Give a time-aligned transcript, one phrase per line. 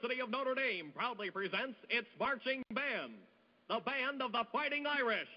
[0.00, 3.14] University of Notre Dame proudly presents its marching band,
[3.68, 5.28] the Band of the Fighting Irish.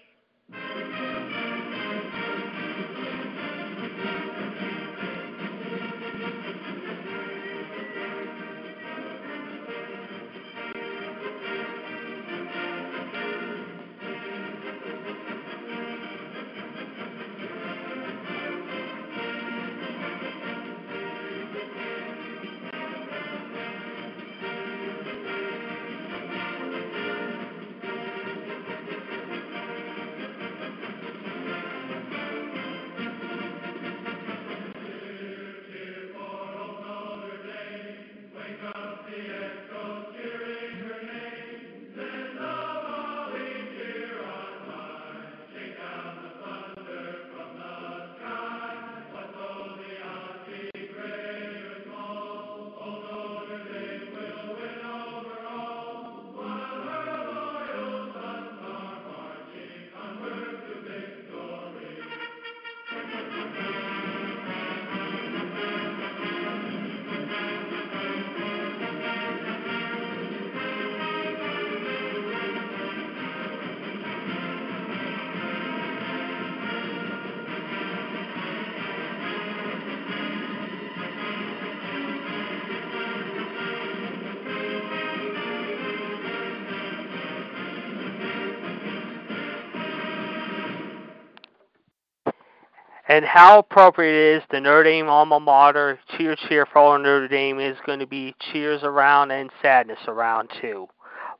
[93.12, 97.60] And how appropriate it is the Notre Dame alma mater cheer cheer for Notre Dame
[97.60, 100.88] is going to be cheers around and sadness around too.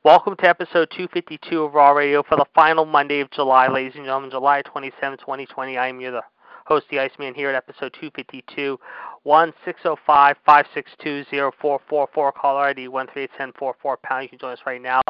[0.03, 4.05] Welcome to episode 252 of Raw Radio for the final Monday of July, ladies and
[4.05, 5.75] gentlemen, July 27, 2020.
[5.75, 6.21] I am your
[6.67, 8.79] host, the Iceman, here at episode 252.
[9.23, 14.21] 1 605 562 0444, caller ID 1381044 pound.
[14.21, 15.01] You can join us right now.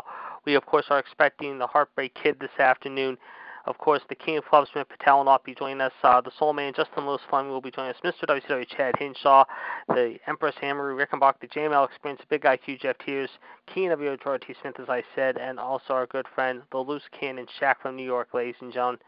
[0.45, 3.17] We, of course, are expecting the Heartbreak Kid this afternoon.
[3.65, 5.93] Of course, the King of Clubs, Smith Patel, will not be joining us.
[6.03, 7.97] Uh, the Soul Man, Justin Lewis Fleming, will be joining us.
[8.03, 8.25] Mr.
[8.27, 9.45] WCW, Chad Hinshaw,
[9.87, 13.29] the Empress Hammer, Rickenbach, the JML Experience, the Big Guy Q, Jeff Tears,
[13.73, 14.53] Keen of George T.
[14.61, 18.03] Smith, as I said, and also our good friend, the Loose Cannon, Shaq from New
[18.05, 18.99] York, ladies and gentlemen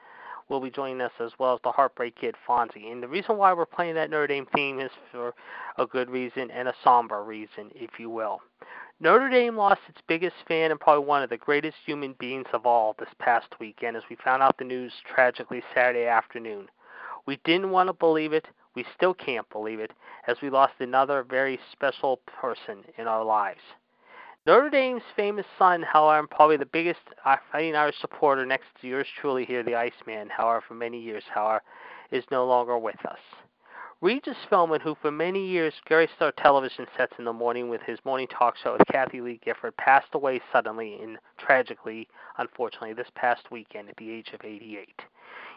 [0.50, 2.92] will be joining us as well as the Heartbreak Kid Fonzie.
[2.92, 5.34] And the reason why we're playing that Notre Dame theme is for
[5.78, 8.42] a good reason and a somber reason, if you will.
[9.02, 12.66] Notre Dame lost its biggest fan and probably one of the greatest human beings of
[12.66, 16.70] all this past weekend as we found out the news tragically Saturday afternoon.
[17.26, 18.48] We didn't want to believe it.
[18.74, 19.92] We still can't believe it
[20.28, 23.60] as we lost another very special person in our lives.
[24.46, 27.02] Notre Dame's famous son, however, and probably the biggest
[27.52, 31.64] Fighting Irish supporter next to yours truly here, the Iceman, however, for many years, however,
[32.12, 33.20] is no longer with us.
[34.02, 37.98] Regis Philbin, who for many years graced our television sets in the morning with his
[38.04, 42.08] morning talk show with Kathie Lee Gifford, passed away suddenly and tragically,
[42.38, 45.02] unfortunately, this past weekend at the age of 88.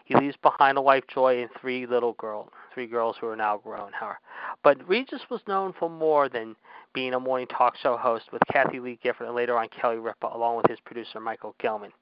[0.05, 3.59] He leaves behind a wife, Joy, and three little girls, three girls who are now
[3.59, 3.93] grown.
[3.93, 4.21] However,
[4.63, 6.55] but Regis was known for more than
[6.95, 10.31] being a morning talk show host with Kathie Lee Gifford and later on Kelly Ripa,
[10.33, 11.93] along with his producer Michael Gelman.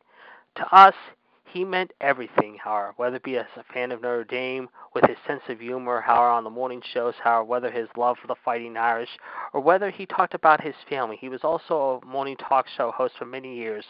[0.57, 0.95] To us,
[1.53, 5.17] he meant everything, however, whether it be as a fan of Notre Dame, with his
[5.27, 8.77] sense of humor, however, on the morning shows, however, whether his love for the Fighting
[8.77, 9.11] Irish,
[9.53, 11.17] or whether he talked about his family.
[11.21, 13.85] He was also a morning talk show host for many years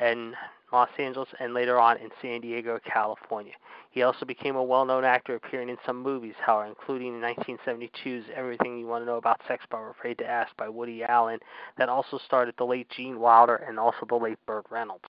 [0.00, 0.34] in
[0.72, 3.52] Los Angeles and later on in San Diego, California.
[3.90, 8.78] He also became a well-known actor, appearing in some movies, however, including in 1972's Everything
[8.78, 11.38] You Want to Know About Sex but I'm Afraid to Ask by Woody Allen,
[11.78, 15.08] that also starred the late Gene Wilder and also the late Burt Reynolds.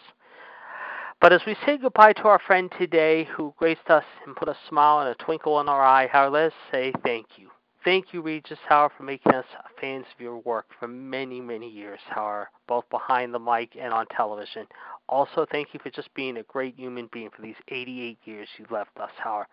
[1.20, 4.58] But as we say goodbye to our friend today who graced us and put a
[4.70, 7.50] smile and a twinkle in our eye, how let's say thank you.
[7.84, 9.46] Thank you, Regis Howard, for making us
[9.82, 14.06] fans of your work for many, many years, Howard, both behind the mic and on
[14.08, 14.68] television.
[15.10, 18.66] Also, thank you for just being a great human being for these 88 years you
[18.70, 19.48] left us, Howard.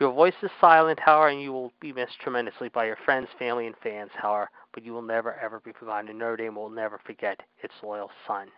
[0.00, 3.66] Your voice is silent, Howard, and you will be missed tremendously by your friends, family,
[3.66, 7.00] and fans, Howard, but you will never, ever be forgotten, and Notre Dame will never
[7.06, 8.48] forget its loyal son.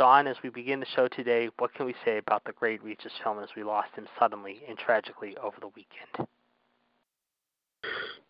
[0.00, 3.12] John, as we begin the show today, what can we say about the great Regis
[3.24, 6.28] Philbin as we lost him suddenly and tragically over the weekend?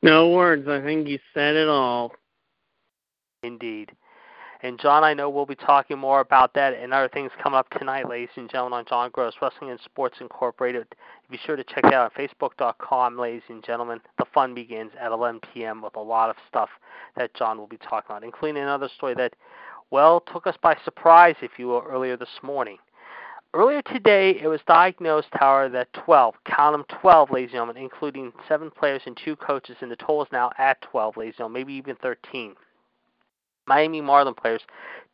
[0.03, 0.69] No words.
[0.69, 2.12] I think you said it all.
[3.43, 3.93] Indeed.
[4.64, 7.69] And John, I know we'll be talking more about that and other things coming up
[7.70, 10.87] tonight, ladies and gentlemen, on John Gross Wrestling and Sports Incorporated.
[11.31, 14.00] Be sure to check it out on Facebook.com, ladies and gentlemen.
[14.19, 15.82] The fun begins at 11 p.m.
[15.82, 16.69] with a lot of stuff
[17.17, 19.35] that John will be talking about, including another story that,
[19.92, 22.78] well, took us by surprise, if you will, earlier this morning.
[23.52, 28.32] Earlier today, it was diagnosed, however, that 12, count them 12, ladies and gentlemen, including
[28.48, 31.60] seven players and two coaches, and the total is now at 12, ladies and gentlemen,
[31.60, 32.54] maybe even 13.
[33.67, 34.62] Miami Marlin players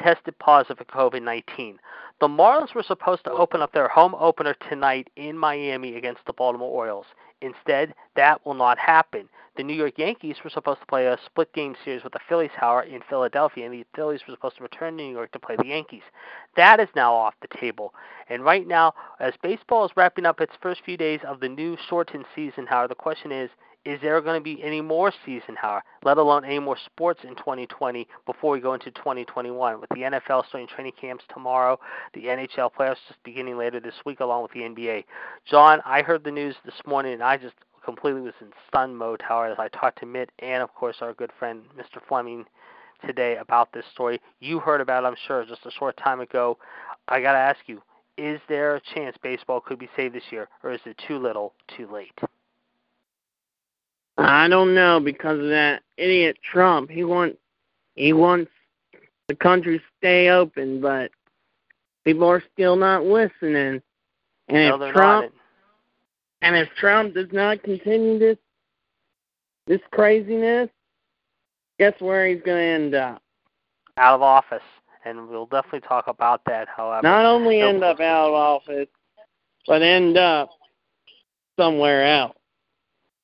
[0.01, 1.79] tested positive for COVID 19.
[2.21, 6.33] The Marlins were supposed to open up their home opener tonight in Miami against the
[6.33, 7.07] Baltimore Orioles.
[7.41, 9.29] Instead, that will not happen.
[9.57, 12.51] The New York Yankees were supposed to play a split game series with the Phillies,
[12.55, 15.57] however, in Philadelphia, and the Phillies were supposed to return to New York to play
[15.57, 16.03] the Yankees.
[16.57, 17.95] That is now off the table.
[18.29, 21.77] And right now, as baseball is wrapping up its first few days of the new
[21.89, 23.51] shortened season, however, the question is
[23.85, 27.35] is there going to be any more season, however, let alone any more sports in
[27.37, 29.81] 2020 before we go into 2021?
[29.81, 31.79] With the NFL starting training camps tomorrow,
[32.15, 35.05] the NHL playoffs just beginning later this week, along with the NBA.
[35.47, 37.55] John, I heard the news this morning, and I just
[37.85, 41.15] completely was in stun mode, however, as I talked to Mitt and, of course, our
[41.15, 42.01] good friend Mr.
[42.07, 42.45] Fleming
[43.07, 44.21] today about this story.
[44.41, 46.59] You heard about it, I'm sure, just a short time ago.
[47.09, 47.81] I got to ask you,
[48.19, 51.55] is there a chance baseball could be saved this year, or is it too little,
[51.77, 52.13] too late?
[54.19, 56.91] I don't know because of that idiot Trump.
[56.91, 57.39] He wants
[57.95, 58.51] he wants
[59.29, 61.11] the country to stay open, but
[62.05, 63.81] people are still not listening.
[64.49, 65.33] And no, if Trump not.
[66.43, 68.39] and if Trump does not continue this
[69.67, 70.71] this craziness,
[71.79, 73.23] guess where he's going to end up?
[73.99, 74.63] Out of office,
[75.05, 76.69] and we'll definitely talk about that.
[76.75, 78.89] However, not only end up out of office,
[79.67, 80.51] but end up
[81.59, 82.38] somewhere else.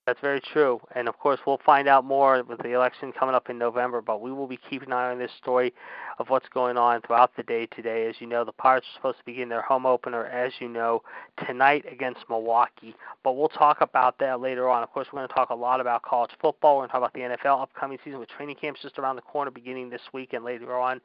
[0.06, 0.80] That's very true.
[0.94, 4.20] And of course, we'll find out more with the election coming up in November, but
[4.20, 5.72] we will be keeping an eye on this story
[6.18, 8.06] of what's going on throughout the day today.
[8.06, 11.02] As you know, the Pirates are supposed to begin their home opener, as you know,
[11.46, 12.94] tonight against Milwaukee.
[13.22, 14.82] But we'll talk about that later on.
[14.82, 16.76] Of course, we're going to talk a lot about college football.
[16.76, 19.22] We're going to talk about the NFL upcoming season with training camps just around the
[19.22, 21.00] corner beginning this week and later on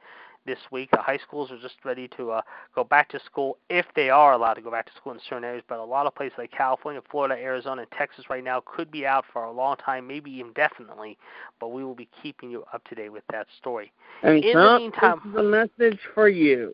[0.46, 0.90] this week.
[0.92, 2.42] The high schools are just ready to uh,
[2.76, 5.44] go back to school if they are allowed to go back to school in certain
[5.44, 5.64] areas.
[5.68, 9.06] But a lot of places like California, Florida, Arizona, and Texas right now could be
[9.06, 11.18] out for a long time, maybe indefinitely.
[11.60, 13.92] But we will be keeping you up to date with that story.
[14.24, 16.74] And in the meantime, this is a message for you.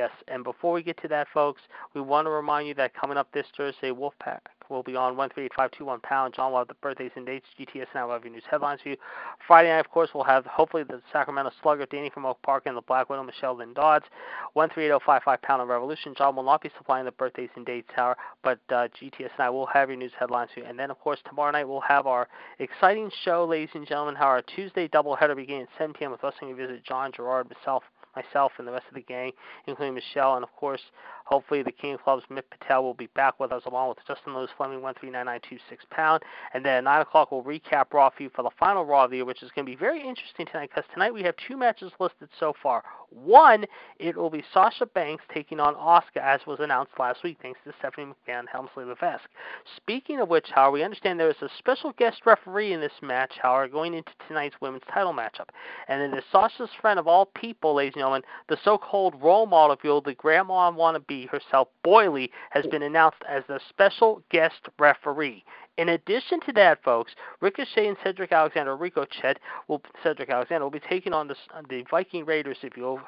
[0.00, 1.60] Yes, and before we get to that, folks,
[1.92, 6.02] we want to remind you that coming up this Thursday, Wolfpack will be on 138-521
[6.02, 6.32] pound.
[6.32, 7.44] John will have the birthdays and dates.
[7.60, 8.96] GTS now will have your news headlines for you.
[9.46, 12.78] Friday night, of course, we'll have hopefully the Sacramento Slugger, Danny from Oak Park, and
[12.78, 14.06] the Black Widow, Michelle Lynn Dodds.
[14.56, 16.14] 138-055 pound on Revolution.
[16.16, 19.50] John will not be supplying the birthdays and dates, hour, but uh, GTS and I
[19.50, 20.66] will have your news headlines for you.
[20.66, 22.26] And then, of course, tomorrow night we'll have our
[22.58, 26.10] exciting show, ladies and gentlemen, how our Tuesday doubleheader beginning at 7 p.m.
[26.10, 27.82] with Wrestling Visit John Gerard, myself,
[28.16, 29.32] myself and the rest of the gang,
[29.66, 30.80] including Michelle, and of course,
[31.30, 34.34] hopefully the King of Clubs, Mick Patel, will be back with us along with Justin
[34.34, 35.60] Lewis Fleming, 139.926
[35.90, 36.22] pound.
[36.52, 39.18] And then at 9 o'clock, we'll recap Raw you for the final Raw of the
[39.18, 41.92] year, which is going to be very interesting tonight because tonight we have two matches
[42.00, 42.82] listed so far.
[43.10, 43.64] One,
[43.98, 47.72] it will be Sasha Banks taking on Asuka, as was announced last week, thanks to
[47.78, 49.28] Stephanie McMahon, Helmsley Levesque.
[49.76, 53.32] Speaking of which, however, we understand there is a special guest referee in this match,
[53.42, 55.48] however, going into tonight's women's title matchup.
[55.88, 59.74] And it is Sasha's friend of all people, ladies and gentlemen, the so-called role model,
[59.74, 64.68] if you will, the grandma wannabe herself, Bayley, has been announced as the special guest
[64.78, 65.44] referee.
[65.78, 69.34] In addition to that, folks, Ricochet and Cedric Alexander, Ricochet,
[69.66, 71.36] will Cedric Alexander will be taking on the,
[71.68, 73.00] the Viking Raiders, if you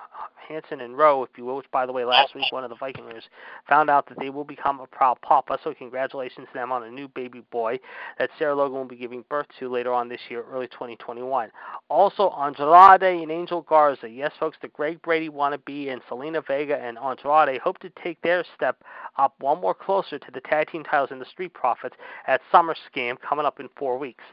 [0.49, 1.57] Hanson and Rowe, if you will.
[1.57, 3.29] Which, by the way, last week one of the Viking Raiders
[3.69, 5.59] found out that they will become a proud papa.
[5.63, 7.79] So congratulations to them on a new baby boy
[8.19, 11.51] that Sarah Logan will be giving birth to later on this year, early 2021.
[11.89, 14.09] Also, Andrade and Angel Garza.
[14.09, 18.45] Yes, folks, the Greg Brady wannabe and Zelina Vega and Andrade hope to take their
[18.55, 18.83] step
[19.19, 21.97] up one more closer to the tag team titles in the Street Profits
[22.27, 24.25] at Summer Scam coming up in four weeks.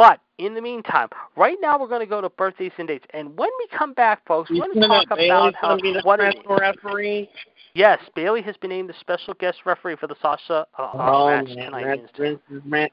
[0.00, 3.04] But in the meantime, right now we're going to go to birthdays and dates.
[3.12, 7.28] And when we come back, folks, we're going to talk about how what it, referee.
[7.74, 11.48] Yes, Bayley has been named the special guest referee for the Sasha uh, oh, match
[11.54, 12.00] man, tonight.
[12.16, 12.88] Vince's, man,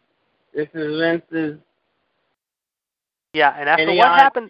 [0.53, 1.59] this is Vince's
[3.31, 4.49] Yeah, and after And what happened,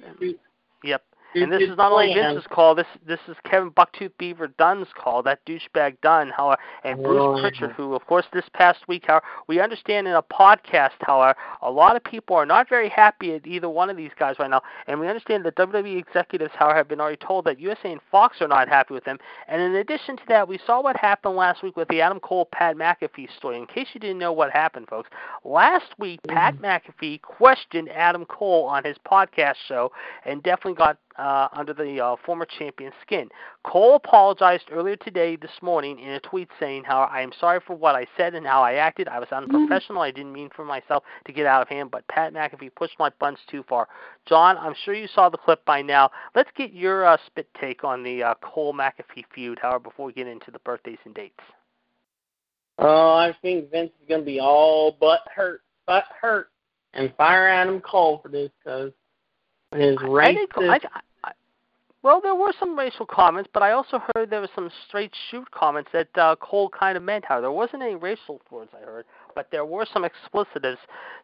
[0.84, 1.04] yep.
[1.44, 2.14] And this is not only.
[2.14, 2.76] Vince's call.
[2.76, 5.24] This this is Kevin Bucktooth Beaver Dunn's call.
[5.24, 9.22] That douchebag Dunn, how and Bruce Oh, Pritchard, who of course this past week, how
[9.48, 13.34] we understand in a podcast, however, uh, a lot of people are not very happy
[13.34, 16.78] at either one of these guys right now, and we understand that WWE executives, however,
[16.78, 19.18] have been already told that USA and Fox are not happy with them.
[19.48, 22.48] And in addition to that, we saw what happened last week with the Adam Cole
[22.52, 23.58] Pat McAfee story.
[23.58, 25.10] In case you didn't know what happened, folks,
[25.44, 29.92] last week Pat McAfee questioned Adam Cole on his podcast show
[30.26, 33.30] and definitely got uh, under the uh, former champion's skin.
[33.64, 37.76] Cole apologized earlier today, this morning, in a tweet saying how I am sorry for
[37.76, 39.08] what I said and how I acted.
[39.08, 40.02] I was unprofessional.
[40.02, 43.10] I didn't mean for myself to get out of hand, but Pat McAfee pushed my
[43.20, 43.88] buttons too far.
[44.28, 46.12] John, I'm sure you saw the clip by now.
[46.36, 50.14] Let's get your uh, spit take on the uh, Cole McAfee feud, however, before we
[50.14, 51.40] get into the birthdays and dates.
[52.80, 56.50] Oh, I think Vince is going to be all but hurt, but hurt,
[56.94, 58.92] and fire Adam Cole for this because
[59.76, 60.70] his I think, racist.
[60.70, 61.02] I, I,
[62.08, 65.52] well, there were some racial comments, but I also heard there was some straight shoot
[65.52, 67.26] comments that uh, Cole kind of meant.
[67.26, 69.04] How there wasn't any racial words I heard,
[69.38, 70.80] but there were some explicitives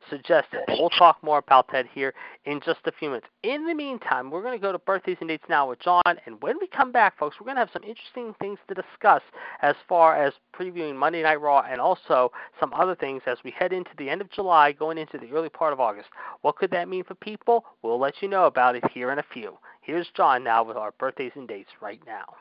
[0.08, 0.60] suggested.
[0.68, 2.14] We'll talk more about that here
[2.46, 3.26] in just a few minutes.
[3.42, 6.40] In the meantime, we're going to go to birthdays and dates now with John, and
[6.44, 9.24] when we come back, folks, we're going to have some interesting things to discuss
[9.64, 13.74] as far as previewing Monday Night Raw and also some other things as we head
[13.74, 16.10] into the end of July, going into the early part of August.
[16.42, 17.66] What could that mean for people?
[17.82, 19.58] We'll let you know about it here in a few.
[19.82, 22.36] Here's John now with our birthdays and dates right now.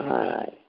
[0.00, 0.61] Alright.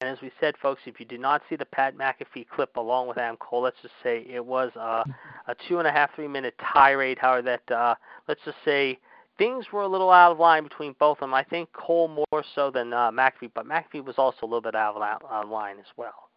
[0.00, 3.08] And as we said, folks, if you did not see the Pat McAfee clip along
[3.08, 5.04] with Adam Cole, let's just say it was uh,
[5.46, 7.18] a two and a half, three minute tirade.
[7.18, 7.94] However, that uh,
[8.26, 8.98] let's just say
[9.36, 11.34] things were a little out of line between both of them.
[11.34, 14.74] I think Cole more so than uh, McAfee, but McAfee was also a little bit
[14.74, 16.30] out of, out of line as well.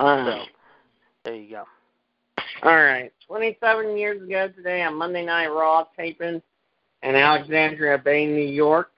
[0.00, 0.48] Alright.
[1.24, 1.64] There you go.
[2.64, 3.12] Alright.
[3.26, 6.42] 27 years ago today on Monday Night Raw taping
[7.02, 8.90] in Alexandria Bay, New York,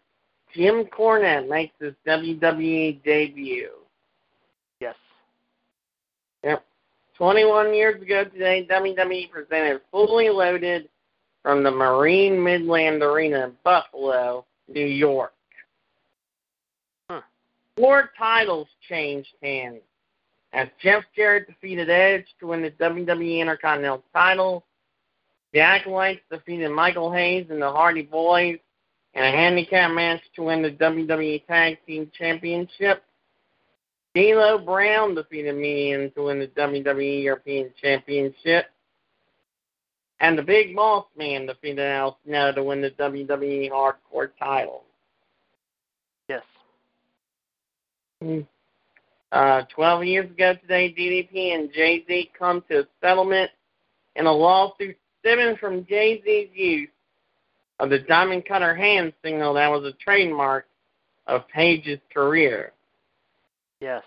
[0.54, 3.70] Jim Cornette makes his WWE debut.
[4.80, 4.94] Yes.
[6.42, 6.64] Yep.
[7.16, 10.88] 21 years ago today, WWE presented Fully Loaded
[11.42, 15.32] from the Marine Midland Arena in Buffalo, New York.
[17.10, 17.18] Hmm.
[17.76, 19.80] Four titles changed hands
[20.52, 24.64] as Jeff Jarrett defeated Edge to win the WWE Intercontinental title.
[25.52, 28.58] The Acolytes defeated Michael Hayes and the Hardy Boys
[29.14, 33.02] in a handicap match to win the WWE Tag Team Championship.
[34.14, 38.66] D'Lo Brown defeated Mideon to win the WWE European Championship.
[40.20, 44.84] And the Big Boss Man defeated Al Snow to win the WWE Hardcore title.
[46.28, 46.42] Yes.
[49.30, 53.50] Uh, 12 years ago today, DDP and Jay Z come to a settlement
[54.16, 56.88] in a lawsuit stemming from Jay Z's use
[57.78, 60.66] of the Diamond Cutter hand signal that was a trademark
[61.26, 62.72] of Page's career.
[63.80, 64.02] Yes.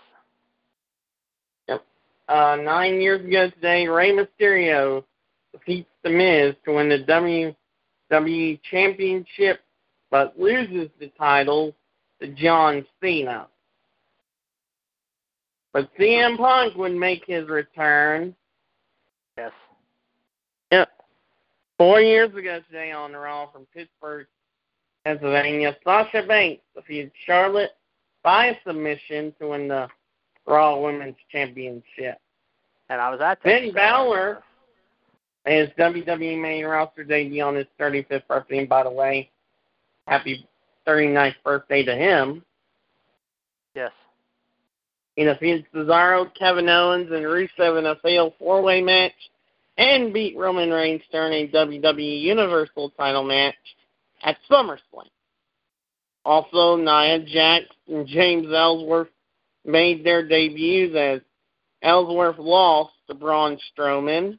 [2.28, 5.04] Uh, nine years ago today, Rey Mysterio
[5.52, 7.04] defeats The Miz to win the
[8.10, 9.60] WWE Championship,
[10.10, 11.74] but loses the title
[12.20, 13.48] to John Cena.
[15.72, 18.34] But CM Punk would make his return.
[19.36, 19.52] Yes.
[21.82, 24.28] Four years ago today on Raw from Pittsburgh,
[25.04, 27.72] Pennsylvania, Sasha Banks defeated Charlotte
[28.22, 29.88] by submission to win the
[30.46, 32.18] Raw Women's Championship.
[32.88, 33.64] And I was at that.
[33.64, 33.72] Show.
[33.72, 34.44] Balor
[35.44, 38.58] his WWE main roster debut on his 35th birthday.
[38.58, 39.28] And by the way,
[40.06, 40.46] happy
[40.86, 42.44] 39th birthday to him.
[43.74, 43.90] Yes.
[45.16, 49.10] He defeated Cesaro, Kevin Owens, and Rusev in a fatal four-way match
[49.82, 53.54] and beat Roman Reigns during a WWE Universal title match
[54.22, 55.08] at SummerSlam.
[56.24, 59.08] Also, Nia Jax and James Ellsworth
[59.64, 61.20] made their debuts as
[61.82, 64.38] Ellsworth lost to Braun Strowman.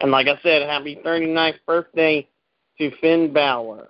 [0.00, 2.28] And like I said, happy 39th birthday
[2.78, 3.88] to Finn Balor.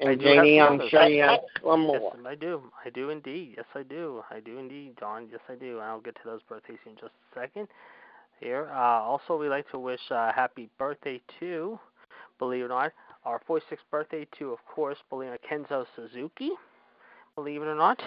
[0.00, 2.12] And do have JD, some I'm sure you have one more.
[2.16, 2.62] Yes, I do.
[2.84, 3.54] I do indeed.
[3.56, 4.24] Yes, I do.
[4.28, 5.28] I do indeed, John.
[5.30, 5.78] Yes, I do.
[5.78, 7.68] I'll get to those birthdays in just a second.
[8.40, 8.70] Here.
[8.72, 11.78] Uh, also, we'd like to wish uh, happy birthday to,
[12.38, 12.92] believe it or not,
[13.24, 16.50] our 46th birthday to, of course, believe Kenzo Suzuki.
[17.34, 18.00] Believe it or not.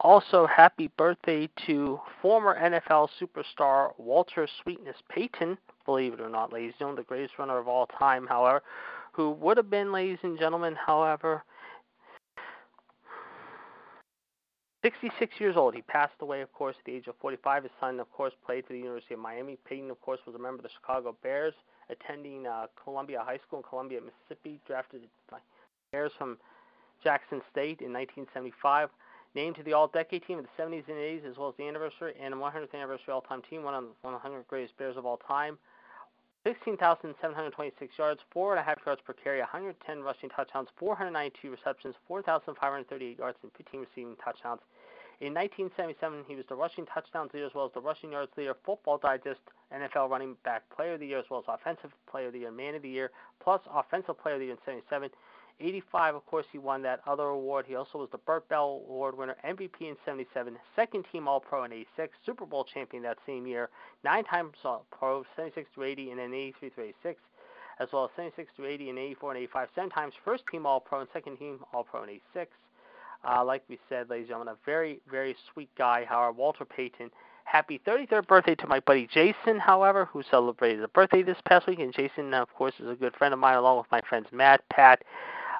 [0.00, 5.56] Also, happy birthday to former NFL superstar Walter Sweetness Payton.
[5.86, 8.62] Believe it or not, ladies and gentlemen, the greatest runner of all time, however,
[9.12, 11.44] who would have been, ladies and gentlemen, however,
[14.84, 15.74] 66 years old.
[15.74, 17.62] He passed away, of course, at the age of 45.
[17.62, 19.56] His son, of course, played for the University of Miami.
[19.66, 21.54] Payton, of course, was a member of the Chicago Bears,
[21.88, 24.60] attending uh, Columbia High School in Columbia, Mississippi.
[24.66, 25.00] Drafted
[25.30, 25.38] by
[25.90, 26.36] Bears from
[27.02, 28.90] Jackson State in 1975.
[29.34, 32.12] Named to the All-Decade Team of the 70s and 80s, as well as the anniversary
[32.22, 35.56] and 100th anniversary All-Time Team, one of the 100 greatest Bears of all time.
[36.44, 43.80] 16,726 yards, 4.5 yards per carry, 110 rushing touchdowns, 492 receptions, 4,538 yards, and 15
[43.80, 44.60] receiving touchdowns.
[45.20, 48.54] In 1977, he was the rushing touchdowns leader as well as the rushing yards leader,
[48.66, 49.40] Football Digest
[49.72, 52.50] NFL Running Back Player of the Year as well as Offensive Player of the Year,
[52.50, 53.10] Man of the Year,
[53.40, 55.10] plus Offensive Player of the Year in 77.
[55.60, 57.66] 85, of course, he won that other award.
[57.68, 61.64] He also was the Bert Bell Award winner, MVP in 77, second team All Pro
[61.64, 63.70] in 86, Super Bowl champion that same year,
[64.02, 67.20] nine times All Pro, 76 to 80, and then 83 to 86,
[67.78, 70.80] as well as 76 to 80 and 84 and 85, seven times first team All
[70.80, 72.50] Pro and second team All Pro in 86.
[73.26, 77.10] Uh, like we said, ladies and gentlemen, a very, very sweet guy, Howard Walter Payton.
[77.44, 81.78] Happy 33rd birthday to my buddy Jason, however, who celebrated a birthday this past week.
[81.78, 84.62] And Jason, of course, is a good friend of mine, along with my friends Matt,
[84.70, 85.02] Pat,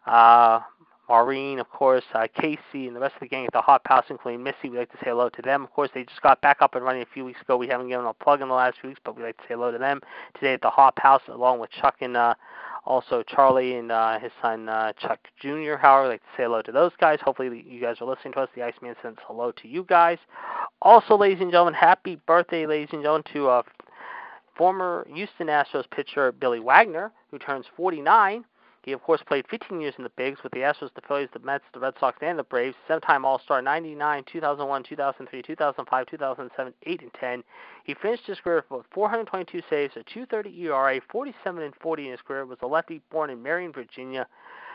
[0.07, 0.61] uh,
[1.09, 4.07] Maureen, of course, uh, Casey, and the rest of the gang at the Hop House,
[4.09, 4.71] including Missy.
[4.71, 5.65] We'd like to say hello to them.
[5.65, 7.57] Of course, they just got back up and running a few weeks ago.
[7.57, 9.55] We haven't given a plug in the last few weeks, but we'd like to say
[9.55, 10.01] hello to them
[10.35, 12.35] today at the Hop House, along with Chuck and uh,
[12.87, 15.77] also Charlie and uh, his son uh, Chuck Jr.
[15.77, 16.07] Howard.
[16.07, 17.19] I'd like to say hello to those guys.
[17.23, 18.49] Hopefully, you guys are listening to us.
[18.55, 20.19] The Iceman sends hello to you guys.
[20.81, 23.63] Also, ladies and gentlemen, happy birthday, ladies and gentlemen, to uh,
[24.57, 28.45] former Houston Astros pitcher Billy Wagner, who turns 49.
[28.85, 31.38] He, of course, played 15 years in the Bigs with the Astros, the Phillies, the
[31.38, 32.76] Mets, the Red Sox, and the Braves.
[32.87, 37.45] Seven-time All-Star 99, 2001, 2003, 2005, 2007, 8, and 10.
[37.85, 42.21] He finished his career with 422 saves, a 2.30 ERA, 47 and 40 in his
[42.21, 42.45] career.
[42.45, 44.26] Was a lefty born in Marion, Virginia.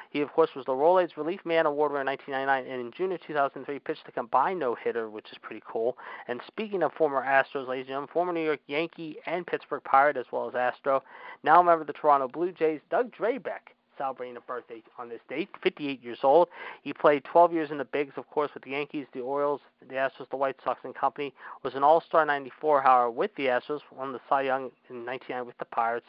[0.10, 3.12] He, of course, was the Rolaids Relief Man Award winner in 1999, and in June
[3.12, 6.00] of 2003, pitched a combined no-hitter, which is pretty cool.
[6.28, 10.18] And speaking of former Astros, ladies and gentlemen, former New York Yankee and Pittsburgh Pirate,
[10.18, 11.04] as well as Astro,
[11.44, 15.20] now a member of the Toronto Blue Jays, Doug Drabek celebrating a birthday on this
[15.30, 16.48] date, 58 years old.
[16.82, 19.96] He played 12 years in the bigs, of course, with the Yankees, the Orioles, the
[19.96, 21.34] Astros, the White Sox, and company.
[21.64, 23.82] Was an All-Star 94, however, with the Astros.
[23.96, 26.08] Won the Cy Young in 99 with the Pirates.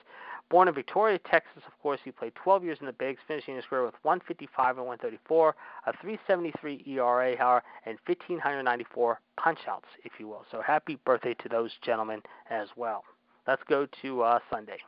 [0.50, 3.64] Born in Victoria, Texas, of course, he played 12 years in the bigs, finishing his
[3.66, 5.54] career with 155 and 134,
[5.86, 10.44] a 373 ERA, however, and 1,594 punch-outs, if you will.
[10.50, 13.04] So happy birthday to those gentlemen as well.
[13.46, 14.78] Let's go to uh, Sunday.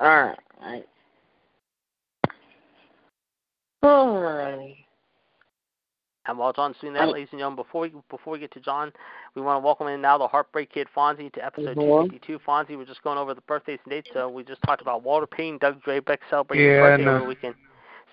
[0.00, 0.86] All right.
[3.84, 4.76] Alrighty.
[6.28, 8.92] And while John's doing that, ladies and gentlemen, before we before we get to John,
[9.36, 11.82] we want to welcome in now the Heartbreak Kid Fonzie to episode Mhm.
[11.82, 12.40] 252.
[12.40, 14.10] Fonzie, we're just going over the birthdays and dates.
[14.12, 17.10] So we just talked about Walter Payne, Doug Drabek celebrating Yeah, his birthday no.
[17.12, 17.54] over the weekend.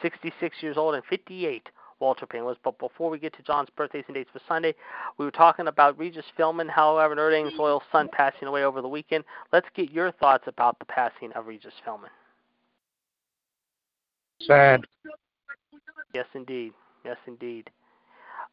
[0.01, 1.69] 66 years old and 58.
[1.99, 2.57] Walter Payne was.
[2.63, 4.75] But before we get to John's birthdays and dates for Sunday,
[5.17, 8.89] we were talking about Regis Philbin, however, Notre Dame's loyal son passing away over the
[8.89, 9.23] weekend.
[9.51, 12.09] Let's get your thoughts about the passing of Regis Philbin.
[14.41, 14.85] Sad.
[16.13, 16.73] Yes, indeed.
[17.03, 17.69] Yes, indeed.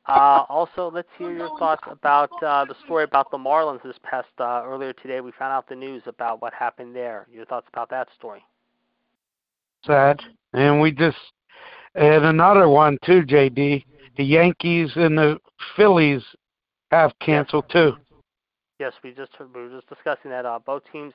[0.06, 4.28] Uh, also, let's hear your thoughts about uh, the story about the Marlins this past
[4.38, 5.20] uh, earlier today.
[5.20, 7.26] We found out the news about what happened there.
[7.32, 8.42] Your thoughts about that story?
[9.86, 10.20] Sad.
[10.52, 11.18] And we just
[11.94, 13.84] and another one too, JD.
[14.16, 15.38] The Yankees and the
[15.76, 16.22] Phillies
[16.90, 17.96] have canceled too.
[18.78, 20.46] Yes, we just we were just discussing that.
[20.46, 21.12] Uh, both teams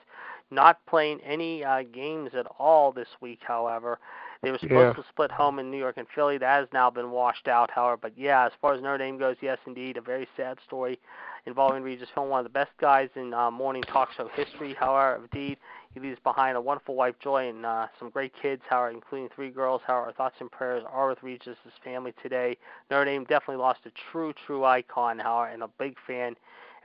[0.52, 3.40] not playing any uh, games at all this week.
[3.42, 4.00] However,
[4.42, 5.04] they were supposed Yeah.
[5.04, 6.38] to split home in New York and Philly.
[6.38, 7.72] That has now been washed out.
[7.72, 11.00] However, but yeah, as far as Notre Dame goes, yes, indeed, a very sad story
[11.48, 14.74] involving Regis Philbin, one of the best guys in uh, morning talk show history.
[14.74, 15.58] However, indeed,
[15.94, 18.62] he leaves behind a wonderful wife, Joy, and uh, some great kids.
[18.70, 19.82] However, including three girls.
[19.86, 22.58] However, our thoughts and prayers are with Regis' family today.
[22.92, 25.20] Notre Dame definitely lost a true, true icon.
[25.20, 26.36] However, and a big fan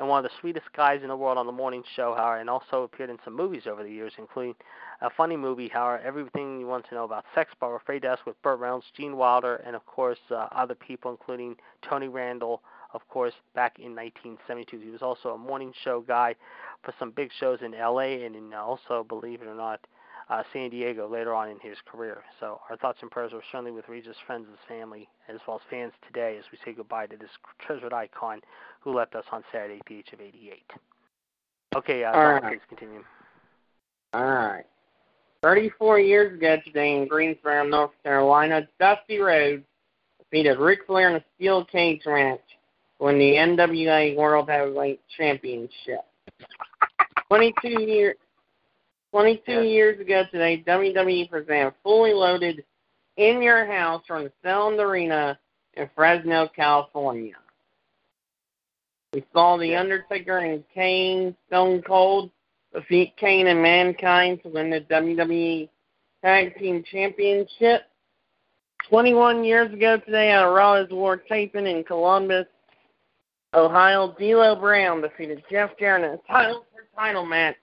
[0.00, 2.48] and one of the sweetest guys in the world on the morning show, Howard, and
[2.48, 4.54] also appeared in some movies over the years, including
[5.02, 8.16] a funny movie, Howard, Everything You Want to Know About Sex, but we're afraid to
[8.24, 11.54] with Burt Reynolds, Gene Wilder, and of course uh, other people, including
[11.86, 12.62] Tony Randall,
[12.94, 14.80] of course, back in 1972.
[14.80, 16.34] He was also a morning show guy
[16.82, 19.86] for some big shows in LA and in also, believe it or not,
[20.30, 22.18] uh, San Diego later on in his career.
[22.38, 25.62] So our thoughts and prayers are certainly with Regis' friends and family, as well as
[25.68, 27.30] fans today, as we say goodbye to this
[27.66, 28.40] treasured icon
[28.80, 30.62] who left us on Saturday at the age of 88.
[31.76, 32.52] Okay, uh, All Don, right.
[32.52, 33.02] please continue.
[34.14, 34.64] All right.
[35.42, 39.64] 34 years ago today in Greensboro, North Carolina, Dusty Rhodes
[40.18, 42.40] defeated Ric Flair in a steel cage match
[42.98, 46.04] to win the NWA World Heavyweight Championship.
[47.28, 48.16] 22 years.
[49.12, 49.64] 22 Yes.
[49.66, 52.64] years ago today, WWE presented Fully Loaded
[53.16, 55.38] in Your House from the Sound Arena
[55.74, 57.34] in Fresno, California.
[59.12, 62.30] We saw The Undertaker and Kane, Stone Cold,
[62.72, 65.68] defeat Kane and Mankind to win the WWE
[66.22, 67.82] Tag Team Championship.
[68.88, 72.46] 21 years ago today at a Raw is War taping in Columbus,
[73.54, 77.56] Ohio, D'Lo Brown defeated Jeff Jarrett in a title for title match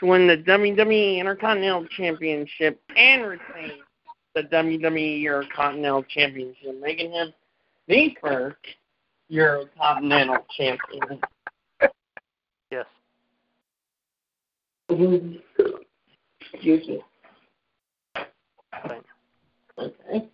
[0.00, 3.78] to win the WWE Intercontinental Championship and retain
[4.34, 7.32] the WWE Eurocontinental Championship, making him
[7.88, 8.56] the first
[9.30, 11.20] Eurocontinental Champion.
[12.70, 12.86] Yes.
[16.52, 17.02] Excuse me.
[19.78, 20.28] Okay.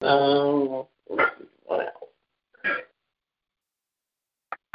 [0.00, 0.84] Um,
[1.64, 2.76] what else?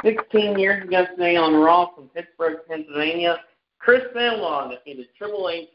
[0.04, 3.38] 16 years ago today on Raw from Pittsburgh, Pennsylvania,
[3.84, 5.68] Chris Benoit defeated Triple H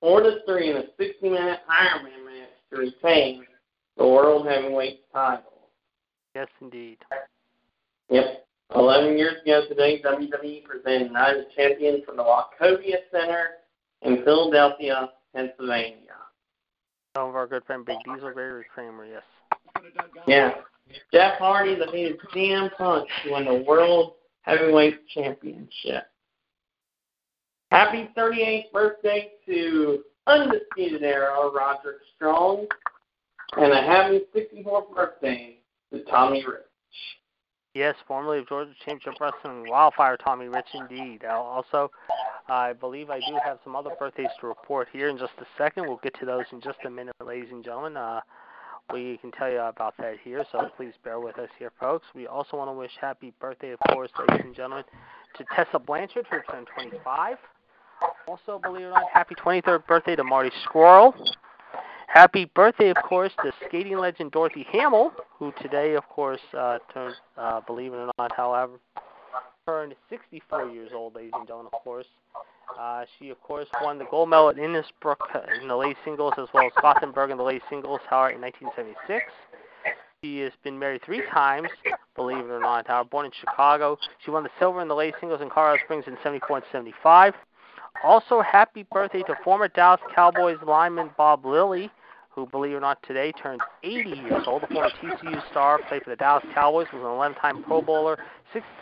[0.00, 3.44] 4 to 3 in a 60 minute Iron Man match to retain
[3.96, 5.70] the World Heavyweight title.
[6.36, 6.98] Yes, indeed.
[8.10, 8.46] Yep.
[8.76, 13.48] 11 years ago today, WWE presented United Champion from the Wachovia Center
[14.02, 16.14] in Philadelphia, Pennsylvania.
[17.16, 19.22] Some of our good friend Big Diesel, Barry Kramer, yes.
[20.28, 20.52] Yeah.
[21.12, 26.04] Jeff Hardy defeated CM Punk to win the World Heavyweight Championship.
[27.70, 32.66] Happy 38th birthday to Undisputed Era Roderick Strong,
[33.58, 35.58] and a happy 64th birthday
[35.92, 36.62] to Tommy Rich.
[37.74, 41.24] Yes, formerly of Georgia Championship Wrestling, Wildfire Tommy Rich indeed.
[41.26, 41.90] Also,
[42.48, 45.86] I believe I do have some other birthdays to report here in just a second.
[45.86, 47.98] We'll get to those in just a minute, ladies and gentlemen.
[47.98, 48.22] Uh,
[48.92, 52.06] we can tell you about that here, so please bear with us here, folks.
[52.14, 54.84] We also want to wish happy birthday, of course, ladies and gentlemen,
[55.36, 57.36] to Tessa Blanchard, who turned 25.
[58.26, 61.14] Also, believe it or not, happy 23rd birthday to Marty Scurll.
[62.08, 67.14] Happy birthday, of course, to skating legend Dorothy Hamill, who today, of course, uh, turned,
[67.36, 68.72] uh, believe it or not, however,
[69.66, 72.06] turned 64 years old, ladies and gentlemen, of course.
[72.78, 76.32] Uh, she, of course, won the gold medal at Innsbruck uh, in the ladies singles
[76.38, 79.24] as well as Gothenburg in the ladies singles, however, in 1976.
[80.24, 81.68] She has been married three times,
[82.16, 82.88] believe it or not.
[82.88, 86.04] However, born in Chicago, she won the silver in the ladies singles in Colorado Springs
[86.06, 87.34] in 74 and 75.
[88.04, 91.90] Also, happy birthday to former Dallas Cowboys lineman Bob Lilly,
[92.38, 94.62] who, believe it or not, today turns 80 years old.
[94.62, 98.18] The former TCU star played for the Dallas Cowboys, was an 11-time Pro Bowler,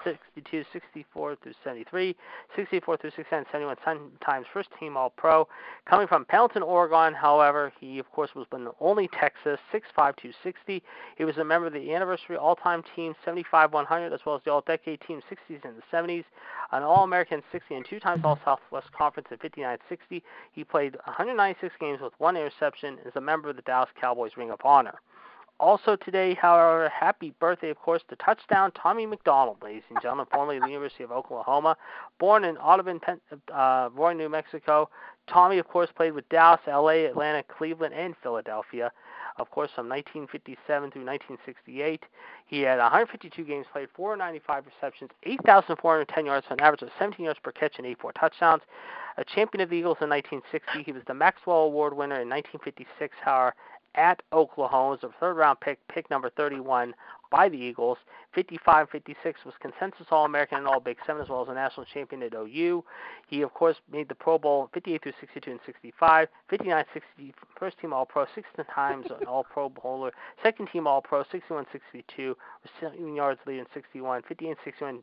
[0.05, 2.15] 62, 64 through 73,
[2.55, 3.77] 64 through 69, 71
[4.25, 5.49] times first team All Pro.
[5.89, 10.83] Coming from Pendleton, Oregon, however, he of course was the only Texas, 6'5", 260.
[11.17, 14.53] He was a member of the anniversary all-time team 75 100 as well as the
[14.53, 16.25] all-decade team 60s and the 70s,
[16.73, 20.23] an All-American 60 and two times All-Southwest Conference at 59 60.
[20.53, 24.51] He played 196 games with one interception is a member of the Dallas Cowboys Ring
[24.51, 25.01] of Honor.
[25.59, 30.59] Also today, however, happy birthday, of course, to touchdown Tommy McDonald, ladies and gentlemen, formerly
[30.59, 31.77] of the University of Oklahoma.
[32.19, 33.01] Born in Audubon,
[33.55, 34.91] uh, Roy, New Mexico,
[35.27, 38.93] Tommy, of course, played with Dallas, LA, Atlanta, Cleveland, and Philadelphia.
[39.39, 42.05] Of course, from 1957 through 1968,
[42.47, 47.53] he had 152 games played, 495 receptions, 8,410 yards an average of 17 yards per
[47.53, 48.63] catch, and 84 touchdowns.
[49.19, 53.15] A champion of the Eagles in 1960, he was the Maxwell Award winner in 1956,
[53.23, 53.55] however,
[53.95, 56.95] at Oklahoma was a third round pick, pick number 31
[57.31, 57.99] by the Eagles.
[58.35, 61.87] 55 56 was consensus All American and All Big Seven, as well as a national
[61.87, 62.85] champion at OU.
[63.29, 67.79] He, of course, made the Pro Bowl 58 through 62 and 65, 59 60, first
[67.79, 70.13] team All Pro, 16 times an All Pro Bowler,
[70.43, 72.37] second team All Pro, 61 62,
[72.83, 75.01] receiving yards leader in 61, 58 61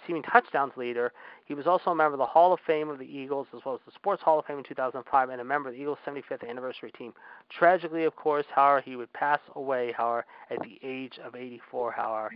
[0.00, 1.12] receiving touchdowns leader.
[1.44, 3.76] He was also a member of the Hall of Fame of the Eagles, as well
[3.76, 6.48] as the Sports Hall of Fame in 2005, and a member of the Eagles' 75th
[6.48, 7.12] anniversary team.
[7.50, 12.30] Tragically, of course, however, he would pass away, however, at the age of 84, however,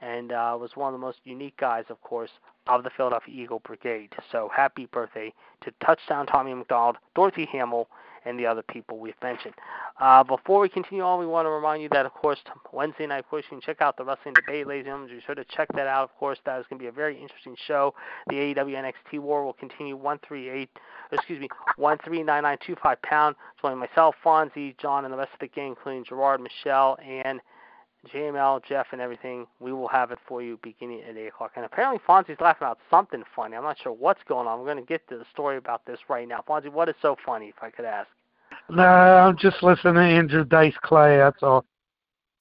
[0.00, 2.30] and uh, was one of the most unique guys, of course,
[2.66, 4.12] of the Philadelphia Eagle Brigade.
[4.30, 7.88] So happy birthday to Touchdown Tommy McDonald, Dorothy Hamill,
[8.24, 9.54] and the other people we've mentioned.
[10.00, 12.38] Uh, before we continue on, we want to remind you that, of course,
[12.72, 15.16] Wednesday night, of course, you can check out the Wrestling Debate, ladies and gentlemen.
[15.16, 16.04] Be sure to check that out.
[16.04, 17.94] Of course, that is going to be a very interesting show.
[18.28, 20.70] The AEW NXT War will continue 138,
[21.12, 23.36] excuse me, 139925 pound.
[23.60, 27.40] Joining myself, Fonzie, John, and the rest of the gang, including Gerard, Michelle, and
[28.12, 29.46] JML, Jeff, and everything.
[29.60, 31.52] We will have it for you beginning at 8 o'clock.
[31.56, 33.56] And apparently, Fonzie's laughing about something funny.
[33.56, 34.58] I'm not sure what's going on.
[34.58, 36.42] We're going to get to the story about this right now.
[36.46, 38.08] Fonzie, what is so funny, if I could ask?
[38.68, 41.18] No, I'm just listening to Andrew Dice Clay.
[41.18, 41.64] That's all.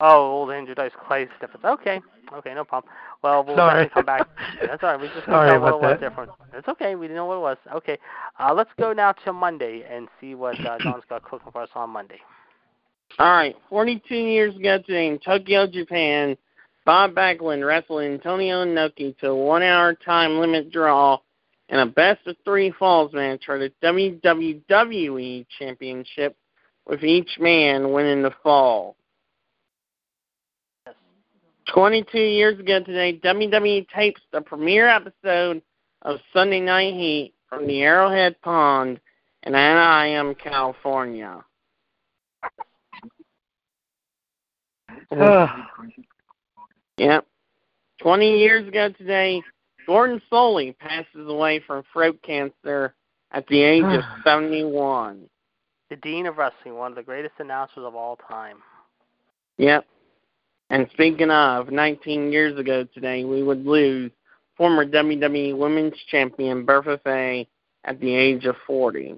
[0.04, 1.52] Oh, old Andrew Dice Clay stuff.
[1.64, 2.02] Okay,
[2.34, 2.92] okay, no problem.
[3.22, 3.88] Well, we'll Sorry.
[3.90, 4.28] come back.
[4.62, 5.00] That's all right.
[5.00, 6.10] We just Sorry know what it about was that.
[6.10, 6.32] different.
[6.54, 6.96] It's okay.
[6.96, 7.58] We didn't know what it was.
[7.76, 8.00] Okay,
[8.40, 11.70] uh, let's go now to Monday and see what uh, John's got cooking for us
[11.76, 12.20] on Monday.
[13.20, 16.38] All right, 42 years ago today in Tokyo, Japan,
[16.86, 21.20] Bob Backlund wrestled Antonio Inoki to a one-hour time limit draw
[21.70, 26.36] in a best of three falls match for the WWE Championship,
[26.88, 28.96] with each man winning the fall.
[31.74, 35.62] 22 years ago today, WWE tapes the premiere episode
[36.02, 39.00] of Sunday Night Heat from the Arrowhead Pond
[39.44, 41.44] in Anaheim, California.
[46.98, 47.26] Yep.
[48.02, 49.42] 20 years ago today,
[49.86, 52.94] Gordon Solie passes away from throat cancer
[53.32, 55.28] at the age of 71.
[55.90, 58.58] The Dean of Wrestling, one of the greatest announcers of all time.
[59.58, 59.86] Yep.
[60.70, 64.10] And speaking of, 19 years ago today, we would lose
[64.56, 67.48] former WWE Women's Champion Bertha Faye
[67.84, 69.16] at the age of 40.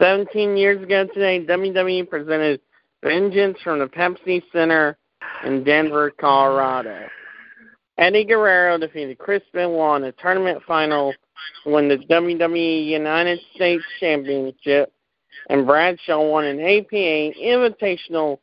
[0.00, 2.60] 17 years ago today, WWE presented
[3.02, 4.98] Vengeance from the Pepsi Center
[5.44, 7.06] in Denver, Colorado.
[7.98, 11.14] Eddie Guerrero defeated Chris Benoit in the tournament final
[11.64, 14.92] to win the WWE United States Championship,
[15.48, 18.38] and Bradshaw won an APA Invitational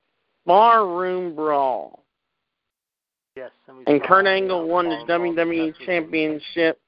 [0.47, 2.03] Barroom Brawl.
[3.35, 6.79] Yes, and, and Kurt Angle won the WWE Championship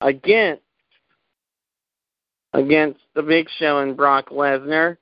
[0.00, 0.62] against
[2.54, 4.96] against the Big Show and Brock Lesnar.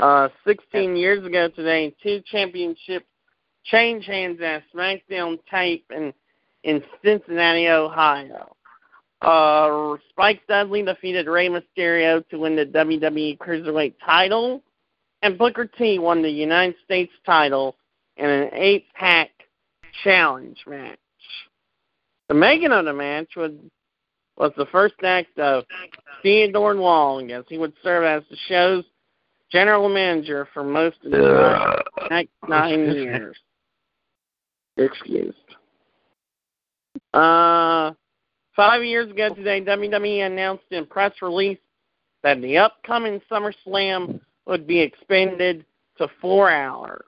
[0.00, 3.06] Uh, 16 years ago today, two championships
[3.64, 6.12] changed hands at SmackDown tape in
[6.64, 8.56] in Cincinnati, Ohio.
[9.22, 14.62] Uh, Spike Dudley defeated Rey Mysterio to win the WWE Cruiserweight title,
[15.22, 17.76] and Booker T won the United States title
[18.16, 19.30] in an eight-pack
[20.02, 20.98] challenge match.
[22.28, 23.52] The making of the match was
[24.36, 25.64] was the first act of
[26.22, 28.84] Theodore Long, as he would serve as the show's
[29.50, 33.36] general manager for most of the next nine years.
[34.76, 35.36] Excused.
[37.14, 37.92] Uh,
[38.54, 41.58] five years ago today, WWE announced in press release
[42.22, 45.64] that the upcoming SummerSlam would be expanded
[45.98, 47.04] to four hours.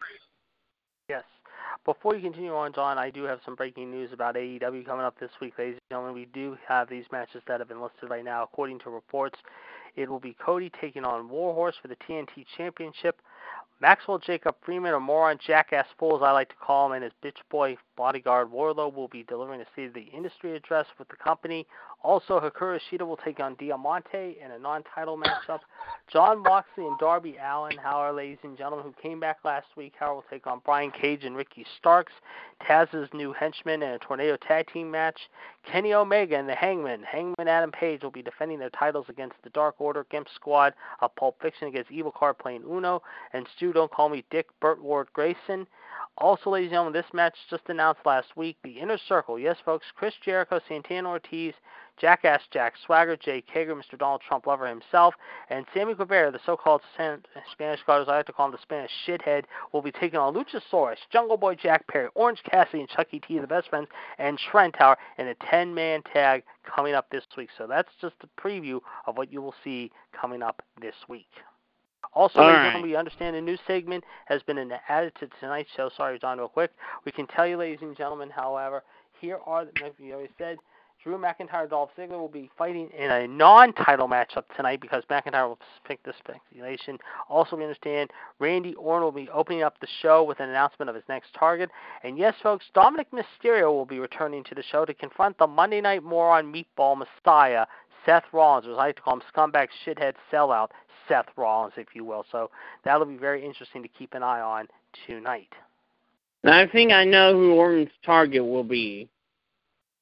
[1.89, 5.19] Before you continue on, John, I do have some breaking news about AEW coming up
[5.19, 6.13] this week, ladies and gentlemen.
[6.13, 8.43] We do have these matches that have been listed right now.
[8.43, 9.39] According to reports,
[9.97, 13.23] it will be Cody taking on Warhorse for the TNT Championship.
[13.81, 17.13] Maxwell Jacob Friedman, or moron jackass fool as I like to call him, and his
[17.25, 21.17] bitch boy bodyguard Wardlow will be delivering a State of the Industry address with the
[21.17, 21.67] company.
[22.05, 25.59] Also, Hikaru Shida will take on Diamante in a non-title matchup.
[26.13, 30.15] Jon Moxley and Darby Allin, however, ladies and gentlemen, who came back last week, Howard
[30.15, 32.13] will take on Brian Cage and Ricky Starks.
[32.65, 35.19] Taz's new henchman in a tornado tag team match.
[35.71, 39.51] Kenny Omega and the Hangman, Hangman Adam Page, will be defending their titles against the
[39.51, 43.91] Dark Order, Gimp Squad of Pulp Fiction against Evil Card playing Uno, and Stu Don't
[43.91, 45.67] Call Me Dick, Burt Ward Grayson.
[46.21, 48.57] Also, ladies and gentlemen, this match just announced last week.
[48.65, 49.39] The Inner Circle.
[49.39, 49.87] Yes, folks.
[49.95, 51.55] Chris Jericho, Santana Ortiz,
[52.01, 53.97] Jackass Jack Swagger, Jake Hager, Mr.
[53.97, 55.15] Donald Trump lover himself,
[55.49, 58.91] and Sammy Guevara, the so-called Spanish God, as I like to call him, the Spanish
[59.07, 63.39] shithead, will be taking on Luchasaurus, Jungle Boy Jack Perry, Orange Cassidy, and Chucky T,
[63.39, 67.51] the best friends, and Trent Tower in a 10-man tag coming up this week.
[67.57, 71.29] So that's just a preview of what you will see coming up this week.
[72.15, 75.91] Also, ladies and we understand a new segment has been added to tonight's show.
[75.97, 76.73] Sorry, John, real quick.
[77.05, 78.83] We can tell you, ladies and gentlemen, however,
[79.21, 80.59] here are the, like we always said,
[81.05, 85.59] Drew McIntyre, Dolph Ziggler will be fighting in a non-title matchup tonight because McIntyre will
[85.87, 86.99] pick the speculation.
[87.29, 90.97] Also, we understand Randy Orton will be opening up the show with an announcement of
[90.97, 91.71] his next target.
[92.03, 95.81] And yes, folks, Dominik Mysterio will be returning to the show to confront the Monday
[95.81, 97.67] Night Moron Meatball Messiah,
[98.09, 100.69] Seth Rollins, or I like to call him, scumbag shithead sellout,
[101.09, 102.25] Seth Rollins, if you will.
[102.33, 102.51] So
[102.83, 104.67] that'll be very interesting to keep an eye on
[105.07, 105.53] tonight.
[106.43, 109.09] I think I know who Orton's target will be.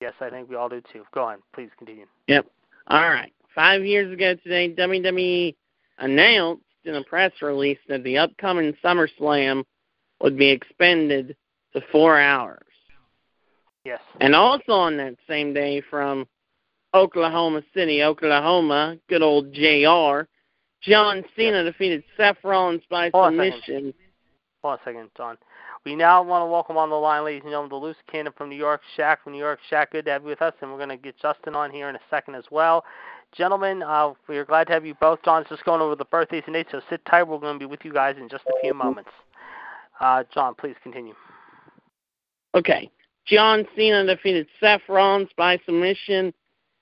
[0.01, 1.03] Yes, I think we all do too.
[1.12, 2.07] Go on, please continue.
[2.29, 2.47] Yep.
[2.87, 3.33] All right.
[3.55, 5.57] Five years ago today, WWE
[5.99, 9.64] announced in a press release that the upcoming SummerSlam
[10.21, 11.35] would be expanded
[11.73, 12.62] to four hours.
[13.85, 14.01] Yes.
[14.21, 16.27] And also on that same day from
[16.94, 20.29] Oklahoma City, Oklahoma, good old JR,
[20.83, 23.94] John Cena defeated Seth Rollins by Hold submission.
[24.62, 25.37] Hold on a second, John.
[25.85, 28.49] We now want to welcome on the line, ladies and gentlemen, the loose cannon from
[28.49, 29.61] New York, Shaq from New York.
[29.70, 31.88] Shaq, good to have you with us, and we're going to get Justin on here
[31.88, 32.85] in a second as well.
[33.37, 35.22] Gentlemen, uh, we're glad to have you both.
[35.25, 37.25] John's just going over the birthdays and dates, so sit tight.
[37.25, 39.11] We're going to be with you guys in just a few moments.
[40.01, 41.14] Uh, John, please continue.
[42.55, 42.90] Okay.
[43.27, 46.33] John Cena defeated Seth Rollins by submission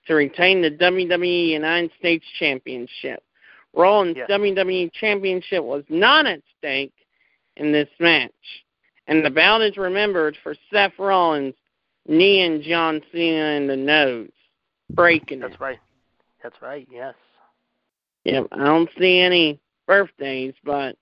[0.06, 3.22] to retain the WWE United States Championship.
[3.74, 4.30] Rollins' Yes.
[4.30, 6.92] WWE Championship was not at stake
[7.56, 8.30] in this match.
[9.06, 11.54] And the bout is remembered for Seth Rollins
[12.06, 14.30] kneeing John Cena in the nose,
[14.90, 15.60] breaking That's it.
[15.60, 15.78] right.
[16.42, 16.86] That's right.
[16.90, 17.14] Yes.
[18.24, 20.96] Yep, I don't see any birthdays, but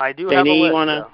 [0.00, 0.72] I do have a list.
[0.72, 1.08] wanna-.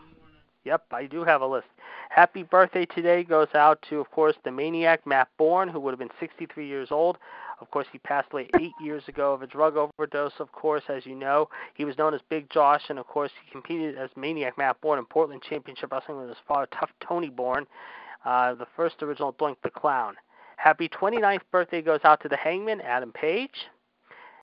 [0.65, 1.67] Yep, I do have a list.
[2.15, 5.99] Happy birthday today goes out to, of course, the maniac Matt Borne, who would have
[5.99, 7.17] been 63 years old.
[7.59, 10.35] Of course, he passed away eight years ago of a drug overdose.
[10.39, 13.51] Of course, as you know, he was known as Big Josh, and of course, he
[13.51, 17.67] competed as Maniac Matt Borne in Portland Championship Wrestling with his father, Tough Tony Borne,
[18.27, 20.15] uh, the first original Doink the Clown.
[20.59, 23.69] Happy 29th birthday goes out to the Hangman Adam Page.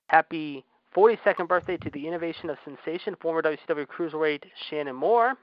[0.08, 0.64] Happy
[0.96, 5.36] 42nd birthday to the Innovation of Sensation, former WCW Cruiserweight Shannon Moore.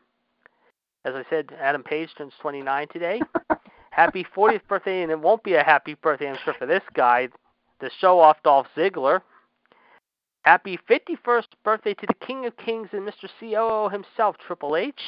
[1.07, 3.21] As I said, Adam Page turns 29 today.
[3.91, 7.29] happy 40th birthday, and it won't be a happy birthday, I'm sure, for this guy,
[7.79, 9.21] the show off Dolph Ziggler.
[10.41, 13.29] Happy 51st birthday to the King of Kings and Mr.
[13.39, 14.99] COO himself, Triple H.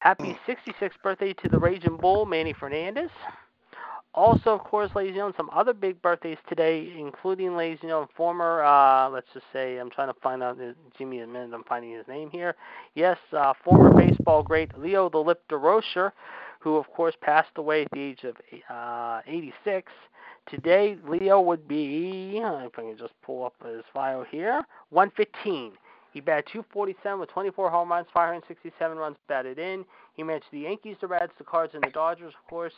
[0.00, 3.10] Happy 66th birthday to the Raging Bull, Manny Fernandez.
[4.14, 8.08] Also, of course, ladies and gentlemen, some other big birthdays today, including, ladies and gentlemen,
[8.16, 11.50] former, uh, let's just say, I'm trying to find out, Jimmy give me a minute,
[11.54, 12.56] I'm finding his name here.
[12.94, 16.12] Yes, uh, former baseball great Leo the Lip Durocher,
[16.58, 18.34] who, of course, passed away at the age of
[18.70, 19.92] uh, 86.
[20.48, 25.72] Today, Leo would be, uh, if I can just pull up his file here, 115.
[26.12, 29.84] He batted 247 with 24 home runs, 567 runs batted in.
[30.14, 32.72] He managed the Yankees, the Reds, the Cards, and the Dodgers, of course.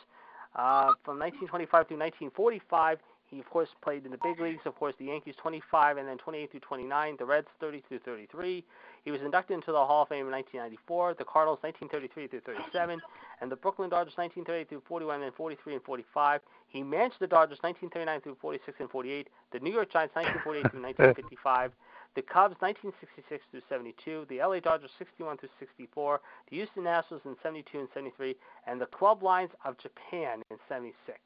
[0.56, 2.98] Uh, from 1925 through 1945,
[3.30, 4.62] he of course played in the big leagues.
[4.66, 8.64] Of course, the Yankees 25 and then 28 through 29, the Reds 30 through 33.
[9.04, 11.14] He was inducted into the Hall of Fame in 1994.
[11.14, 13.00] The Cardinals 1933 through 37,
[13.40, 16.40] and the Brooklyn Dodgers 1930 through 41 and 43 and 45.
[16.68, 19.28] He managed the Dodgers 1939 through 46 and 48.
[19.52, 21.72] The New York Giants 1948 through 1955.
[22.16, 26.20] The Cubs 1966 through 72, the LA Dodgers 61 through 64,
[26.50, 28.34] the Houston Nationals in 72 and 73,
[28.66, 31.18] and the Club Lions of Japan in 76.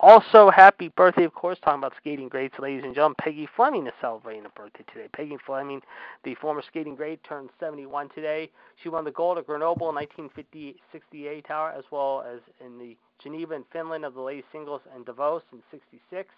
[0.00, 3.16] Also, happy birthday, of course, talking about skating greats, ladies and gentlemen.
[3.18, 5.08] Peggy Fleming is celebrating a birthday today.
[5.12, 5.82] Peggy Fleming,
[6.22, 8.50] the former skating great, turned 71 today.
[8.80, 13.54] She won the gold at Grenoble in 1968 tower, as well as in the Geneva
[13.54, 16.28] and Finland of the ladies singles and Davos in 66.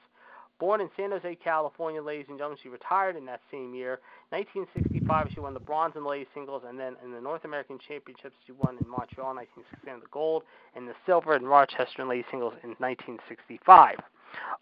[0.61, 3.99] Born in San Jose, California, ladies and gentlemen, she retired in that same year.
[4.29, 7.79] 1965, she won the bronze in the ladies singles, and then in the North American
[7.79, 10.43] Championships, she won in Montreal in 1969 the gold,
[10.77, 13.97] and the silver in Rochester in ladies singles in 1965.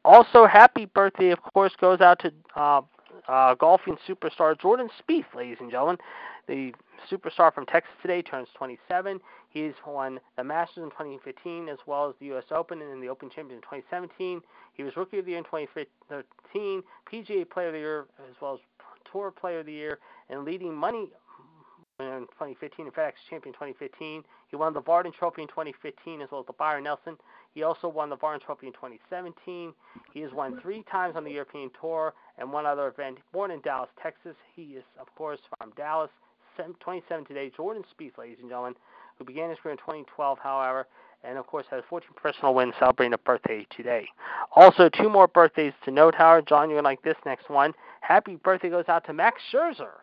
[0.04, 2.80] Also, happy birthday, of course, goes out to uh,
[3.26, 5.98] uh, golfing superstar Jordan Spieth, ladies and gentlemen.
[6.48, 6.72] The
[7.10, 9.20] superstar from Texas today turns 27.
[9.50, 12.44] He's won the Masters in 2015 as well as the U.S.
[12.50, 14.40] Open and the Open Champion in 2017.
[14.72, 16.82] He was Rookie of the Year in 2013,
[17.12, 18.60] PGA Player of the Year as well as
[19.12, 19.98] Tour Player of the Year,
[20.30, 21.10] and leading money
[22.00, 24.24] in 2015 and FedEx Champion 2015.
[24.46, 27.18] He won the Vardon Trophy in 2015 as well as the Byron Nelson.
[27.52, 29.74] He also won the Vardon Trophy in 2017.
[30.14, 33.18] He has won three times on the European Tour and one other event.
[33.34, 36.10] Born in Dallas, Texas, he is, of course, from Dallas.
[36.80, 38.74] 27 today, Jordan Spieth, ladies and gentlemen,
[39.18, 40.86] who began his career in 2012, however,
[41.24, 44.06] and of course has 14 professional wins celebrating a birthday today.
[44.54, 46.46] Also, two more birthdays to note, Howard.
[46.46, 47.74] John, you're going to like this next one.
[48.00, 50.00] Happy birthday goes out to Max Scherzer.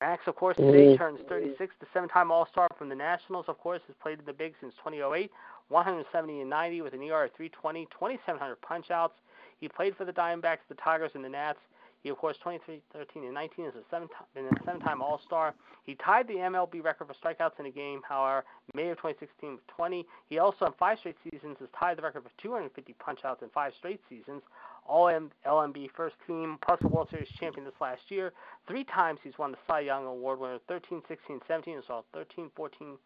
[0.00, 0.98] Max, of course, today Mhm.
[0.98, 3.48] turns 36, the seven-time All-Star from the Nationals.
[3.48, 5.32] Of course, has played in the big since 2008.
[5.68, 9.20] 170 and 90 with an ERA of 320, 2,700 punch-outs.
[9.58, 11.58] He played for the Diamondbacks, the Tigers, and the Nats.
[12.02, 15.54] He, of course, 23, 13, and 19 is a seven been a seven-time All-Star.
[15.84, 19.66] He tied the MLB record for strikeouts in a game, however, May of 2016 with
[19.66, 20.06] 20.
[20.28, 23.72] He also, in five straight seasons, has tied the record for 250 punch-outs in five
[23.78, 24.42] straight seasons.
[24.86, 25.06] All
[25.46, 28.32] LMB first team, plus a World Series champion this last year.
[28.66, 32.50] Three times he's won the Cy Young Award winner, 13, 16, 17, as well 13,
[32.56, 32.96] 14,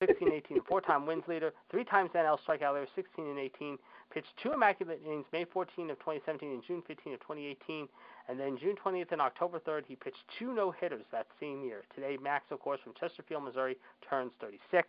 [0.00, 3.78] 16, 18, four-time wins leader, three times NL strikeout leader, 16 and 18.
[4.16, 7.86] Pitched two immaculate innings, May 14 of 2017 and June 15 of 2018,
[8.30, 11.82] and then June 20th and October 3rd, he pitched two no-hitters that same year.
[11.94, 13.76] Today, Max, of course, from Chesterfield, Missouri,
[14.08, 14.88] turns 36.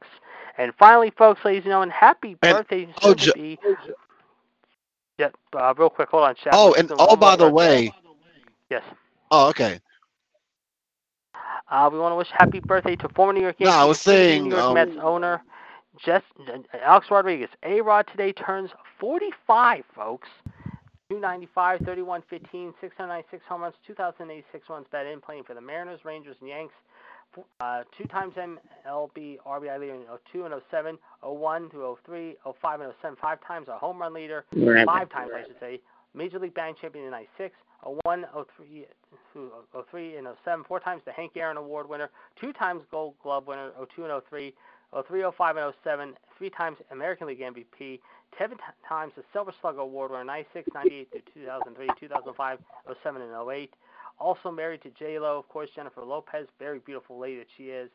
[0.57, 3.59] And finally, folks, ladies and gentlemen, happy And- birthday oh, to J- be.
[5.19, 5.27] Yeah,
[5.60, 6.54] uh, real quick, hold on, chat.
[6.54, 7.91] Oh, and oh, by the way,
[8.69, 8.83] yes.
[9.29, 9.81] oh, okay.
[11.69, 14.43] Uh, we want to wish happy birthday to former New York No, I was saying,
[14.43, 15.43] New York um, Mets owner,
[16.06, 16.23] Jess,
[16.83, 17.50] Alex Rodriguez.
[17.63, 18.69] A Rod today turns
[19.00, 20.27] 45, folks.
[21.10, 26.35] 295, 31, 15, 696 home runs, 2,086 runs batted in, playing for the Mariners, Rangers,
[26.41, 26.73] and Yanks.
[27.62, 32.93] Uh, two times MLB RBI leader in 02 and 07, 01 to 03, 05 and
[33.02, 34.45] 07, five times a home run leader,
[34.85, 35.79] five times I should say,
[36.13, 37.54] Major League Batting Champion in 96,
[38.06, 38.25] 01,
[38.58, 38.85] 03,
[39.91, 42.10] 03 and 07, four times the Hank Aaron Award winner,
[42.41, 44.54] two times Gold Glove winner, 02 and 03,
[45.08, 48.00] 03, 05, and 07, three times American League MVP,
[48.38, 48.50] 10
[48.88, 52.60] times the Silver Slugger Award winner, 96, 98 to 2003, 2005,
[53.04, 53.73] 07, and 08.
[54.19, 57.90] Also married to J Lo, of course, Jennifer Lopez, very beautiful lady that she is.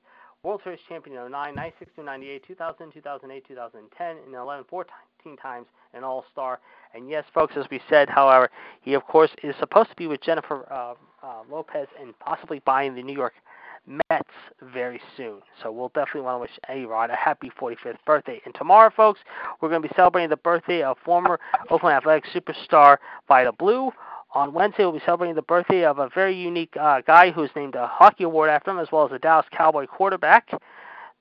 [0.44, 5.66] World Series champion in 09, 96 to 98, 2000, 2008, 2010, and 11, 14 times
[5.94, 6.58] an All Star.
[6.94, 10.20] And yes, folks, as we said, however, he of course is supposed to be with
[10.20, 13.34] Jennifer uh, uh, Lopez and possibly buying the New York
[13.86, 14.28] Mets
[14.72, 15.40] very soon.
[15.62, 18.40] So we'll definitely want to wish A Rod a happy 45th birthday.
[18.44, 19.20] And tomorrow, folks,
[19.60, 23.90] we're going to be celebrating the birthday of former Oakland Athletics superstar Vida Blue.
[24.34, 27.74] On Wednesday, we'll be celebrating the birthday of a very unique uh, guy who's named
[27.74, 30.50] a hockey award after him, as well as a Dallas Cowboy quarterback.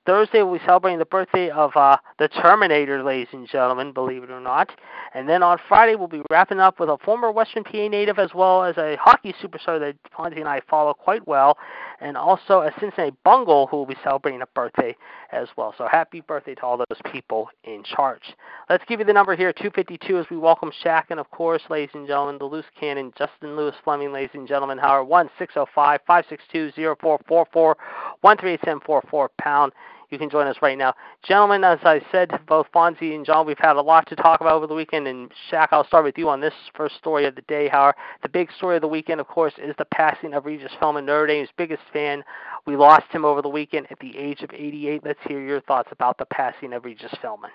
[0.04, 4.30] Thursday, we'll be celebrating the birthday of uh, the Terminator, ladies and gentlemen, believe it
[4.30, 4.68] or not.
[5.14, 8.30] And then on Friday, we'll be wrapping up with a former Western PA native as
[8.34, 11.56] well as a hockey superstar that Fonzie and I follow quite well,
[12.02, 14.94] and also a Cincinnati Bungle who will be celebrating a birthday
[15.30, 15.74] as well.
[15.78, 18.34] So happy birthday to all those people in charge.
[18.68, 21.94] Let's give you the number here, 252, as we welcome Shaq, and of course, ladies
[21.94, 26.72] and gentlemen, the loose cannon, Justin Lewis Fleming, ladies and gentlemen, Howard, 1 605 562
[27.00, 27.76] 0444
[28.20, 29.72] 138 pound.
[30.12, 30.92] You can join us right now.
[31.26, 34.52] Gentlemen, as I said, both Fonzie and John, we've had a lot to talk about
[34.52, 35.08] over the weekend.
[35.08, 37.66] And Shaq, I'll start with you on this first story of the day.
[37.66, 41.06] However, the big story of the weekend, of course, is the passing of Regis Philbin,
[41.06, 42.22] Notre Dame's biggest fan.
[42.66, 45.02] We lost him over the weekend at the age of 88.
[45.02, 47.48] Let's hear your thoughts about the passing of Regis Philbin.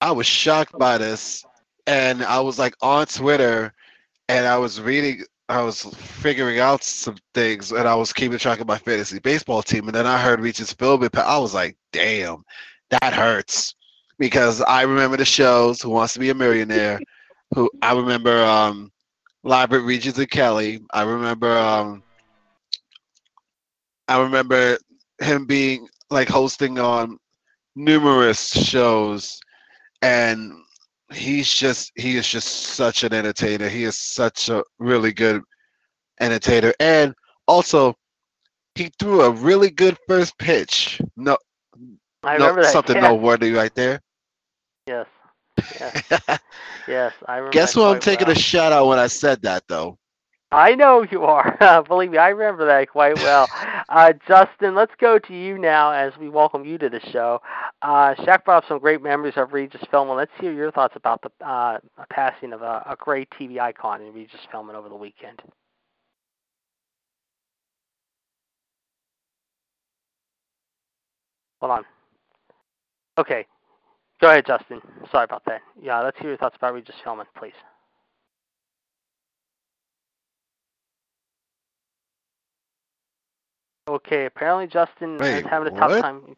[0.00, 1.44] I was shocked by this,
[1.86, 3.74] and I was like on Twitter,
[4.30, 8.60] and I was reading I was figuring out some things and I was keeping track
[8.60, 9.86] of my fantasy baseball team.
[9.86, 11.14] And then I heard Regis Philbin.
[11.18, 12.44] I was like, damn,
[12.90, 13.74] that hurts.
[14.18, 17.00] Because I remember the shows, Who Wants to Be a Millionaire,
[17.54, 18.90] who I remember um
[19.42, 20.80] Library Regis and Kelly.
[20.92, 22.02] I remember um
[24.08, 24.78] I remember
[25.20, 27.18] him being like hosting on
[27.74, 29.40] numerous shows
[30.00, 30.52] and
[31.12, 33.68] he's just he is just such an entertainer.
[33.68, 35.42] He is such a really good
[36.20, 37.14] entertainer, and
[37.46, 37.94] also
[38.74, 41.00] he threw a really good first pitch.
[41.16, 41.36] No,
[42.22, 42.72] I no remember that.
[42.72, 43.02] something yeah.
[43.02, 44.00] noteworthy right there.
[44.86, 45.06] Yes.
[45.80, 46.40] Yes.
[46.88, 47.52] yes, I remember.
[47.52, 48.36] Guess who I'm taking well.
[48.36, 49.96] a shout out when I said that though?
[50.54, 51.84] I know you are.
[51.88, 53.48] Believe me, I remember that quite well.
[53.86, 57.40] Uh, Justin, let's go to you now as we welcome you to the show.
[57.82, 60.16] Uh, Shaq brought up some great memories of Regis Philbin.
[60.16, 61.78] Let's hear your thoughts about the uh,
[62.10, 65.42] passing of a, a great TV icon in Regis Philbin over the weekend.
[71.60, 71.84] Hold on.
[73.18, 73.46] Okay.
[74.20, 74.80] Go ahead, Justin.
[75.12, 75.60] Sorry about that.
[75.80, 77.52] Yeah, let's hear your thoughts about Regis Philbin, please.
[83.86, 86.00] Okay, apparently Justin Wait, is having a tough what?
[86.00, 86.36] time.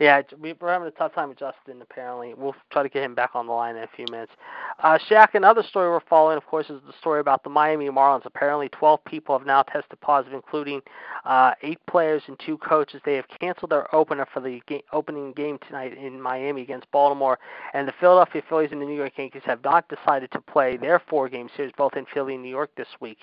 [0.00, 1.82] Yeah, we- we're having a tough time with Justin.
[1.82, 4.32] Apparently, we'll try to get him back on the line in a few minutes.
[4.80, 8.24] Uh, Shaq, another story we're following, of course, is the story about the Miami Marlins.
[8.24, 10.80] Apparently, 12 people have now tested positive, including
[11.26, 13.02] uh, eight players and two coaches.
[13.04, 17.38] They have canceled their opener for the ga- opening game tonight in Miami against Baltimore,
[17.74, 20.98] and the Philadelphia Phillies and the New York Yankees have not decided to play their
[20.98, 23.18] four-game series, both in Philly and New York, this week.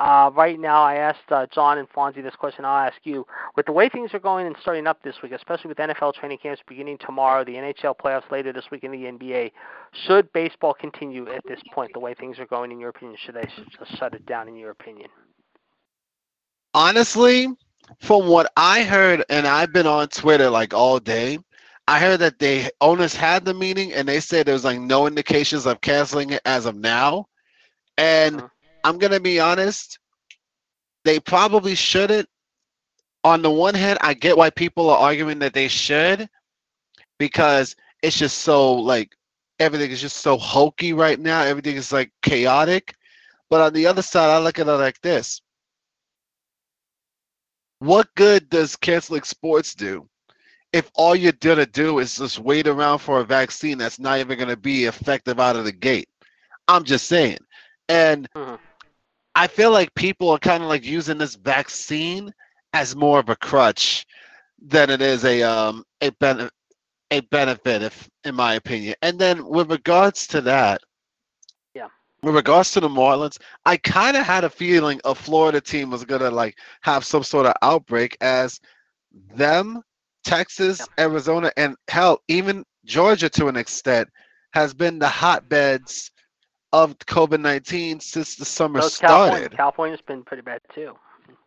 [0.00, 2.64] Uh, right now, I asked uh, John and Fonzie this question.
[2.64, 5.68] I'll ask you: with the way things are going and starting up this week, especially
[5.68, 9.52] with NFL training camps beginning tomorrow, the NHL playoffs later this week, in the NBA,
[10.06, 11.92] should baseball continue at this point?
[11.92, 13.44] The way things are going, in your opinion, should they
[13.78, 14.48] just shut it down?
[14.48, 15.08] In your opinion?
[16.74, 17.48] Honestly,
[18.00, 21.38] from what I heard, and I've been on Twitter like all day,
[21.86, 25.06] I heard that they owners had the meeting and they said there was like no
[25.06, 27.26] indications of canceling it as of now.
[27.98, 28.50] And Mhm.
[28.84, 29.98] I'm gonna be honest,
[31.04, 32.28] they probably shouldn't.
[33.24, 36.28] On the one hand, I get why people are arguing that they should,
[37.18, 39.16] because it's just so like
[39.58, 41.42] everything is just so hokey right now.
[41.42, 42.94] Everything is like chaotic.
[43.50, 45.40] But on the other side, I look at it like this.
[47.80, 50.08] What good does canceling sports do
[50.72, 54.38] if all you're gonna do is just wait around for a vaccine that's not even
[54.38, 56.08] gonna be effective out of the gate?
[56.68, 57.38] I'm just saying.
[57.88, 58.58] And Mhm.
[59.34, 62.32] I feel like people are kind of like using this vaccine
[62.74, 64.04] as more of a crutch
[64.60, 66.50] than it is a um a ben-
[67.10, 68.94] a benefit if in my opinion.
[69.00, 70.82] And then with regards to that,
[71.74, 71.88] Yeah.
[72.22, 76.04] With regards to the Marlins, I kind of had a feeling a Florida team was
[76.04, 78.60] gonna like have some sort of outbreak as
[79.34, 79.82] them,
[80.24, 84.08] Texas, Arizona, and hell, even Georgia to an extent
[84.52, 86.10] has been the hotbeds
[86.72, 89.56] of COVID nineteen since the summer So California, started.
[89.56, 90.96] California's been pretty bad too.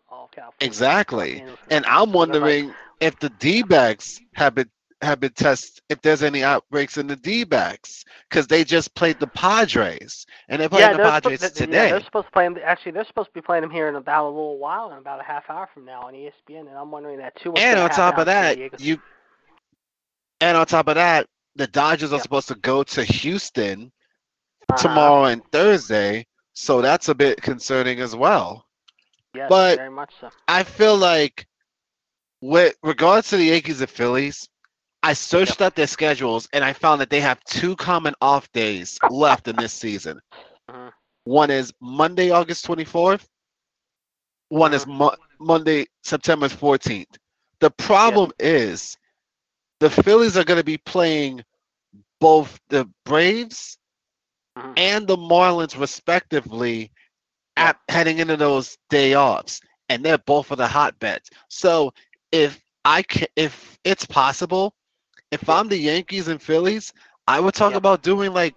[0.09, 0.55] All California.
[0.61, 1.43] Exactly.
[1.69, 4.69] And I'm wondering if the D backs have been
[5.03, 9.19] have been tested if there's any outbreaks in the D backs because they just played
[9.19, 11.91] the Padres and they're playing the they're Padres supposed, yeah, today.
[11.91, 12.57] they're supposed to play them.
[12.63, 15.19] Actually, they're supposed to be playing them here in about a little while, in about
[15.19, 16.61] a half hour from now on ESPN.
[16.61, 17.53] And I'm wondering that too.
[17.55, 18.99] and on top of out in San that, you
[20.41, 23.91] and on top of that, the Dodgers are supposed to go to Houston
[24.69, 24.77] Uh-huh.
[24.77, 28.66] tomorrow and Thursday, so that's a bit concerning as well.
[29.33, 30.29] Yes, but- very much so.
[30.47, 31.45] I feel like
[32.41, 34.47] with regards to the Yankees and Phillies,
[35.03, 38.99] I searched out their schedules and I found that they have two common off days
[39.09, 40.19] left in this season.
[40.69, 40.91] Mhm.
[41.25, 43.27] One is Monday, August 24th.
[44.49, 44.87] One is Mm-hmm.
[44.87, 47.17] Mo- Monday, September 14th.
[47.59, 48.97] The problem is
[49.79, 51.43] the Phillies are going to be playing
[52.19, 53.77] both the Braves
[54.57, 54.77] Mhm.
[54.77, 56.91] and the Marlins respectively
[57.57, 61.29] at heading into those day offs, and they're both of the hotbeds.
[61.49, 61.93] So
[62.31, 64.75] if I can, if it's possible,
[65.31, 66.93] if I'm the Yankees and Phillies,
[67.27, 67.77] I would talk Yeah.
[67.77, 68.55] about doing like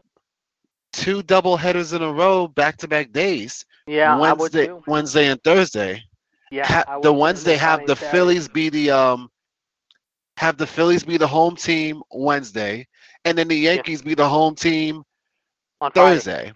[0.93, 4.69] two double headers in a row, back to back days, Yeah, I would Wednesday.
[4.87, 6.03] Wednesday and Thursday.
[6.51, 7.13] Yeah, Ha- the.
[7.13, 7.97] Wednesday have the Saturday.
[7.97, 9.31] Phillies be the um
[10.37, 12.87] have the Phillies be the home team Wednesday,
[13.25, 15.03] and then the Yankees be the home team
[15.81, 16.53] on Friday.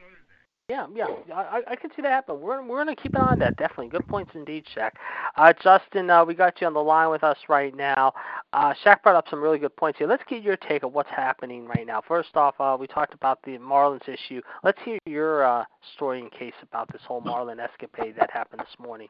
[0.70, 2.40] Yeah, yeah, I, I- can see that happen.
[2.40, 3.54] We're we're gonna keep an eye on that.
[3.58, 4.92] Definitely, good points indeed, Shaq.
[5.36, 8.14] Uh, Justin, uh, we got you on the line with us right now.
[8.54, 10.08] Uh, Shaq brought up some really good points here.
[10.08, 12.00] Let's get your take of what's happening right now.
[12.08, 14.40] First off, uh, we talked about the Marlins issue.
[14.62, 15.64] Let's hear your uh,
[15.96, 19.08] story and case about this whole Marlin escapade that happened this morning.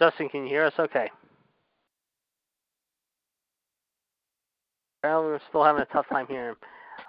[0.00, 0.74] Justin, can you hear us?
[0.78, 1.10] Okay.
[5.04, 6.56] Apparently, we're still having a tough time hearing him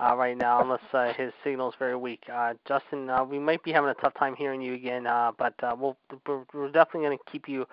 [0.02, 2.22] uh, right now, unless uh, his signal is very weak.
[2.30, 5.54] Uh, Justin, uh, we might be having a tough time hearing you again, uh, but
[5.64, 5.96] uh, we'll,
[6.28, 7.66] we're, we're definitely going to keep you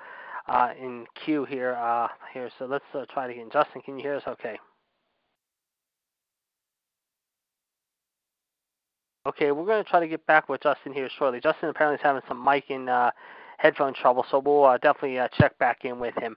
[0.47, 1.75] uh, in queue here.
[1.75, 3.49] Uh, here, so let's uh, try it again.
[3.53, 4.23] Justin, can you hear us?
[4.29, 4.57] Okay.
[9.27, 11.41] Okay, we're going to try to get back with Justin here shortly.
[11.41, 13.11] Justin apparently is having some mic and uh,
[13.59, 16.37] headphone trouble, so we'll uh, definitely uh, check back in with him.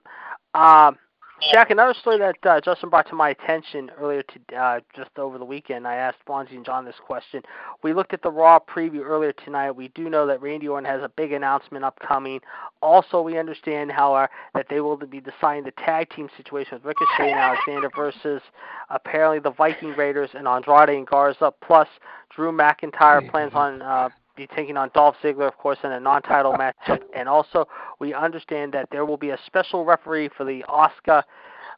[0.54, 0.96] Um,
[1.42, 5.36] Shaq, another story that uh, Justin brought to my attention earlier to uh, just over
[5.36, 5.86] the weekend.
[5.86, 7.42] I asked Fonzie and John this question.
[7.82, 9.72] We looked at the Raw preview earlier tonight.
[9.72, 12.40] We do know that Randy Orton has a big announcement upcoming.
[12.80, 16.84] Also, we understand how uh, that they will be deciding the tag team situation with
[16.86, 18.40] Ricochet and Alexander versus
[18.88, 21.52] apparently the Viking Raiders and Andrade and Garza.
[21.60, 21.88] Plus,
[22.34, 26.52] Drew McIntyre plans on uh, be taking on Dolph Ziggler, of course, in a non-title
[26.54, 27.02] matchup.
[27.14, 27.66] And also,
[27.98, 31.22] we understand that there will be a special referee for the Asuka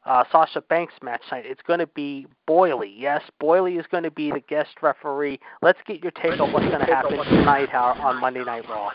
[0.05, 1.45] uh, Sasha Banks match tonight.
[1.47, 2.95] It's going to be Bayley.
[2.97, 5.39] Yes, Bayley is going to be the guest referee.
[5.63, 8.91] Let's get your take on what's going to happen tonight on Monday Night Raw.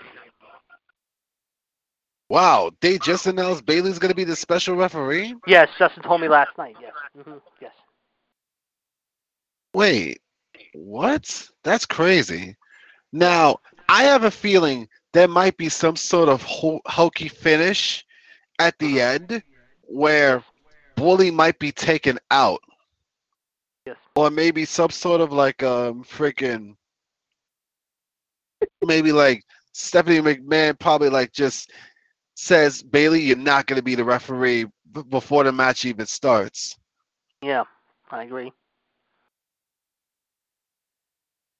[2.30, 5.36] Wow, they just announced Bayley's going to be the special referee.
[5.45, 6.76] Yes, Justin told me last night.
[6.82, 6.93] Yes.
[7.24, 7.74] hmm Yes.
[9.76, 10.20] Wait,
[10.74, 11.47] what?
[11.64, 12.55] That's crazy.
[13.14, 18.03] Now, I have a feeling there might be some sort of ho- hokey finish
[18.59, 19.43] at the end
[19.84, 20.43] where
[20.95, 22.59] Bully might be taken out.
[23.86, 23.97] Yes.
[24.16, 26.76] Or maybe some sort of like um freaking
[28.84, 29.43] maybe like
[29.74, 31.72] Stephanie McMahon probably like just
[32.36, 36.76] says Bayley you're not going to be the referee b- before the match even starts.
[37.43, 37.66] Yeah,
[38.09, 38.51] I agree.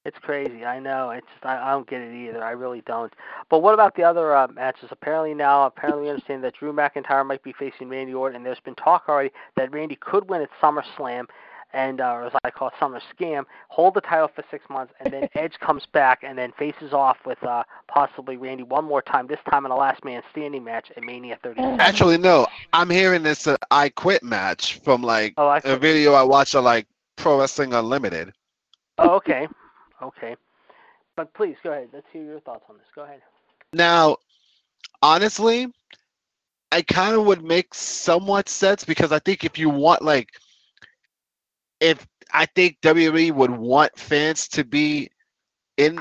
[0.04, 0.66] It's crazy.
[0.66, 1.10] I know.
[1.10, 2.44] It's just, I, I don't get it either.
[2.44, 3.12] I really don't.
[3.48, 4.88] But what about the other uh, matches?
[4.90, 8.60] Apparently now, apparently we understand that Drew McIntyre might be facing Randy Orton, and there's
[8.60, 11.26] been talk already that Randy could win at SummerSlam,
[11.72, 14.92] and uh, or as I call it, Summer Scam, hold the title for six months,
[15.00, 19.00] and then Edge comes back and then faces off with uh, possibly Randy one more
[19.00, 19.26] time.
[19.26, 21.80] This time in a Last Man Standing match at Mania 37.
[21.80, 22.46] Actually, no.
[22.74, 26.54] I'm hearing this uh, I Quit match from like oh, I a video I watched
[26.54, 26.86] on like
[27.16, 28.34] Pro Wrestling Unlimited.
[28.98, 29.48] Oh, okay.
[30.04, 30.36] Okay.
[31.16, 31.88] But please go ahead.
[31.92, 32.86] Let's hear your thoughts on this.
[32.94, 33.22] Go ahead.
[33.72, 34.16] Now,
[35.02, 35.68] honestly,
[36.72, 40.28] I kind of would make somewhat sense because I think if you want like,
[41.80, 45.10] if I think WWE would want fans to be
[45.76, 46.00] in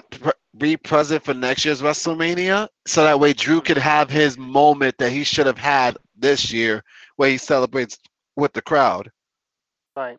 [0.58, 3.90] be present for next year's WrestleMania, so that way Drew could mm-hmm.
[3.90, 6.84] have his moment that he should have had this year,
[7.16, 7.98] where he celebrates
[8.36, 9.12] with the crowd.
[9.96, 10.18] Right.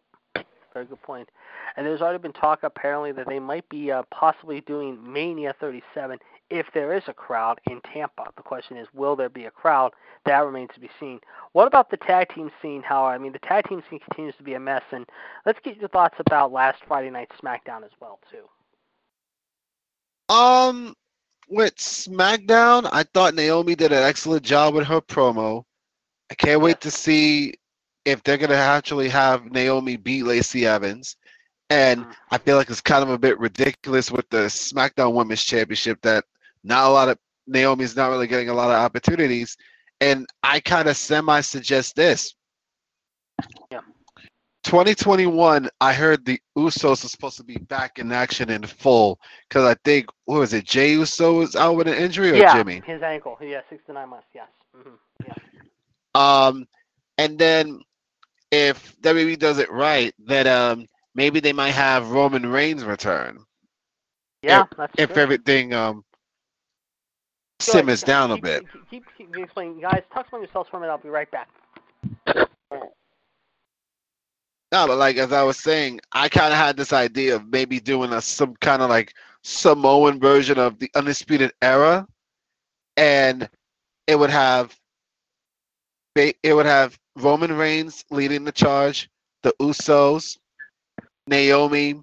[0.73, 1.29] Very good point.
[1.77, 6.19] And there's already been talk apparently that they might be uh, possibly doing Mania 37
[6.51, 8.27] if there is a crowd in Tampa.
[8.37, 9.93] The question is, will there be a crowd?
[10.25, 11.21] That remains to be seen.
[11.53, 13.15] What about the tag team scene, Howard?
[13.15, 15.07] I mean, the tag team scene continues to be a mess, and
[15.47, 18.45] let's get your thoughts about last Friday night SmackDown as well, too.
[20.33, 20.95] Um,
[21.49, 25.65] with SmackDown, I thought Naomi did an excellent job with her promo.
[26.31, 27.55] I can't wait to see
[28.05, 31.17] if they're gonna actually have Naomi beat Lacey Evans.
[31.75, 36.01] And I feel like it's kind of a bit ridiculous with the SmackDown Women's Championship
[36.03, 36.25] that
[36.63, 37.19] not a lot of
[37.49, 39.57] Naomi's not really getting a lot of opportunities.
[40.01, 42.37] And I kind of semi suggest this.
[43.73, 43.81] Yeah.
[44.63, 49.19] 2021, I heard the Usos are supposed to be back in action in full
[49.49, 50.65] because I think what was it?
[50.65, 52.83] Jay Uso was out with an injury or yeah, Jimmy?
[52.87, 53.37] his ankle.
[53.41, 54.29] Yeah, six to nine months.
[54.33, 54.47] Yes.
[54.77, 54.95] hmm
[55.27, 55.35] Yeah.
[56.15, 56.69] Um,
[57.19, 57.81] and then
[58.53, 63.45] if WWE does it right, then um maybe they might have Roman Reigns return
[64.43, 65.23] Yeah, that's if true.
[65.23, 66.05] everything um
[67.61, 68.65] simmers keep- down a bit.
[68.73, 70.03] Keep, keep, keep explaining, guys.
[70.13, 70.93] Talk among yourselves for a minute.
[70.93, 71.49] I'll be right back.
[74.73, 77.79] No, but like as I was saying, I kind of had this idea of maybe
[77.79, 79.13] doing a some kind of like
[79.45, 82.07] Samoan version of the Undisputed Era,
[82.97, 83.49] and
[84.09, 84.77] it would have
[86.17, 89.09] it would have Roman Reigns leading the charge,
[89.43, 90.39] the Usos,
[91.27, 92.01] Naomi,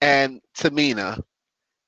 [0.00, 1.20] and Tamina,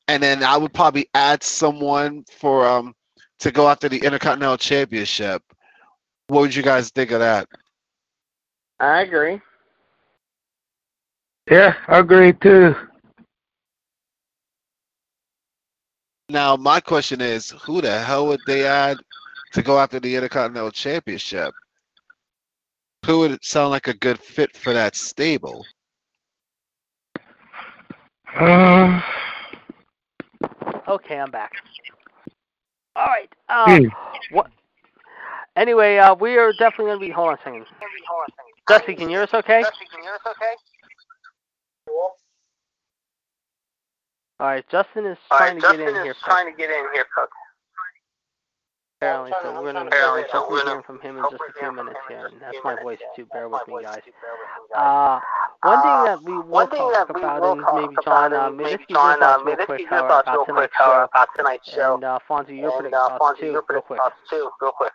[0.09, 2.95] and then I would probably add someone for um
[3.41, 5.43] to go after the Intercontinental Championship.
[6.29, 7.49] What would you guys think of that?
[8.81, 9.41] I agree.
[11.51, 12.75] Yeah, I agree too.
[16.31, 18.97] Now, my question is, who the hell would they add
[19.53, 21.53] to go after the Intercontinental Championship?
[23.05, 25.67] Who would sound like a good fit for that stable?
[28.35, 29.01] Uh,
[30.87, 31.53] Okay, I'm back.
[32.97, 33.33] All right.
[33.49, 33.87] Uh, Hmm.
[34.31, 34.51] what?
[35.57, 37.11] Anyway, uh, we are definitely going to be.
[37.13, 37.67] Hold on a second.
[38.67, 39.63] Dusty, can you hear us okay?
[44.41, 46.15] All right, Justin is trying to get in here.
[46.25, 47.31] trying to get in here, Cook.
[49.05, 51.53] Apparently, so we're going to Apparently, so hopefully we're hear from him in just a
[51.59, 52.27] few minutes here.
[52.33, 53.09] And that's few my minutes voice here.
[53.17, 53.27] too.
[53.33, 54.03] Bear That's with my me, voice guys.
[54.05, 54.13] too.
[54.21, 54.81] Bear with me, guys.
[54.81, 55.21] Uh,
[55.69, 58.65] one thing Uh, that we will One thing talk about, and maybe John, uh, maybe
[58.65, 60.73] maybe John, get uh, your thoughts maybe real let's quick, your thoughts about real quick,
[60.73, 61.09] tonight's show.
[61.13, 61.95] about tonight's show.
[61.95, 63.99] And uh, Fonzie, your And predictions uh, thoughts Fonzie, too, your real quick.
[64.01, 64.93] thoughts too, real quick.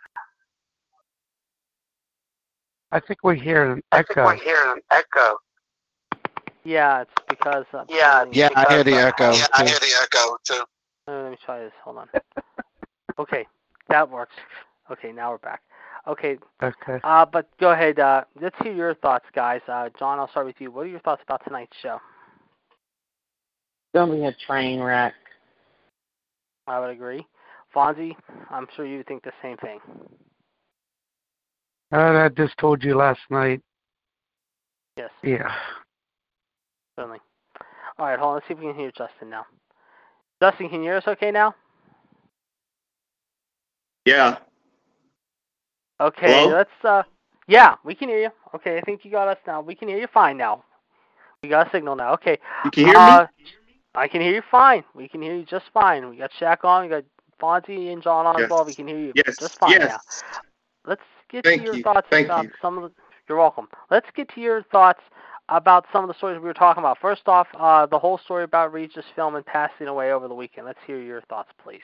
[2.92, 4.24] I think we hear an I think echo.
[4.24, 5.38] we're hearing an echo.
[6.64, 7.64] Yeah, it's because.
[7.72, 10.36] Uh, Yeah, let me- Yeah, I hear the uh, echo, Yeah, I hear the echo
[10.44, 10.64] too.
[11.08, 11.72] Uh, let me try this.
[11.84, 12.08] Hold on.
[13.18, 13.46] okay,
[13.90, 14.34] that works.
[14.90, 15.62] Okay, now we're back.
[16.06, 16.98] Okay, Okay.
[17.04, 17.98] uh, but go ahead.
[17.98, 19.60] Uh, let's hear your thoughts, guys.
[19.68, 20.70] Uh, John, I'll start with you.
[20.70, 22.00] What are your thoughts about tonight's show?
[23.94, 25.14] Gonna be a train wreck.
[26.66, 27.26] I would agree.
[27.74, 28.14] Fonzie,
[28.50, 29.80] I'm sure you think the same thing.
[31.92, 33.60] Uh, I just told you last night.
[34.96, 35.52] Yes, Yeah.
[36.96, 37.20] certainly.
[37.98, 38.34] All right, hold on.
[38.36, 39.46] Let's see if we can hear Justin now.
[40.42, 41.54] Justin, can you hear us okay now?
[44.04, 44.38] Yeah.
[46.00, 46.56] Okay, Hello?
[46.56, 46.70] let's.
[46.82, 47.02] Uh,
[47.46, 48.30] yeah, we can hear you.
[48.54, 49.60] Okay, I think you got us now.
[49.60, 50.64] We can hear you fine now.
[51.42, 52.12] We got a signal now.
[52.14, 52.38] Okay.
[52.64, 53.44] You can hear uh, me?
[53.94, 54.84] I can hear you fine.
[54.94, 56.08] We can hear you just fine.
[56.08, 56.84] We got Shaq on.
[56.84, 57.04] We got
[57.40, 58.50] Fonzie and John on as Yes.
[58.50, 58.64] well.
[58.64, 59.36] We can hear you Yes.
[59.38, 59.88] just fine yes.
[59.88, 60.00] now.
[60.86, 61.82] Let's get Thank to your you.
[61.82, 62.50] thoughts Thank about you.
[62.62, 62.92] some of the.
[63.28, 63.68] You're welcome.
[63.90, 65.00] Let's get to your thoughts
[65.48, 66.98] about some of the stories we were talking about.
[66.98, 70.66] First off, uh, the whole story about Regis Philbin passing away over the weekend.
[70.66, 71.80] Let's hear your thoughts, please.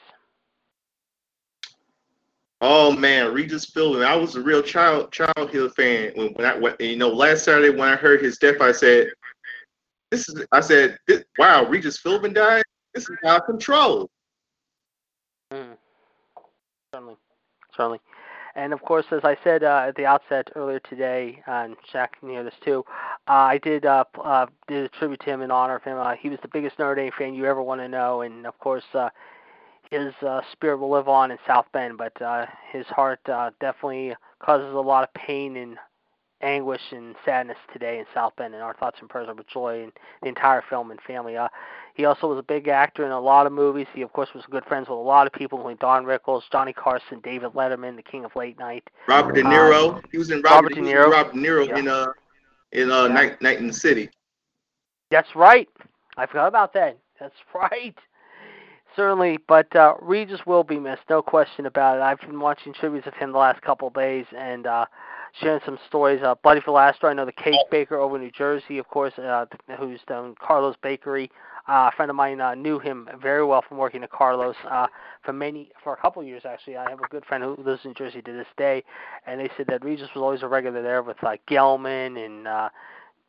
[2.61, 4.05] Oh man, Regis Philbin.
[4.05, 7.71] I was a real child childhood fan when, when I when, you know last Saturday
[7.71, 9.09] when I heard his death, I said,
[10.11, 10.97] "This is." I said,
[11.39, 12.65] "Wow, Regis Philbin died.
[12.95, 14.09] This is out of control."
[15.53, 15.77] Mm.
[16.95, 17.17] Certainly,
[17.77, 18.01] certainly.
[18.55, 22.43] And of course, as I said uh, at the outset earlier today, and Shaq hear
[22.43, 22.87] this too,
[23.29, 25.99] uh, I did uh, uh, did a tribute to him in honor of him.
[25.99, 28.59] Uh, he was the biggest Notre Dame fan you ever want to know, and of
[28.59, 29.11] course, uh,
[29.91, 34.15] his uh, spirit will live on in South Bend, but uh, his heart uh, definitely
[34.41, 35.77] causes a lot of pain and
[36.43, 38.55] anguish and sadness today in South Bend.
[38.55, 41.37] And our thoughts and prayers are with Joy and the entire Philbin family.
[41.37, 41.49] Uh,
[41.95, 43.87] he also was a big actor in a lot of movies.
[43.95, 46.73] He, of course, was good friends with a lot of people, including Don Rickles, Johnny
[46.73, 48.89] Carson, David Letterman, the King of Late Night.
[49.09, 50.03] Robert De Um, Niro.
[50.13, 51.11] he was in Robert Robert, De Niro.
[51.11, 51.79] Robert De Niro Yeah.
[51.79, 52.07] in uh
[52.73, 53.15] in uh Yeah.
[53.15, 54.11] Night Night in the City.
[55.11, 55.69] That's right.
[56.19, 56.99] I forgot about that.
[57.19, 57.97] That's right.
[58.97, 62.01] Certainly, but uh, Regis will be missed, no question about it.
[62.01, 64.87] I've been watching tributes of him the last couple of days, and uh,
[65.41, 66.23] sharing some stories.
[66.23, 69.45] Uh, Buddy Valastro, I know the cake baker over in New Jersey, of course, uh,
[69.79, 71.31] who's done Carlo's Bakery.
[71.69, 74.87] Uh, a friend of mine uh, knew him very well from working at Carlo's uh,
[75.23, 76.77] for many, for a couple of years actually.
[76.77, 78.85] I have a good friend who lives in Jersey to this day,
[79.27, 82.69] and they said that Regis was always a regular there with like Gelman and uh,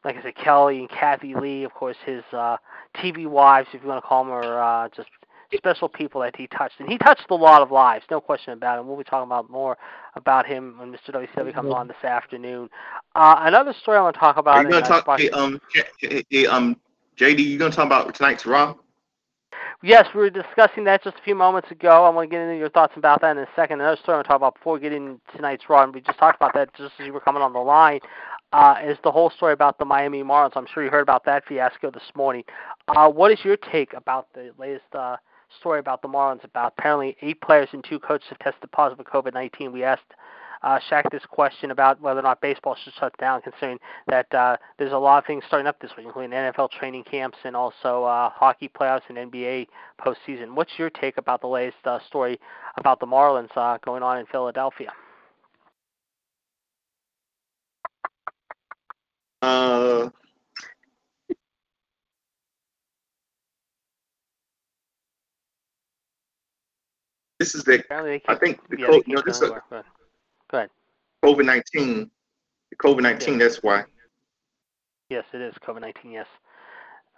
[0.06, 2.58] like I said, Kelly and Kathie Lee, of course, his uh,
[2.96, 5.10] TV wives, if you want to call them, are uh, just
[5.56, 6.80] special people that he touched.
[6.80, 8.86] And he touched a lot of lives, no question about it.
[8.86, 9.78] We'll be talking about more
[10.16, 11.12] about him when Mr.
[11.14, 12.70] WCW comes on this afternoon.
[13.16, 14.58] Uh, another story I want to talk about.
[14.58, 15.20] Are you gonna and, uh, talk?
[15.20, 15.62] Hey, um,
[16.02, 16.76] hey, hey, um,
[17.18, 18.76] JD, you gonna talk about tonight's Raw?
[19.84, 22.04] Yes, we were discussing that just a few moments ago.
[22.04, 23.80] I want to get into your thoughts about that in a second.
[23.80, 26.02] Another story I want to talk about before we get into tonight's Raw, and we
[26.02, 28.00] just talked about that just as you were coming on the line,
[28.54, 30.54] uh, is the whole story about the Miami Marlins.
[30.56, 32.44] I'm sure you heard about that fiasco this morning.
[32.88, 35.18] Uh, what is your take about the latest uh,
[35.60, 36.44] story about the Marlins?
[36.44, 39.72] About apparently eight players and two coaches have tested positive for COVID-19.
[39.72, 40.14] We asked
[40.64, 44.58] uh, Shaq this question about whether or not baseball should shut down, considering that uh,
[44.78, 48.04] there's a lot of things starting up this week, including NFL training camps and also
[48.04, 49.68] uh, hockey playoffs and NBA
[50.00, 50.56] postseason.
[50.56, 52.40] What's your take about the latest uh, story
[52.78, 54.92] about the Marlins uh, going on in Philadelphia?
[59.42, 60.10] Uh,
[67.40, 69.84] this is the keep, I think the yeah, co- you know, this is- everywhere.
[70.50, 70.70] Go ahead.
[71.24, 72.10] COVID nineteen.
[72.82, 73.38] COVID nineteen.
[73.38, 73.86] That's why.
[75.10, 76.12] Yes, it is COVID nineteen.
[76.12, 76.28] Yes,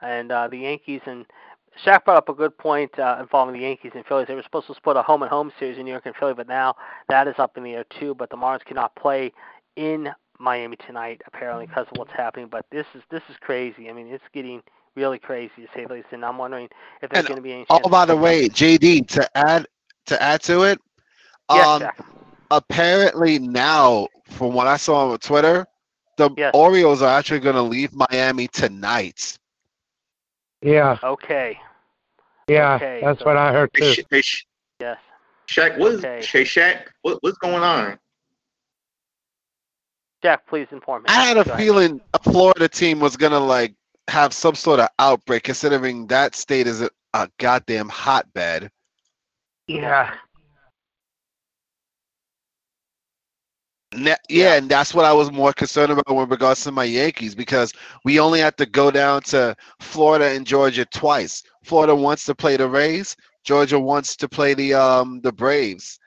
[0.02, 1.26] and uh, the Yankees and
[1.86, 4.28] Shaq brought up a good point uh, involving the Yankees and Phillies.
[4.28, 6.34] They were supposed to split a home and home series in New York and Philly,
[6.34, 6.76] but now
[7.08, 8.16] that is up in the air too.
[8.16, 9.32] But the Marlins cannot play
[9.76, 10.10] in
[10.40, 12.48] Miami tonight apparently because of what's happening.
[12.48, 13.90] But this is this is crazy.
[13.90, 14.62] I mean, it's getting
[14.96, 16.08] really crazy to say the least.
[16.12, 16.70] And I'm wondering
[17.02, 17.66] if there's going to be any.
[17.70, 19.68] Oh, chance by the way, JD, to add
[20.10, 20.80] to add to it,
[21.52, 22.06] yes, um, Shaq.
[22.52, 25.66] apparently now, from what I saw on Twitter,
[26.18, 26.52] the Yes.
[26.54, 29.38] Orioles are actually going to leave Miami tonight.
[30.62, 31.58] Yeah, Okay.
[32.48, 33.94] yeah, Okay, that's so- what I heard Hey, too.
[33.94, 34.46] Sha- hey, Sh-
[34.82, 34.98] Yes.
[35.48, 36.22] Shaq, what is Okay.
[36.26, 36.88] hey Shaq?
[37.02, 37.98] What, what's going on?
[40.22, 41.08] Jack, please inform me.
[41.10, 41.64] I had a Go ahead.
[41.64, 43.74] feeling a Florida team was going to like
[44.10, 48.70] have some sort of outbreak, considering that state is a, a goddamn hotbed.
[49.70, 50.16] Yeah,
[53.96, 57.34] Ne- yeah, and that's what I was more concerned about with regards to my Yankees
[57.34, 57.74] because
[58.06, 61.44] we only have to go down to Florida and Georgia twice.
[61.64, 63.16] Florida wants to play the Rays.
[63.44, 66.00] Georgia wants to play the um the Braves.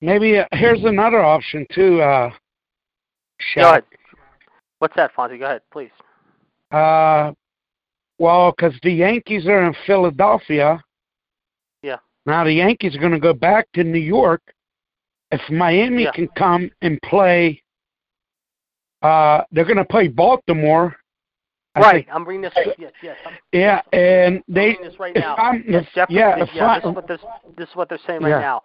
[0.00, 2.00] maybe uh, here's another option too.
[2.00, 2.30] Uh,
[3.56, 3.84] Go ahead.
[4.78, 5.38] What's that, Fonzie?
[5.38, 5.90] Go ahead, please.
[6.70, 7.32] Uh,
[8.18, 10.80] well, because the Yankees are in Philadelphia.
[12.26, 14.42] Now the Yankees are going to go back to New York.
[15.30, 16.12] If Miami Yeah.
[16.12, 17.62] can come and play,
[19.02, 20.96] uh, they're going to play Baltimore.
[21.74, 21.92] I right.
[21.92, 22.54] think- I'm bringing this.
[22.78, 23.18] Yes, yes.
[23.26, 25.36] I'm, yeah, and I'm this right now.
[25.36, 26.78] I'm, yes, Jeff, yeah, yeah.
[26.78, 27.20] This is what this,
[27.58, 28.28] this is what they're saying Yeah.
[28.28, 28.62] right now.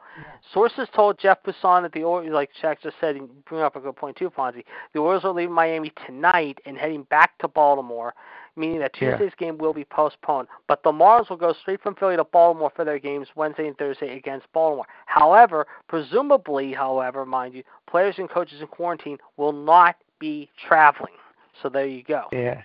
[0.54, 3.98] Sources told Jeff Passan that the Orioles, like Shaq just said, bring up a good
[3.98, 4.64] point too, Fonzie.
[4.94, 8.14] The Orioles are leaving Miami tonight and heading back to Baltimore,
[8.56, 9.12] meaning that Yeah.
[9.18, 10.48] Tuesday's game will be postponed.
[10.68, 13.78] But the Marlins will go straight from Philly to Baltimore for their games Wednesday and
[13.78, 14.86] Thursday against Baltimore.
[15.06, 21.14] However, presumably, however, mind you, players and coaches in quarantine will not be traveling.
[21.62, 22.26] So there you go.
[22.32, 22.62] Yeah.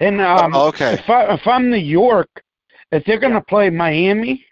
[0.00, 0.94] And um, Oh, okay.
[0.94, 2.28] if, I, if I'm New York,
[2.90, 4.44] if they're going to play Miami,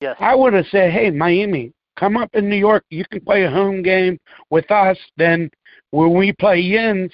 [0.00, 0.16] Yes.
[0.20, 2.84] I would have said, hey, Miami, come up in New York.
[2.90, 4.18] You can play a home game
[4.50, 4.98] with us.
[5.16, 5.50] Then
[5.92, 7.10] when we play Yins,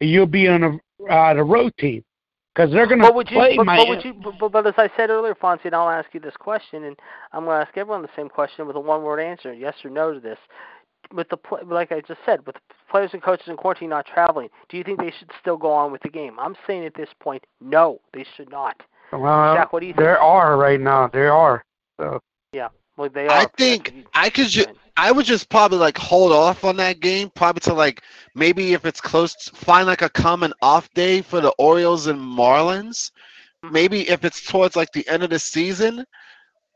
[0.00, 0.78] you'll be on a,
[1.10, 2.04] uh, the road team.
[2.54, 3.90] Because they're going to But play But, but Miami.
[3.90, 4.14] would you?
[4.14, 6.96] But, but, but as I said earlier, Fonzie, and I'll ask you this question, and
[7.32, 10.14] I'm going to ask everyone the same question with a one-word answer: yes or no
[10.14, 10.38] to this.
[11.12, 11.36] With the
[11.66, 12.56] like I just said, with
[12.90, 15.90] players and coaches in quarantine not traveling, do you think they should still go on
[15.92, 16.38] with the game?
[16.38, 18.80] I'm saying at this point, no, they should not.
[19.12, 19.98] well, Jack, what do you think?
[19.98, 21.08] there are right now.
[21.08, 21.64] There are.
[22.00, 22.20] So,
[22.96, 23.30] Well, they are.
[23.30, 24.66] I think I could ju-
[24.96, 28.02] I would just probably like hold off on that game, probably to like
[28.34, 33.10] maybe if it's close, find like a common off day for the Orioles and Marlins.
[33.64, 33.72] Mhm.
[33.72, 36.04] Maybe if it's towards like the end of the season,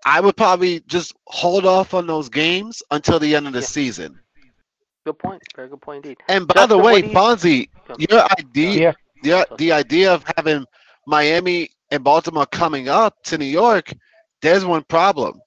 [0.04, 3.66] I would probably just hold off on those games until the end of the Yeah.
[3.66, 4.18] season.
[5.06, 5.42] Good point.
[5.54, 6.18] Very good point indeed.
[6.28, 7.68] And by Justin, the way, do you- Fonzie,
[8.10, 9.44] your idea, yeah.
[9.48, 10.66] the, the idea of having
[11.06, 13.92] Miami and Baltimore coming up to New York,
[14.42, 15.40] there's one problem.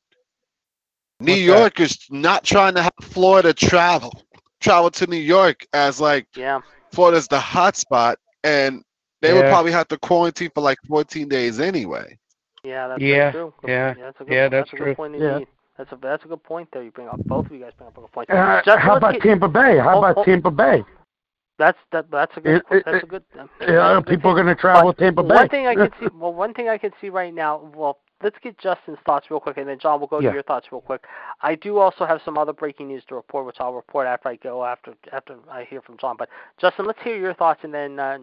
[1.21, 1.41] New What's?
[1.41, 4.11] York is not trying to have Florida travel,
[4.59, 6.61] travel to New York as like Yeah.
[6.91, 8.83] Florida's the hot spot, and
[9.21, 12.17] they would probably have to quarantine for like 14 days anyway.
[12.63, 12.87] Yeah.
[12.89, 13.53] That's Yeah, true.
[13.61, 14.85] Good- yeah, That's a good, yeah, that's a true.
[14.87, 15.33] good point Yeah.
[15.33, 15.47] indeed.
[15.77, 16.83] That's a that's a good point there.
[16.83, 18.29] You bring up both of you guys bring up a good point.
[18.29, 19.77] Uh, Justin, how about get- Tampa Bay?
[19.77, 20.83] How Hold- about hold- Tampa Bay?
[21.57, 23.23] That's that that's a good It- it- that's a good.
[23.35, 25.35] Yeah, that's a good people are going to travel But Tampa Bay.
[25.35, 28.37] One thing I can see well one thing I can see right now well let's
[28.41, 30.29] get Justin's thoughts real quick and then John we'll go Yeah.
[30.29, 31.05] to your thoughts real quick.
[31.41, 34.35] I do also have some other breaking news to report which I'll report after I
[34.35, 36.15] go after after I hear from John.
[36.17, 38.19] But Justin, let's hear your thoughts and then uh,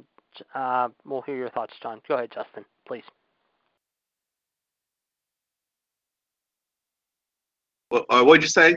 [0.55, 2.01] uh, we'll hear your thoughts, John.
[2.09, 3.05] Go ahead, Justin, please.
[7.91, 8.77] Well, uh, what'd you say?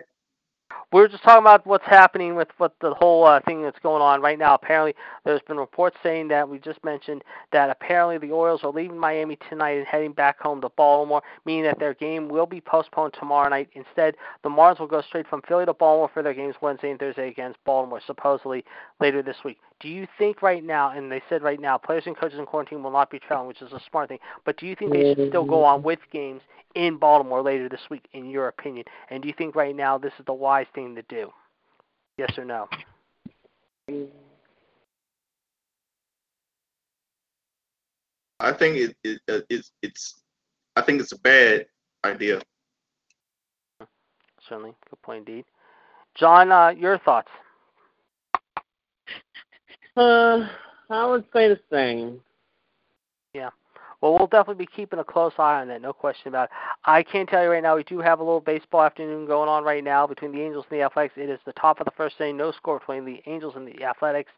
[0.92, 4.02] We were just talking about what's happening with what the whole uh, thing that's going
[4.02, 4.56] on right now.
[4.56, 4.94] Apparently,
[5.24, 9.38] there's been reports saying that we just mentioned that apparently the Orioles are leaving Miami
[9.50, 13.50] tonight and heading back home to Baltimore, meaning that their game will be postponed tomorrow
[13.50, 13.70] night.
[13.74, 17.00] Instead, the Marlins will go straight from Philly to Baltimore for their games Wednesday and
[17.00, 18.66] Thursday against Baltimore, supposedly
[19.00, 19.60] later this week.
[19.82, 22.84] Do you think right now, and they said right now, players and coaches in quarantine
[22.84, 25.30] will not be traveling, which is a smart thing, but do you think they should
[25.30, 26.42] still go on with games
[26.76, 28.86] in Baltimore later this week, in your opinion?
[29.10, 31.32] And do you think right now this is the wise thing to do?
[32.18, 32.68] Yes or no?
[38.40, 40.22] I think it, it, uh, it's it's
[40.76, 41.66] I think it's a bad
[42.04, 42.42] idea.
[44.48, 45.46] Certainly, good point indeed.
[46.16, 47.30] John, uh, your thoughts?
[49.96, 50.48] Uh,
[50.90, 52.20] I would say the same.
[53.34, 53.50] Yeah.
[54.02, 56.50] Well, we'll definitely be keeping a close eye on that, no question about it.
[56.86, 59.64] I can tell you right now, we do have a little baseball afternoon going on
[59.64, 61.14] right now between the Angels and the Athletics.
[61.18, 63.84] It is the top of the first inning, no score between the Angels and the
[63.84, 64.32] Athletics.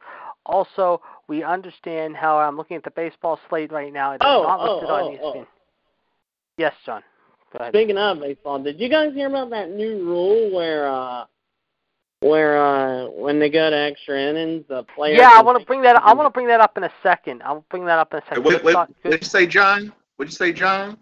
[0.46, 4.12] Also, we understand how I'm looking at the baseball slate right now.
[4.12, 5.44] It is Oh, not oh, on oh, ESPN.
[5.44, 5.48] oh.
[6.58, 7.02] Yes, John.
[7.54, 7.74] Go ahead.
[7.74, 11.24] Speaking of baseball, did you guys hear about that new rule where uh
[12.24, 15.82] where uh when they go to extra innings, the player Yeah, I want to bring
[15.84, 15.96] that.
[16.02, 17.44] I want to bring that up in a second.
[17.44, 18.44] I'll bring that up in a second.
[18.44, 19.94] What, Let's what, talk- you say, John?
[20.16, 20.98] What'd you say, John?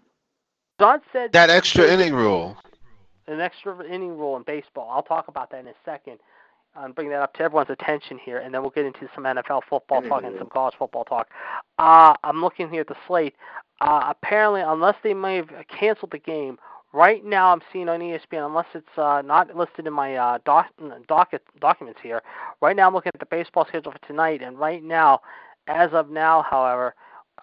[0.80, 2.56] John said That extra inning rule.
[3.28, 4.90] an extra inning rule in baseball.
[4.90, 6.18] I'll talk about that in a second.
[6.74, 9.60] and bring that up to everyone's attention here, and then we'll get into some NFL
[9.68, 11.28] football talk and some college football talk.
[11.78, 13.34] Uh, I'm looking here at the slate.
[13.82, 16.58] Uh, apparently, unless they may have canceled the game,
[16.92, 20.66] right now I'm seeing on ESPN, unless it's uh, not listed in my uh, doc,
[21.08, 22.22] docket documents here.
[22.60, 25.20] Right now, I'm looking at the baseball schedule for tonight, and right now,
[25.66, 26.94] as of now, however,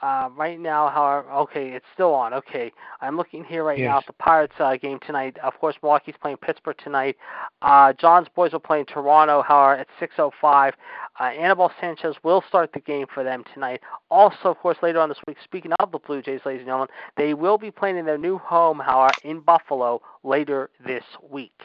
[0.02, 2.34] uh, right now, however, okay, it's still on.
[2.34, 2.72] Okay,
[3.02, 4.04] I'm looking here right now Yes.
[4.04, 5.38] at the Pirates uh, game tonight.
[5.44, 7.18] Of course, Milwaukee's playing Pittsburgh tonight.
[7.62, 10.74] Uh, John's boys are playing Toronto, however, at 6:05.
[11.20, 13.82] Uh, Anibal Sanchez will start the game for them tonight.
[14.10, 16.88] Also, of course, later on this week, speaking of the Blue Jays, ladies and gentlemen,
[17.18, 21.60] they will be playing in their new home, however, in Buffalo later this week.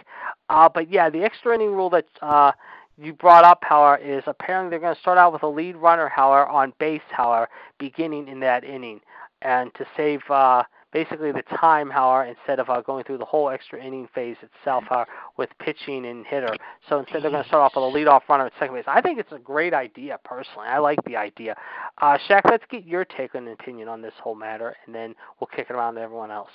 [0.48, 2.50] Uh, but yeah, the extra inning rule that uh,
[2.98, 6.08] you brought up, however, is apparently they're going to start out with a lead runner,
[6.08, 9.00] however, on base, however, beginning in that inning,
[9.42, 13.50] and to save uh, basically the time, however, instead of uh, going through the whole
[13.50, 16.54] extra inning phase itself, however, with pitching and hitter.
[16.88, 18.84] So instead, they're going to start off with a leadoff runner at second base.
[18.86, 20.68] I think it's a great idea, personally.
[20.68, 21.56] I like the idea.
[22.00, 25.48] Uh, Shaq, let's get your take and opinion on this whole matter, and then we'll
[25.48, 26.50] kick it around to everyone else.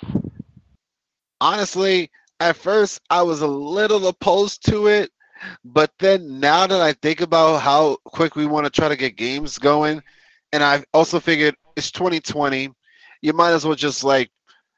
[1.40, 2.10] honestly,
[2.40, 5.10] at first I was a little opposed to it,
[5.64, 9.16] but then now that I think about how quick we want to try to get
[9.16, 10.02] games going,
[10.52, 12.70] and I also figured it's 2020,
[13.22, 14.30] you might as well just like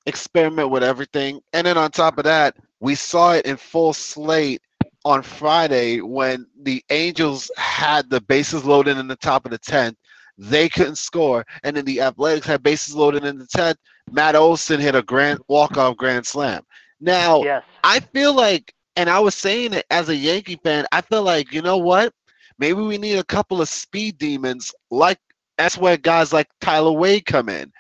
[0.07, 1.41] experiment with everything.
[1.53, 4.61] And then on top of that, we saw it in full slate
[5.05, 9.97] on Friday when the Angels had the bases loaded in the top of the 10th.
[10.39, 13.77] They couldn't score, and then the Athletics had bases loaded in the 10th.
[14.11, 16.63] Matt Olson hit a grand walk-off grand slam.
[17.01, 17.65] Now, Yes.
[17.85, 21.53] I feel like, and I was saying it as a Yankee fan, I feel like,
[21.53, 22.12] you know what?
[22.59, 24.74] Maybe we need a couple of speed demons.
[24.90, 25.18] Like,
[25.57, 27.72] that's where guys like Tyler Wade come in.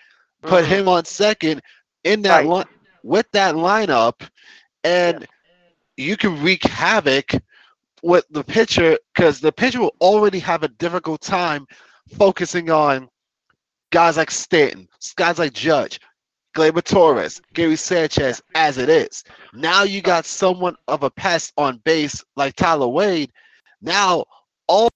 [0.46, 0.66] Put Mhm.
[0.66, 1.60] him on second
[2.04, 2.44] in that Right.
[2.44, 2.64] line
[3.02, 4.28] with that lineup,
[4.84, 5.50] and Yes.
[5.96, 7.32] you can wreak havoc
[8.02, 11.66] with the pitcher because the pitcher will already have a difficult time
[12.16, 13.08] focusing on
[13.90, 16.00] guys like Stanton, guys like Judge,
[16.54, 19.24] Gleyber Torres, Gary Sanchez, as it is.
[19.54, 23.32] Now you got someone of a pest on base like Tyler Wade.
[23.80, 24.24] Now
[24.68, 24.90] all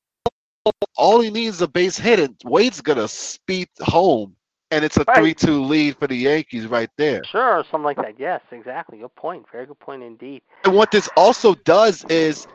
[0.97, 4.35] all he needs is a base hit, and Wade's gonna speed home,
[4.71, 5.17] and it's a Right.
[5.17, 7.25] three-two lead for the Yankees right there.
[7.25, 8.19] Sure, or something like that.
[8.19, 8.99] Yes, exactly.
[8.99, 9.47] Good point.
[9.53, 10.43] Very good point indeed.
[10.65, 12.47] And what this also does is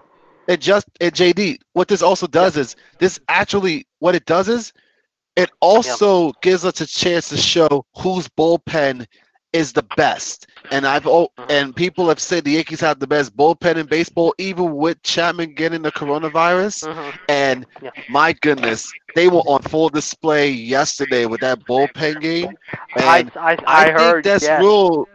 [0.47, 1.59] it just it JD.
[1.73, 4.73] What this also does is this actually what it does is
[5.35, 9.05] it also gives us a chance to show whose bullpen
[9.53, 10.47] is the best.
[10.71, 14.33] And I've oh, and people have said the Yankees have the best bullpen in baseball,
[14.37, 16.87] even with Chapman getting the coronavirus.
[16.87, 17.13] Mhm.
[17.27, 17.91] And Yeah.
[18.07, 22.57] my goodness, they were on full display yesterday with that bullpen game.
[22.95, 24.61] I, And I, I, I, heard think that's yes.
[24.61, 25.07] real.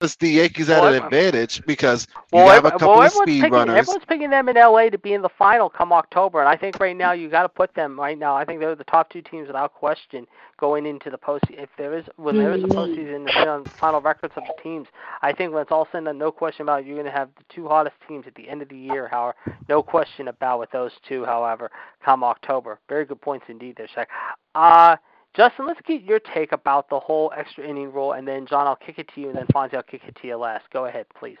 [0.00, 3.12] Puts the Yankees at Well, an advantage because you Well, have a couple well, of
[3.12, 3.78] speed picking, runners.
[3.78, 6.80] Everyone's picking them in LA to be in the final come October, and I think
[6.80, 8.34] right now you got to put them right now.
[8.34, 10.26] I think they're the top two teams without question
[10.58, 11.44] going into the post.
[11.50, 14.62] If there is when there is a postseason, depending on the final records of the
[14.62, 14.88] teams,
[15.22, 17.12] I think when it's all said and done, no question about it, you're going to
[17.12, 19.08] have the two hottest teams at the end of the year.
[19.08, 19.36] However,
[19.68, 21.24] no question about with those two.
[21.26, 21.70] However,
[22.02, 24.06] come October, very good points indeed there, Shaq.
[24.54, 24.96] Uh
[25.36, 28.74] Justin, let's get your take about the whole extra inning rule, and then John, I'll
[28.76, 30.64] kick it to you, and then Fonzie, I'll kick it to you last.
[30.72, 31.38] Go ahead, please.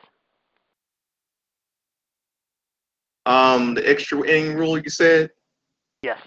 [3.26, 5.30] Um, the extra inning rule you said.
[6.02, 6.18] Yes.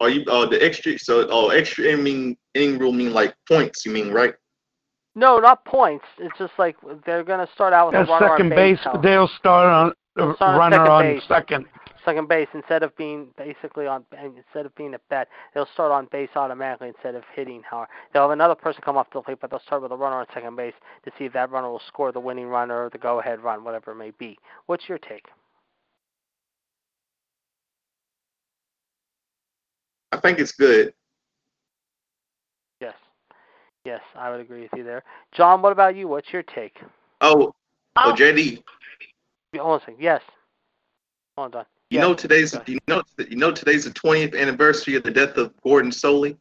[0.00, 3.86] Are you uh the extra so oh extra inning inning rule mean like points?
[3.86, 4.34] You mean right?
[5.14, 6.04] No, not points.
[6.18, 6.76] It's just like
[7.06, 8.96] they're going to start out with At a runner second on base, base.
[9.02, 11.22] they'll start on They'll uh, start runner second on base.
[11.26, 11.66] second.
[12.06, 16.08] Second base instead of being basically on instead of being at bat, they'll start on
[16.10, 17.62] base automatically instead of hitting.
[17.68, 20.16] However, they'll have another person come off the plate, but they'll start with a runner
[20.16, 22.98] on second base to see if that runner will score the winning run or the
[22.98, 24.38] go-ahead run, whatever it may be.
[24.66, 25.26] What's your take?
[30.12, 30.94] I think it's good.
[32.80, 32.94] Yes,
[33.84, 35.02] yes, I would agree with you there.
[35.32, 36.08] John, what about you?
[36.08, 36.78] What's your take?
[37.20, 37.52] Oh,
[37.96, 38.14] oh, oh.
[38.14, 38.62] JD,
[39.58, 39.96] Hold on a second.
[40.00, 40.22] Yes.
[41.36, 41.64] Hold on.
[41.90, 42.02] You Yes.
[42.02, 42.68] know today's ahead.
[42.68, 46.36] you know you know today's the 20th anniversary of the death of Gordon Solie.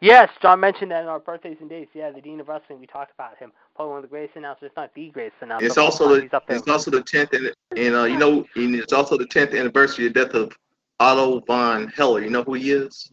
[0.00, 1.90] Yes, John mentioned that in our birthdays and dates.
[1.94, 3.52] Yeah, the Dean of Wrestling, we talked about him.
[3.74, 5.66] Probably one of the greatest announcers, not the greatest announcer.
[5.66, 9.16] It's also the it's also the 10th and and uh, you know and it's also
[9.16, 10.52] the 10th anniversary of the death of
[11.00, 12.22] Otto von Heller.
[12.22, 13.10] You know who he is?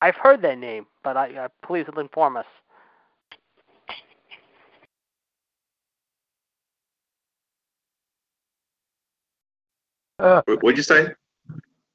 [0.00, 2.46] I've heard that name, but I, uh, please inform us.
[10.24, 11.08] Uh, What- What'd you say?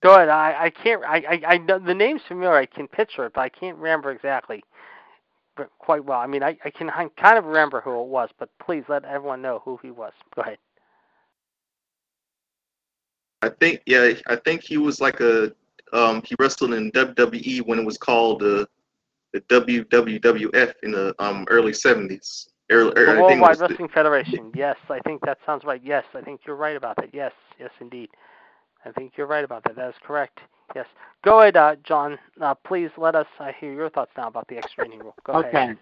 [0.02, 0.30] Go ahead.
[0.30, 1.04] I, I can't.
[1.04, 2.56] I, I, I the name's familiar.
[2.56, 4.64] I can picture it, but I can't remember exactly,
[5.58, 6.20] but quite well.
[6.20, 9.04] I mean, I, I can I kind of remember who it was, but please let
[9.04, 10.14] everyone know who he was.
[10.36, 10.58] Go ahead.
[13.42, 15.52] I think yeah, I think he was like a
[15.92, 18.68] um he wrestled in WWE when it was called the
[19.34, 21.74] the WWF in the um early
[22.70, 22.76] 70s.
[22.76, 24.52] Early, The I think it Worldwide was the- Wrestling Federation.
[24.56, 25.82] Yes, I think that sounds right.
[25.84, 27.14] Yes, I think you're right about that.
[27.14, 28.10] Yes, yes, indeed.
[28.86, 29.76] I think you're right about that.
[29.76, 30.40] That is correct.
[30.76, 30.88] Yes.
[31.24, 32.18] Go ahead, uh, John.
[32.40, 35.16] Uh, please let us uh, hear your thoughts now about the extra inning rule.
[35.26, 35.50] Go okay.
[35.50, 35.78] ahead.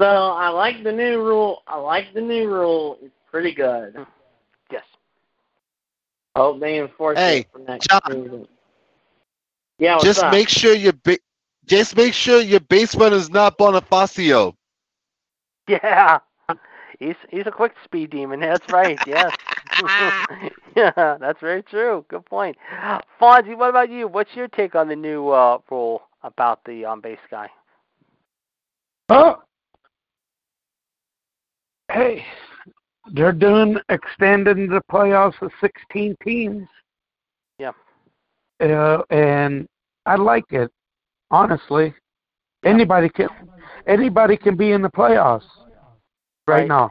[0.00, 1.62] So I like the new rule.
[1.66, 2.98] I like the new rule.
[3.00, 3.94] It's pretty good.
[4.70, 4.84] Yes.
[6.34, 8.00] I hope they enforce Hey, it for next John.
[8.10, 8.48] season.
[9.78, 10.32] Yeah, just up?
[10.32, 11.18] make sure your ba-
[11.66, 14.54] just make sure your base is not Bonifacio.
[15.68, 16.18] Yeah.
[16.98, 18.40] He's he's a quick speed demon.
[18.40, 18.98] That's right.
[19.06, 19.34] Yes.
[20.76, 22.04] yeah, that's very true.
[22.08, 22.56] Good point.
[23.20, 24.06] Fonzie, what about you?
[24.06, 27.48] What's your take on the new uh, rule about the on base guy?
[29.08, 29.42] Oh,
[31.90, 32.24] hey,
[33.12, 36.66] they're doing extending the playoffs to 16 teams.
[37.58, 37.72] Yeah.
[38.60, 39.66] Uh, and
[40.06, 40.70] I like it,
[41.30, 41.94] honestly.
[42.64, 43.28] Anybody can
[43.86, 45.44] anybody can be in the playoffs
[46.46, 46.68] right, Right.
[46.68, 46.90] now.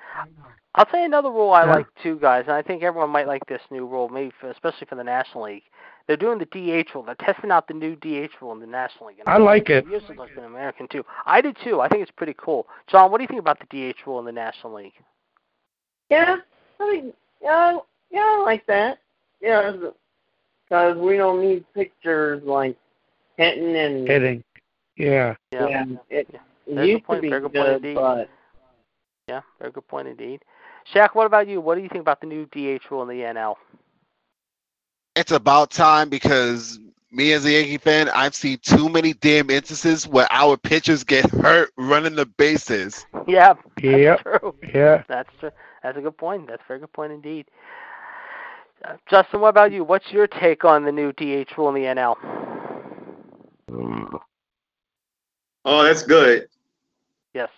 [0.76, 1.74] I'll tell you another rule I Yeah.
[1.76, 4.88] like too, guys, and I think everyone might like this new rule, maybe for, especially
[4.88, 5.64] for the National League.
[6.08, 7.04] They're doing the DH rule.
[7.04, 9.20] They're testing out the new DH rule in the National League.
[9.20, 9.86] And I like it.
[9.88, 11.06] Used to look in American too.
[11.26, 11.80] I do too.
[11.80, 12.68] I think it's pretty cool.
[12.88, 14.94] John, what do you think about the DH rule in the National League?
[16.10, 16.38] Yeah,
[16.80, 17.78] I mean, yeah,
[18.10, 19.00] yeah, I like that.
[19.42, 19.74] Yeah,
[20.66, 22.76] because we don't need pictures like
[23.38, 24.44] Hinton and Hitting.
[24.98, 25.36] Yeah.
[25.52, 25.68] Yeah.
[25.70, 26.40] yeah, it, Yeah.
[26.68, 27.96] it Very good used to point, be very good point good, indeed.
[27.96, 28.30] but
[29.28, 30.44] Yeah, very good point indeed.
[30.94, 31.62] Shaq, what about you?
[31.62, 33.56] What do you think about the new DH rule in the NL?
[35.16, 36.80] It's about time because
[37.12, 41.30] me as a Yankee fan, I've seen too many damn instances where our pitchers get
[41.30, 43.06] hurt running the bases.
[43.28, 43.54] Yeah,
[43.90, 44.22] that's Yep.
[44.22, 44.56] true.
[44.74, 45.04] Yeah.
[45.08, 45.52] That's true.
[45.84, 46.48] That's a good point.
[46.48, 47.46] That's a very good point indeed.
[48.84, 49.84] Uh, Justin, what about you?
[49.84, 52.16] What's your take on the new DH rule in the NL?
[55.66, 56.48] Oh, that's good.
[57.34, 57.50] Yes,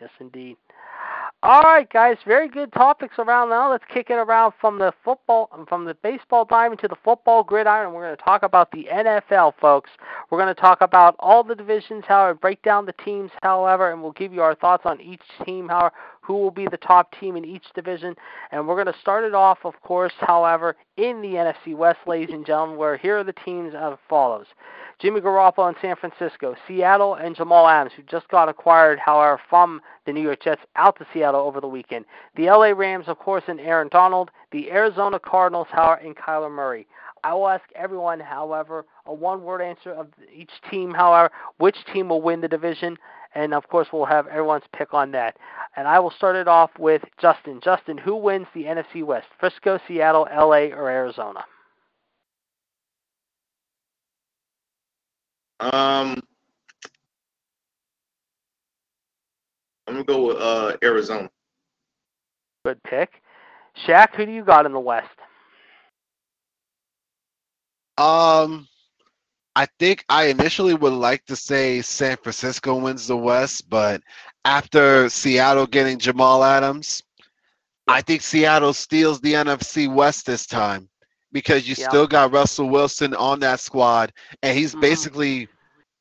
[0.00, 0.56] yes, indeed.
[1.40, 3.70] All right, guys, very good topics around now.
[3.70, 7.92] Let's kick it around from the football, from the baseball diamond to the football gridiron.
[7.92, 9.90] We're going to talk about the NFL, folks.
[10.30, 14.02] We're going to talk about all the divisions, however, break down the teams, however, and
[14.02, 15.92] we'll give you our thoughts on each team, however,
[16.28, 18.14] who will be the top team in each division.
[18.52, 22.34] And we're going to start it off, of course, however, in the NFC West, ladies
[22.34, 24.44] and gentlemen, where here are the teams as follows.
[24.98, 29.80] Jimmy Garoppolo in San Francisco, Seattle, and Jamal Adams, who just got acquired, however, from
[30.04, 32.04] the New York Jets out to Seattle over the weekend.
[32.36, 34.30] The LA Rams, of course, and Aaron Donald.
[34.52, 36.86] The Arizona Cardinals, however, and Kyler Murray.
[37.24, 40.92] I will ask everyone, however, a one-word answer of each team.
[40.92, 42.98] However, which team will win the division,
[43.38, 45.36] and of course, we'll have everyone's pick on that.
[45.76, 47.60] And I will start it off with Justin.
[47.62, 49.28] Justin, who wins the NFC West?
[49.38, 51.44] Frisco, Seattle, LA, or Arizona?
[55.60, 56.20] Um,
[59.86, 61.30] I'm gonna go with uh, Arizona.
[62.64, 63.22] Good pick.
[63.86, 65.06] Shaq, who do you got in the West?
[67.98, 68.66] Um,
[69.58, 74.02] I think I initially would like to say San Francisco wins the West, but
[74.44, 77.02] after Seattle getting Jamal Adams,
[77.88, 80.88] I think Seattle steals the NFC West this time
[81.32, 81.98] because you Yeah.
[81.98, 84.76] still got Russell Wilson on that squad, and he's Mhm.
[84.76, 85.48] basically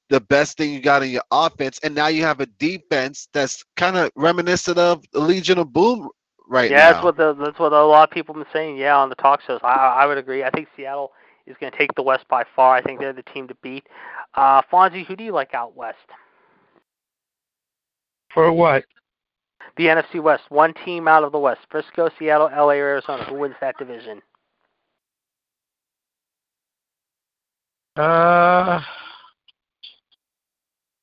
[0.09, 3.63] the best thing you got in your offense, and now you have a defense that's
[3.75, 6.09] kind of reminiscent of the Legion of Boom
[6.47, 7.01] right yeah, now.
[7.01, 8.77] that's what the, that's what a lot of people have been saying.
[8.77, 10.43] Yeah, on the talk shows, I I would agree.
[10.43, 11.11] I think Seattle
[11.47, 12.75] is going to take the West by far.
[12.75, 13.85] I think they're the team to beat.
[14.35, 15.97] Uh, Fonzie, who do you like out west?
[18.33, 18.83] For what?
[19.77, 20.43] The NFC West.
[20.49, 23.23] One team out of the West: Frisco, Seattle, LA, or Arizona.
[23.25, 24.21] Who wins that division?
[27.95, 28.79] Uh,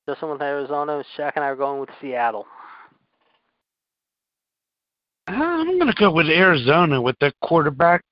[0.09, 1.03] Justin with Arizona.
[1.17, 2.47] Shaq and I are going with Seattle.
[5.27, 8.05] I'm gonna go with Arizona with the quarterback.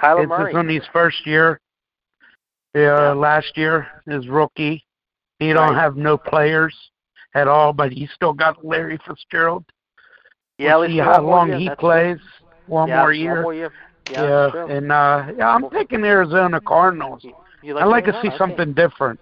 [0.00, 0.50] Kyler It's Murray.
[0.52, 1.60] his on his first year.
[2.74, 4.84] Yeah, last year his rookie.
[5.38, 5.80] He don't Right.
[5.82, 6.74] have no players
[7.34, 9.64] at all, but he still got Larry Fitzgerald.
[10.58, 11.58] yeah, at We'll see how long year.
[11.58, 12.18] he That's plays.
[12.66, 13.42] One yeah, more One year.
[13.42, 13.72] more year.
[14.10, 17.24] Yeah, yeah, and uh, yeah, I'm picking Arizona Cardinals.
[17.62, 18.36] You I like to see Okay.
[18.38, 19.20] something different.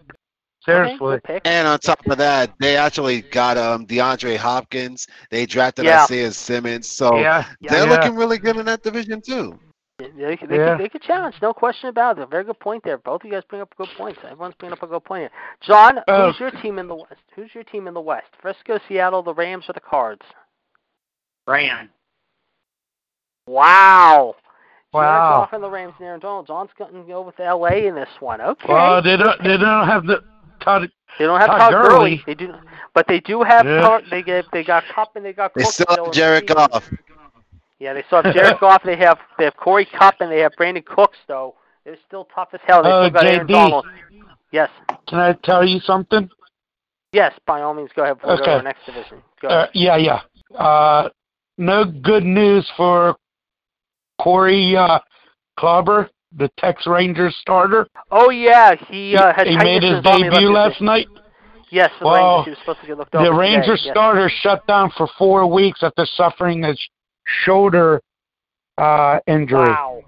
[0.64, 1.20] Seriously.
[1.26, 1.40] good.
[1.44, 5.06] And on top of that, they actually got um DeAndre Hopkins.
[5.30, 6.04] They drafted Yeah.
[6.04, 7.90] Isaiah Simmons, so yeah, they're yeah.
[7.90, 9.58] looking really good in that division too.
[9.98, 10.76] They, could- they, Yeah.
[10.76, 12.28] could, they could challenge, no question about it.
[12.28, 12.98] Very good point there.
[12.98, 14.18] Both of you guys bring up good points.
[14.24, 15.30] Everyone's bringing up a good point here.
[15.60, 16.32] John, Oh.
[16.32, 17.14] who's your team in the West?
[17.36, 18.26] Who's your team in the West?
[18.42, 20.22] Frisco, Seattle, the Rams, or the Cards?
[21.46, 21.90] Ram.
[23.46, 24.34] Wow.
[24.92, 25.30] Jared Wow.
[25.40, 26.46] Goff and the Rams and Aaron Donald.
[26.46, 28.40] John's going to go with LA in this one.
[28.40, 28.72] Okay.
[28.72, 29.42] Well, they don't.
[29.42, 30.22] They don't have the.
[30.60, 30.88] Todd,
[31.18, 31.88] they don't have Todd Todd Gurley.
[31.88, 32.22] Gurley.
[32.26, 32.54] They do,
[32.94, 33.66] but they do have.
[33.66, 33.82] Yeah.
[33.82, 34.44] Car- they get.
[34.52, 35.52] They got Kupp and they got.
[35.54, 36.54] They Cook still still have Jared the.
[36.54, 36.90] Goff.
[37.78, 38.82] Yeah, they still have Jared Goff.
[38.84, 41.54] They have they have Corey Kupp and they have Brandin Cooks though.
[41.84, 42.82] They're still tough as hell.
[42.82, 43.46] They Oh, still got Aaron.
[43.46, 43.86] Donald.
[44.52, 44.70] Yes.
[45.08, 46.28] can I tell you something?
[47.12, 48.16] Yes, by all means, go ahead.
[48.18, 48.56] Before we go to Okay.
[48.58, 49.22] our next division.
[49.42, 50.20] Go Uh, yeah, yeah.
[50.56, 51.08] Uh,
[51.58, 53.16] no good news for
[54.20, 54.98] Corey uh,
[55.58, 57.86] Kluber, the Tex Rangers starter.
[58.10, 60.18] oh yeah, he uh, had he made his his arm.
[60.18, 61.06] He left debut last night.
[61.70, 62.44] Yes, the Well, Rangers.
[62.44, 63.24] He was supposed to get looked over.
[63.24, 63.92] The today, Rangers yes.
[63.92, 66.74] starter shut down for four weeks after suffering a
[67.26, 68.00] shoulder
[68.78, 69.68] uh, injury.
[69.68, 70.02] Wow.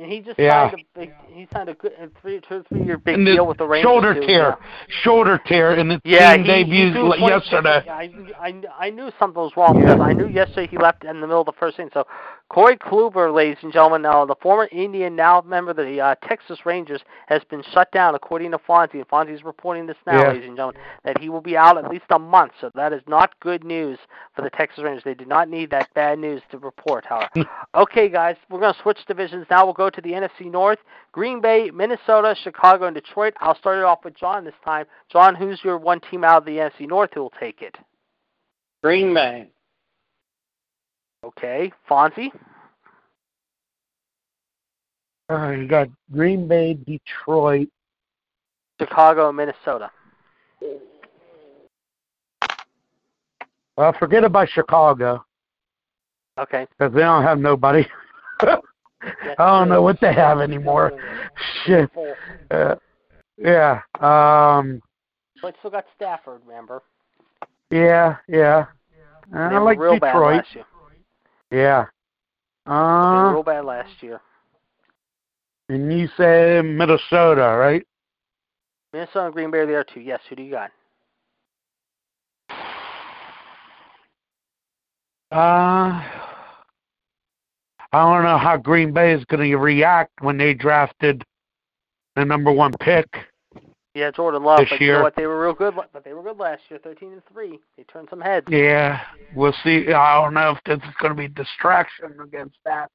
[0.00, 0.70] And he just Yeah.
[0.70, 1.12] signed a big.
[1.28, 3.90] He signed a good a three, two, three year big deal with the Rangers.
[3.90, 4.56] shoulder too, tear,
[5.02, 7.82] shoulder tear, and the Yeah, team he, he debuted 26 yesterday.
[7.90, 11.26] I, I, I knew something was wrong because I knew yesterday he left in the
[11.26, 11.90] middle of the first inning.
[11.92, 12.06] So
[12.48, 16.60] Corey Kluber, ladies and gentlemen, now the former Indian, now member of the uh, Texas
[16.64, 18.94] Rangers, has been shut down according to Fonzie.
[18.94, 20.28] And Fonzie's reporting this now, Yeah.
[20.32, 22.52] ladies and gentlemen, that he will be out at least a month.
[22.60, 23.98] So that is not good news
[24.34, 25.04] for the Texas Rangers.
[25.04, 27.28] They did not need that bad news to report, however.
[27.74, 29.64] okay, guys, we're going to switch divisions now.
[29.64, 30.78] We'll go to the NFC North.
[31.12, 33.34] Green Bay, Minnesota, Chicago, and Detroit.
[33.40, 34.86] I'll start it off with John this time.
[35.10, 37.76] John, who's your one team out of the NFC North who will take it?
[38.82, 39.48] Green Bay.
[41.24, 42.30] Okay, Fonzie.
[45.30, 47.68] Uh, you got Green Bay, Detroit.
[48.80, 49.90] Chicago and Minnesota.
[53.76, 55.24] Well, forget about Chicago
[56.38, 56.66] Okay.
[56.70, 57.86] because they don't have nobody.
[59.02, 60.92] I don't know what they have anymore.
[61.64, 61.90] Shit.
[62.50, 62.74] Uh,
[63.38, 63.80] yeah.
[64.00, 64.80] Um.
[65.42, 66.82] But still got Stafford, remember?
[67.70, 68.16] Yeah.
[68.28, 68.66] Yeah.
[69.32, 70.36] And I like real bad Detroit.
[70.36, 70.64] last year.
[71.50, 71.86] Yeah.
[72.66, 74.20] They were Uh, real bad last year.
[75.70, 77.86] and you say Minnesota, right?
[78.92, 80.00] Minnesota and Green Bay are there too.
[80.00, 80.70] Yes, who do you got?
[85.30, 86.02] Uh,
[87.92, 91.24] I don't know how Green Bay is going to react when they drafted
[92.16, 93.06] the number one pick.
[93.94, 94.60] Yeah, Jordan Love.
[94.60, 95.02] This but you know year.
[95.02, 95.16] what?
[95.16, 95.74] They were real good.
[95.92, 97.58] But they were good last year, thirteen and three.
[97.76, 98.46] They turned some heads.
[98.48, 99.00] Yeah,
[99.34, 99.92] we'll see.
[99.92, 102.88] I don't know if this is going to be distraction against that.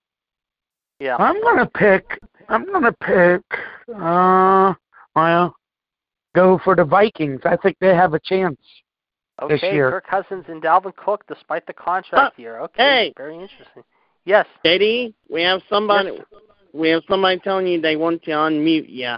[1.00, 1.18] Yeah.
[1.18, 2.22] I'm going to pick.
[2.48, 3.60] I'm going to pick.
[3.94, 4.74] Uh,
[5.16, 5.56] well,
[6.34, 7.42] go for the Vikings.
[7.44, 8.58] I think they have a chance.
[9.50, 9.92] this Okay, year.
[9.92, 12.60] Kirk Cousins and Dalvin Cook, despite the contract year.
[12.62, 13.14] Okay, hey.
[13.18, 13.84] very interesting.
[14.26, 14.48] Yes.
[14.66, 16.12] JD, we have somebody.
[16.14, 16.26] Yes.
[16.74, 19.16] We have somebody telling you they want to unmute you.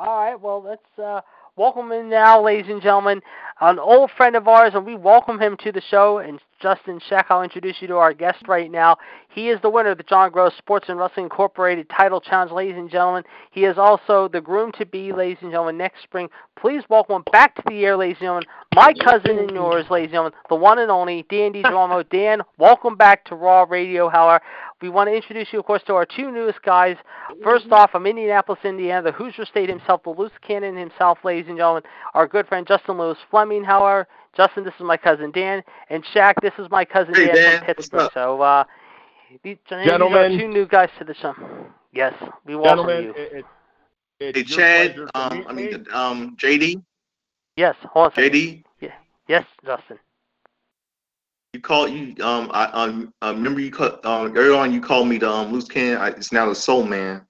[0.00, 1.20] All right, well, let's uh,
[1.58, 3.20] welcome in now, ladies and gentlemen,
[3.60, 6.18] an old friend of ours, and we welcome him to the show.
[6.18, 8.96] And Justin Shaq, I'll introduce you to our guest right now.
[9.28, 12.76] He is the winner of the John Gross Sports and Wrestling Incorporated Title Challenge, ladies
[12.76, 13.24] and gentlemen.
[13.50, 16.28] He is also the groom to be, ladies and gentlemen, next spring.
[16.56, 18.44] Please welcome back to the air, ladies and gentlemen,
[18.76, 22.08] my cousin and yours, ladies and gentlemen, the one and only Dan DiGirolamo.
[22.10, 24.08] Dan, welcome back to Raw Radio.
[24.08, 24.44] However,
[24.80, 26.96] we want to introduce you, of course, to our two newest guys.
[27.42, 31.56] First off, from Indianapolis, Indiana, the Hoosier State himself, the loose cannon himself, ladies and
[31.56, 31.82] gentlemen,
[32.14, 33.64] our good friend Justin Lewis Fleming.
[33.64, 37.26] How However, Justin, this is my cousin Dan, and Shaq, this is my cousin Hey,
[37.26, 37.58] Dan, Dan.
[37.58, 38.10] from Pittsburgh.
[38.14, 38.64] So, uh,
[39.42, 40.38] these these are Gentlemen.
[40.38, 41.34] two new guys to the show.
[41.92, 42.14] Yes,
[42.46, 43.10] we welcome Gentlemen, you.
[43.16, 43.32] it,
[44.20, 44.98] it, it's Hey, your Chad.
[45.14, 45.68] Um, I me.
[45.70, 46.82] mean, um, JD.
[47.56, 48.32] Yes, hold on a second.
[48.32, 48.64] JD.
[49.28, 49.98] Yes, Justin.
[51.54, 55.08] You call you um I um uh, remember you call, um earlier on you called
[55.08, 55.98] me the um loose cannon.
[55.98, 57.26] I, it's now the soul man.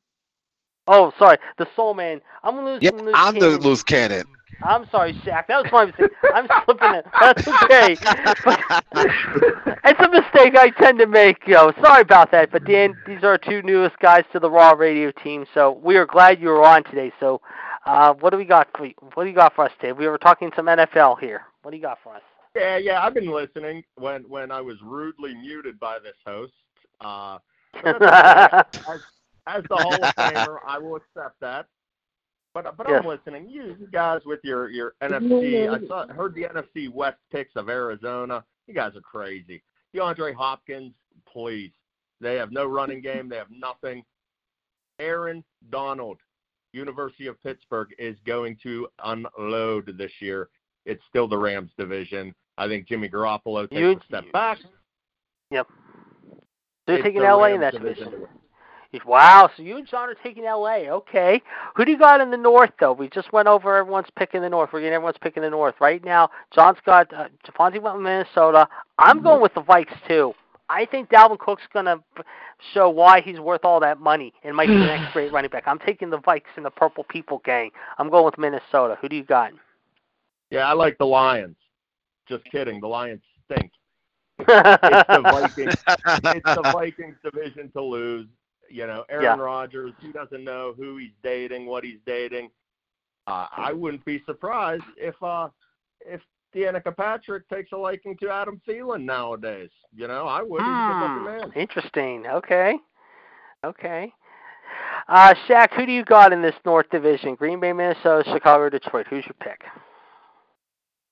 [0.88, 2.20] Oh, sorry, the Soul Man.
[2.42, 2.82] I'm gonna lose.
[2.82, 3.60] Yeah, loose I'm the cannon.
[3.60, 4.24] loose cannon.
[4.62, 5.46] I'm sorry, Shaq.
[5.46, 6.10] That was my mistake.
[6.34, 7.06] I'm slipping it.
[7.20, 7.92] That's okay.
[9.84, 11.72] it's a mistake I tend to make, yo.
[11.80, 12.50] Sorry about that.
[12.50, 15.96] But Dan, these are our two newest guys to the Raw Radio team, so we
[15.96, 17.12] are glad you were on today.
[17.20, 17.40] So,
[17.86, 18.68] uh, what do we got?
[18.76, 18.94] For you?
[19.14, 19.92] What do you got for us today?
[19.92, 21.42] We were talking some NFL here.
[21.62, 22.22] What do you got for us?
[22.58, 26.52] Yeah, yeah, I've been listening when when I was rudely muted by this host.
[27.00, 27.38] Uh,
[27.82, 28.94] but that's okay.
[28.94, 29.00] as,
[29.46, 31.66] as the Hall of Famer, I will accept that.
[32.54, 33.02] But but Yes.
[33.02, 33.48] I'm listening.
[33.48, 37.68] You, you guys with your your NFC, I saw heard the NFC West picks of
[37.68, 38.44] Arizona.
[38.66, 39.62] You guys are crazy.
[39.94, 40.94] DeAndre Hopkins,
[41.30, 41.72] please.
[42.20, 43.28] They have no running game.
[43.28, 44.04] They have nothing.
[44.98, 46.18] Aaron Donald,
[46.72, 50.48] University of Pittsburgh, is going to unload this year.
[50.84, 52.34] It's still the Rams division.
[52.58, 54.58] I think Jimmy Garoppolo takes You- a step back.
[55.50, 55.68] Yep.
[56.86, 58.10] They're It's taking LA in Rams that division.
[58.10, 58.28] division.
[59.04, 60.88] Wow, so you and John are taking LA.
[60.90, 61.42] Okay.
[61.76, 62.92] Who do you got in the North, though?
[62.92, 64.70] We just went over everyone's pick in the North.
[64.72, 65.74] We're getting everyone's pick in the North.
[65.78, 68.66] Right now, John's got uh, Javante went with Minnesota.
[68.98, 70.34] I'm going with the Vikes, too.
[70.70, 72.00] I think Dalvin Cook's going to
[72.74, 75.64] show why he's worth all that money and might be the next great running back.
[75.66, 77.70] I'm taking the Vikes and the Purple People gang.
[77.98, 78.96] I'm going with Minnesota.
[79.00, 79.52] Who do you got?
[80.50, 81.56] Yeah, I like the Lions.
[82.28, 82.80] Just kidding.
[82.80, 83.70] The Lions stink.
[84.40, 85.74] It's the Vikings.
[86.36, 88.26] It's the Vikings division to lose.
[88.70, 89.36] You know, Aaron Yeah.
[89.36, 89.92] Rodgers.
[90.02, 92.50] Who doesn't know who he's dating, what he's dating?
[93.26, 95.48] Uh, I wouldn't be surprised if uh
[96.00, 96.20] if
[96.54, 99.70] Danica Patrick takes a liking to Adam Thielen nowadays.
[99.94, 101.52] You know, I wouldn't.
[101.52, 102.26] Hmm, interesting.
[102.26, 102.74] Okay.
[103.64, 104.12] Okay.
[105.08, 107.34] Uh, Shaq, who do you got in this North Division?
[107.34, 109.06] Green Bay, Minnesota, Chicago, Detroit.
[109.08, 109.62] Who's your pick?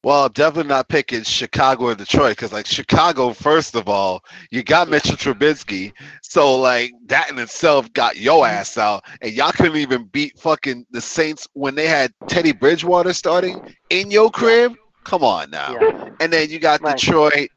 [0.07, 4.23] Well, I'm definitely not picking Chicago or Detroit because, like, Chicago, first of all,
[4.53, 5.93] you got Mitchell Trubisky,
[6.23, 8.55] so like that in itself got your mm-hmm.
[8.55, 13.13] ass out, and y'all couldn't even beat fucking the Saints when they had Teddy Bridgewater
[13.13, 14.77] starting in your crib.
[15.03, 15.77] Come on now.
[15.81, 16.11] Yeah.
[16.21, 16.97] And then you got Right.
[16.97, 17.49] Detroit.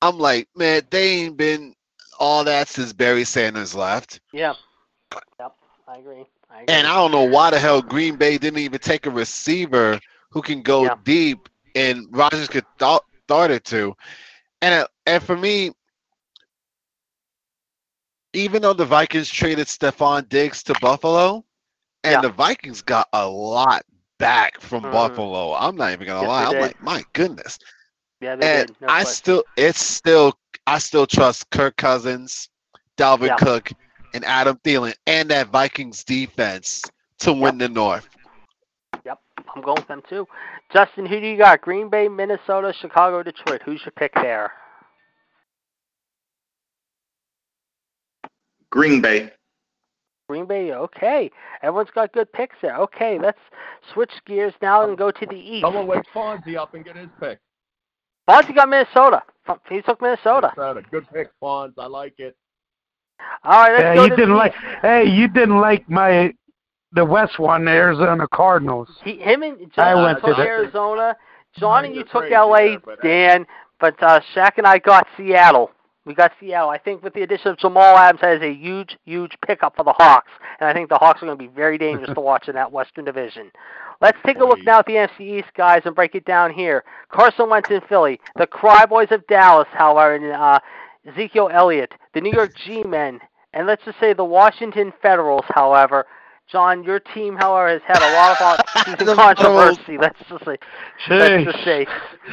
[0.00, 1.74] I'm like, man, they ain't been
[2.18, 4.20] all that since Barry Sanders left.
[4.32, 4.56] Yep.
[5.38, 5.52] Yep.
[5.86, 6.24] I agree.
[6.50, 6.74] I agree.
[6.74, 10.00] And I don't know why the hell Green Bay didn't even take a receiver
[10.36, 10.96] who can go Yeah.
[11.04, 13.94] deep and Rodgers could th- start it to.
[14.62, 15.72] And uh, and for me,
[18.32, 21.44] even though the Vikings traded Stefon Diggs to Buffalo,
[22.04, 22.22] and Yeah.
[22.22, 23.84] the Vikings got a lot
[24.18, 24.88] back from Mhm.
[24.88, 25.54] Buffalo.
[25.54, 26.44] I'm not even gonna Yes, lie.
[26.46, 26.58] I'm did.
[26.58, 27.58] like, my goodness.
[28.20, 28.76] yeah, they And did.
[28.80, 29.22] No I question.
[29.22, 30.34] still, it's still,
[30.66, 32.48] I still trust Kirk Cousins,
[32.98, 33.36] Dalvin Yeah.
[33.36, 33.70] Cook,
[34.12, 36.82] and Adam Thielen, and that Vikings defense
[37.20, 38.15] to win the North.
[39.56, 40.26] I'm going with them too.
[40.72, 41.62] Justin, who do you got?
[41.62, 43.62] Green Bay, Minnesota, Chicago, Detroit.
[43.64, 44.52] Who's your pick there?
[48.70, 49.32] Green Bay.
[50.28, 50.72] Green Bay.
[50.72, 51.30] Okay.
[51.62, 52.76] Everyone's got good picks there.
[52.76, 53.38] Okay, let's
[53.94, 55.62] switch gears now and go to the East.
[55.62, 57.38] Someone wake Fonzie up and get his pick.
[58.28, 59.22] Fonzie got Minnesota.
[59.70, 60.52] He took Minnesota.
[60.56, 60.86] Minnesota.
[60.90, 61.72] Good pick, Fonz.
[61.78, 62.36] I like it.
[63.44, 64.52] All right, let's Yeah, go you to didn't the like.
[64.52, 64.78] East.
[64.82, 66.34] Hey, you didn't like my
[66.92, 68.88] the West one, the Arizona Cardinals.
[69.04, 71.16] He, him and I John went to took the- Arizona.
[71.58, 73.46] John and you took LA, there, but- Dan,
[73.80, 75.70] but uh, Shaq and I got Seattle.
[76.04, 76.70] We got Seattle.
[76.70, 79.82] I think with the addition of Jamal Adams, that is a huge, huge pickup for
[79.82, 80.30] the Hawks,
[80.60, 82.70] and I think the Hawks are going to be very dangerous to watch in that
[82.70, 83.50] Western Division.
[84.00, 86.84] Let's take a look now at the NFC East, guys, and break it down here.
[87.10, 90.60] Carson Wentz in Philly, the Cry Boys of Dallas, however, and uh,
[91.06, 93.18] Ezekiel Elliott, the New York G-Men,
[93.52, 96.06] and let's just say the Washington Federals, however.
[96.50, 98.42] John, your team, however, has had a lot of
[98.76, 99.98] off-season controversy.
[99.98, 100.56] Let's just say,
[101.10, 101.86] let's just say,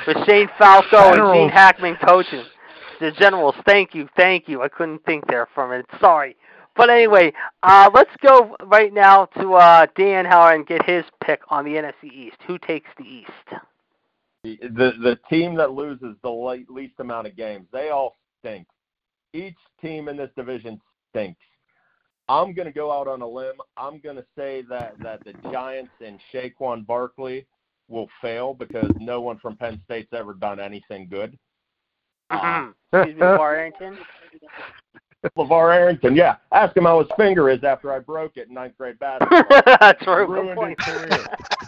[0.06, 1.38] with Shane Falco and Federals.
[1.38, 2.46] Gene Hackman coaching.
[3.00, 4.62] The Generals, thank you, thank you.
[4.62, 5.88] I couldn't think there for a minute.
[6.00, 6.36] Sorry.
[6.76, 11.42] But anyway, uh, let's go right now to uh, Dan Howard and get his pick
[11.50, 12.38] on the NFC East.
[12.48, 13.62] Who takes the East?
[14.44, 18.68] The the, the team that loses the le- least amount of games, they all stink.
[19.34, 20.80] Each team in this division
[21.12, 21.40] stinks.
[22.30, 23.56] I'm going to go out on a limb.
[23.78, 27.46] I'm going to say that that the Giants and Saquon Barkley
[27.90, 31.38] will fail because no one from Penn State's ever done anything good.
[32.30, 33.98] Uh, Excuse me, LeVar Arrington.
[35.38, 36.36] LeVar Arrington, yeah.
[36.52, 39.44] Ask him how his finger is after I broke it in ninth grade basketball.
[39.80, 40.28] That's true.
[40.28, 40.82] Good Ruined point.
[40.82, 41.26] his career.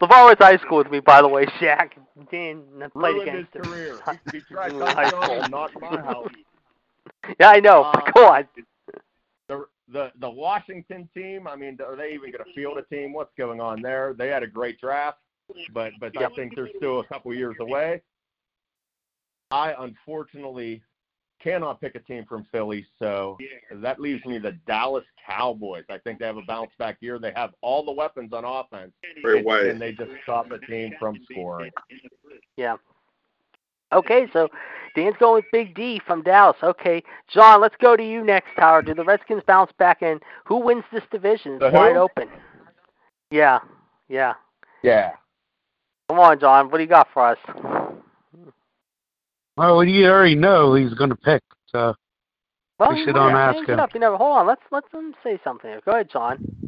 [0.00, 1.44] LeVar was high school with me, by the way.
[1.60, 1.90] Shaq.
[2.30, 2.62] Dan
[2.92, 3.72] played Ruined against his him.
[3.72, 3.98] career.
[4.32, 5.42] He, he tried High dunking school.
[5.44, 6.28] him, knocked my house.
[7.38, 7.82] Yeah, I know.
[7.84, 8.48] Uh, Go on.
[9.88, 11.46] The the the Washington team.
[11.46, 13.12] I mean, are they even going to field a team?
[13.12, 14.14] What's going on there?
[14.16, 15.18] They had a great draft,
[15.72, 18.02] but but I think they're still a couple years away.
[19.50, 20.82] I unfortunately
[21.42, 23.36] cannot pick a team from Philly, so
[23.70, 25.84] that leaves me the Dallas Cowboys.
[25.90, 27.18] I think they have a bounce back year.
[27.18, 28.92] They have all the weapons on offense,
[29.22, 31.70] and, and they just stop the team from scoring.
[32.56, 32.76] Yeah.
[33.94, 34.48] Okay, so
[34.96, 36.56] Dan's going with Big D from Dallas.
[36.62, 37.02] Okay,
[37.32, 38.86] John, let's go to you next, Howard.
[38.86, 41.58] Do the Redskins bounce back and who wins this division?
[41.60, 42.28] It's wide open.
[43.30, 43.60] Yeah,
[44.08, 44.34] yeah.
[44.82, 45.12] Yeah.
[46.08, 46.70] Come on, John.
[46.70, 47.38] What do you got for us?
[49.56, 51.42] Well, you already know he's going to pick.
[51.66, 51.94] So
[52.78, 53.80] Well, We you should don't ask changed it him.
[53.80, 53.94] Up.
[53.94, 54.16] You never.
[54.16, 54.46] Hold on.
[54.46, 55.78] Let's let them say something.
[55.84, 56.63] Go ahead, John.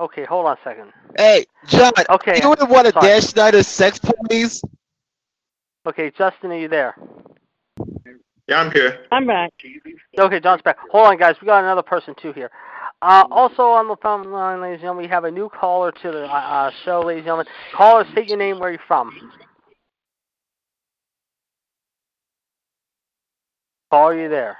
[0.00, 0.92] Okay, hold on a second.
[1.18, 3.06] Hey, John, Okay, you would have wanted sorry.
[3.08, 4.62] Dan Schneider's sex please?
[5.86, 6.96] Okay, Justin, are you there?
[8.48, 9.06] Yeah, I'm here.
[9.12, 9.52] I'm back.
[10.18, 10.78] Okay, John's back.
[10.90, 11.36] Hold on, guys.
[11.40, 12.50] We got another person too here.
[13.02, 16.10] Uh, also on the phone line, ladies and gentlemen, we have a new caller to
[16.10, 17.46] the uh, uh, show, ladies and gentlemen.
[17.74, 19.30] Caller, state your name, where you're from.
[23.90, 24.56] Caller, are you there?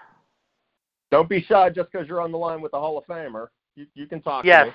[1.10, 3.48] Don't be shy just because you're on the line with the Hall of Famer.
[3.74, 4.68] You you can talk Yes.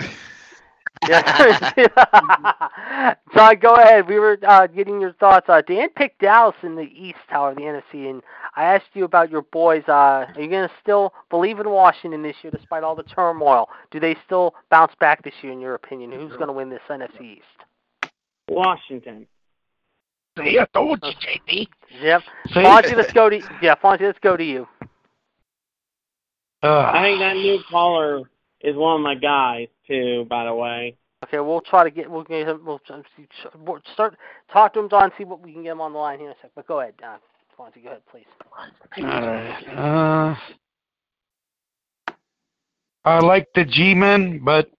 [1.01, 1.83] To me.
[1.97, 3.15] Yeah.
[3.35, 4.07] John, go ahead.
[4.07, 5.47] We were uh, getting your thoughts.
[5.49, 8.21] Uh, Dan picked Dallas in the East, however, the NFC, and
[8.55, 9.83] I asked you about your boys.
[9.87, 13.67] Uh, are you going to still believe in Washington this year, despite all the turmoil?
[13.91, 16.11] Do they still bounce back this year, in your opinion?
[16.11, 18.11] Who's going to win this NFC East?
[18.47, 19.27] Washington.
[20.37, 21.67] see, I told you, JD.
[22.01, 22.21] Yep.
[22.47, 22.53] See?
[22.53, 24.67] Fonzie, let's go to yeah, Fonzie, let's go to you.
[26.61, 28.21] I Uh, think that new caller
[28.65, 30.25] is one of my guys too.
[30.29, 30.95] By the way.
[31.23, 32.61] Okay, we'll try to get we'll get him.
[32.65, 32.81] We'll
[33.65, 34.17] we'll start
[34.51, 35.11] talk to him, John.
[35.17, 36.51] See what we can get him on the line here in a sec.
[36.55, 37.17] But go ahead, uh,
[37.57, 37.83] Fonzie.
[37.83, 38.25] Go ahead, please.
[38.97, 39.67] All right.
[39.77, 40.35] uh,
[43.05, 44.69] I like the G-men, but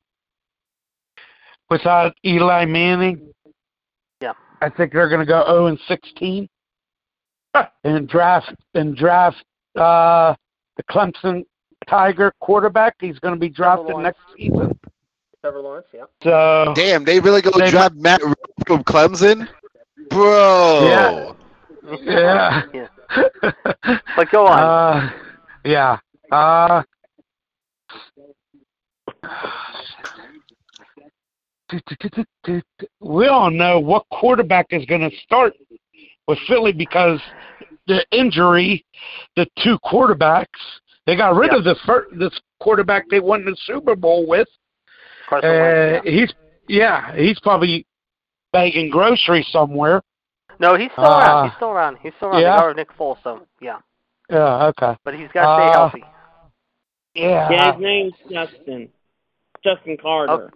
[1.70, 3.32] without Eli Manning,
[4.20, 4.32] Yeah.
[4.60, 6.48] I think they're going to go 0 and 16
[7.84, 9.44] and draft and draft
[9.76, 10.34] uh,
[10.76, 11.44] the Clemson
[11.88, 12.96] Tiger quarterback.
[13.00, 14.78] He's going to be drafted next season.
[15.40, 15.86] Trevor Lawrence.
[15.94, 16.04] Yeah.
[16.22, 18.20] So Damn, they really gonna They- draft Matt
[18.66, 19.48] from Clemson?
[20.10, 20.86] Bro.
[20.88, 21.32] Yeah.
[22.02, 22.62] yeah.
[22.74, 22.88] yeah.
[24.16, 24.58] But go on.
[24.58, 25.10] Uh,
[25.64, 25.98] yeah.
[26.32, 26.82] Uh,
[33.00, 35.54] we all know what quarterback is going to start
[36.28, 37.20] with Philly because
[37.86, 38.84] the injury,
[39.36, 40.46] the two quarterbacks,
[41.06, 41.58] they got rid Yeah.
[41.58, 44.48] of the first, this quarterback they won the Super Bowl with.
[45.28, 46.10] Carson Uh, Wentz, yeah.
[46.12, 46.34] he's
[46.68, 47.86] yeah, he's probably
[48.52, 50.02] bagging groceries somewhere.
[50.58, 51.44] No, he's still uh, around.
[51.48, 51.98] He's still around.
[52.02, 52.40] He's still around.
[52.40, 52.56] yeah?
[52.56, 53.78] They got of Nick Foles, so yeah.
[54.30, 54.96] Yeah, okay.
[55.04, 56.04] But he's got to stay Uh, healthy.
[57.14, 57.50] Yeah.
[57.50, 58.88] Yeah, his name's Justin.
[59.64, 60.52] Justin Carter.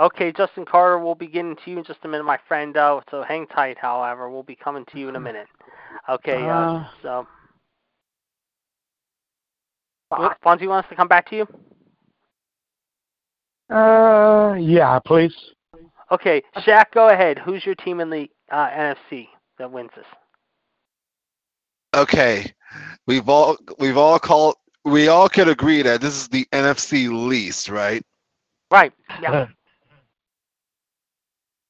[0.00, 2.76] Okay, Justin Carter, we'll be getting to you in just a minute, my friend.
[2.76, 3.78] Uh, so hang tight.
[3.78, 5.46] However, we'll be coming to you in a minute.
[6.08, 6.42] Okay.
[6.42, 7.26] Uh, Uh, so.
[10.16, 11.48] Fon- Fonzie wants to come back to you.
[13.74, 15.34] Uh, yeah, please.
[16.10, 17.38] Okay, Shaq, go ahead.
[17.38, 19.28] Who's your team in the uh, NFC
[19.58, 20.06] that wins this?
[21.94, 22.52] Okay.
[23.06, 27.68] We've all we've all called we all could agree that this is the NFC least,
[27.68, 28.02] right?
[28.70, 28.92] Right.
[29.22, 29.46] Yeah.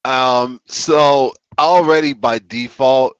[0.03, 3.15] Um, so already by default,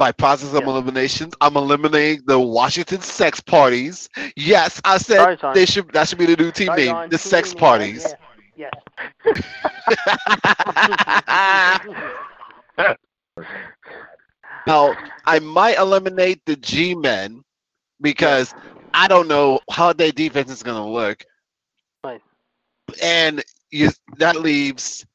[0.00, 0.70] by process of Yeah.
[0.70, 4.08] elimination, I'm eliminating the Washington sex parties.
[4.34, 7.10] Yes, I said Sorry, they should that should be the new team Sorry, name, John.
[7.10, 8.14] the Too sex parties.
[8.56, 8.72] Yes.
[14.66, 14.94] now
[15.26, 17.42] I might eliminate the G men
[18.00, 18.54] because
[18.94, 21.24] I don't know how their defense is gonna look.
[22.04, 22.22] Right.
[23.02, 25.06] And you that leaves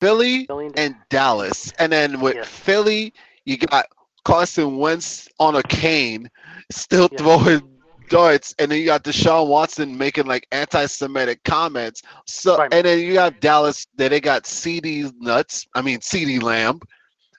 [0.00, 1.72] Philly Philly and- Dallas.
[1.78, 2.46] And then with.
[2.46, 3.12] Philly,
[3.50, 3.86] you got
[4.24, 6.30] Carson Wentz on a cane,
[6.70, 7.18] still Yeah.
[7.18, 7.62] throwing
[8.08, 12.02] darts, and then you got Deshaun Watson making like anti-Semitic comments.
[12.26, 12.72] So, Right.
[12.72, 13.86] and then you got Dallas.
[13.96, 15.66] Then they got CD nuts.
[15.74, 16.80] I mean CeeDee Lamb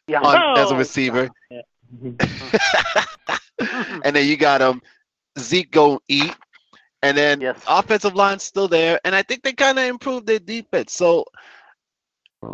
[0.08, 0.22] Yeah.
[0.22, 1.62] on, as a Oh, receiver, Yeah.
[4.04, 4.82] and then you got um
[5.40, 6.36] Zeke go eat,
[7.04, 7.58] and then Yes.
[7.68, 10.94] offensive line's still there, and I think they kind of improved their defense.
[10.94, 11.26] So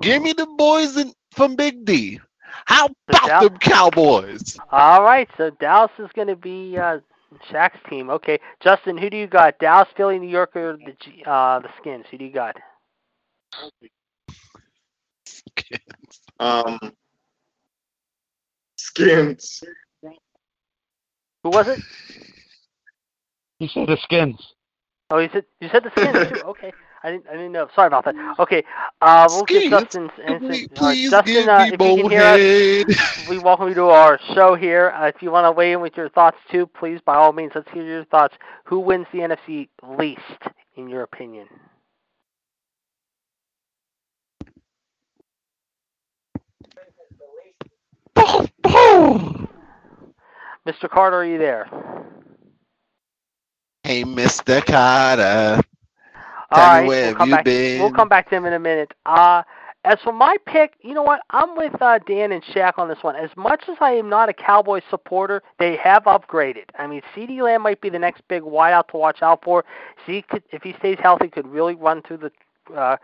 [0.02, 2.20] give me the boys in, from Big D.
[2.66, 4.58] How about Dal- them Cowboys?
[4.72, 7.00] All right, so Dallas is going to be uh,
[7.52, 8.10] Shaq's team.
[8.10, 9.60] Okay, Justin, who do you got?
[9.60, 12.06] Dallas, Philly, New York, or the G- uh, the Skins?
[12.12, 12.56] Who do you got?
[16.40, 16.80] Um,
[18.78, 19.64] skins.
[21.44, 21.80] Who was it?
[23.60, 24.54] He said the skins.
[25.10, 26.44] Oh, you said you said the Skins too.
[26.48, 26.72] Okay,
[27.04, 27.70] I didn't I didn't know.
[27.76, 28.16] Sorry about that.
[28.40, 28.64] Okay,
[29.02, 29.70] uh, we'll get Skins?
[29.70, 30.40] Justin's answer.
[30.48, 33.86] Please, Uh, please Justin, give uh, if you can hear us, we welcome you to
[33.86, 34.92] our show here.
[34.92, 37.52] Uh, if you want to weigh in with your thoughts too, please, by all means,
[37.56, 38.36] let's hear your thoughts.
[38.66, 40.22] Who wins the NFC least,
[40.76, 41.48] in your opinion?
[50.68, 50.90] Mr.
[50.90, 51.70] Carter, are you there?
[53.84, 54.66] Hey, Mr.
[54.66, 55.62] Carter.
[56.52, 57.46] All Tell me where we'll come back.
[57.46, 57.82] been?
[57.82, 58.94] We'll come back to him in a minute.
[59.06, 59.44] Uh,
[59.84, 61.22] as for my pick, you know what?
[61.30, 63.16] I'm with uh, Dan and Shaq on this one.
[63.16, 66.66] As much as I am not a Cowboys supporter, they have upgraded.
[66.78, 69.64] I mean, CeeDee Lamb might be the next big wideout to watch out for.
[70.06, 72.32] Zeke, could, if he stays healthy, could really run through the
[72.76, 72.98] uh,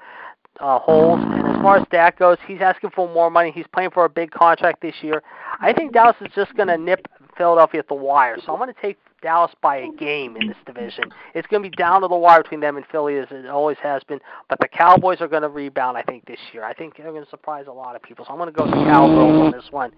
[0.60, 1.20] uh, holes.
[1.22, 3.52] And as far as Dak goes, he's asking for more money.
[3.52, 5.24] He's playing for a big contract this year.
[5.62, 7.08] I think Dallas is just going to nip
[7.38, 8.38] Philadelphia at the wire.
[8.46, 11.06] So I'm going to take Dallas by a game in this division.
[11.34, 13.78] It's going to be down to the wire between them and Philly as it always
[13.82, 14.20] has been.
[14.50, 16.64] But the Cowboys are going to rebound, I think, this year.
[16.64, 18.26] I think they're going to surprise a lot of people.
[18.26, 19.92] So I'm going to go with the Cowboys on this one.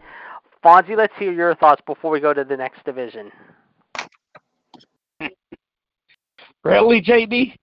[0.63, 3.31] Fonzie, let's hear your thoughts before we go to the next division.
[6.63, 7.55] Really, JD?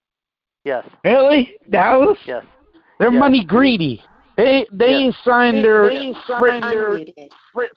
[0.64, 1.56] Yes, Really?
[1.70, 2.18] Dallas?
[2.24, 2.44] yes.
[3.00, 3.18] They're Yeah.
[3.18, 4.04] money greedy.
[4.36, 4.96] They they Yeah.
[4.98, 5.90] ain't signed their
[7.52, 7.68] fri-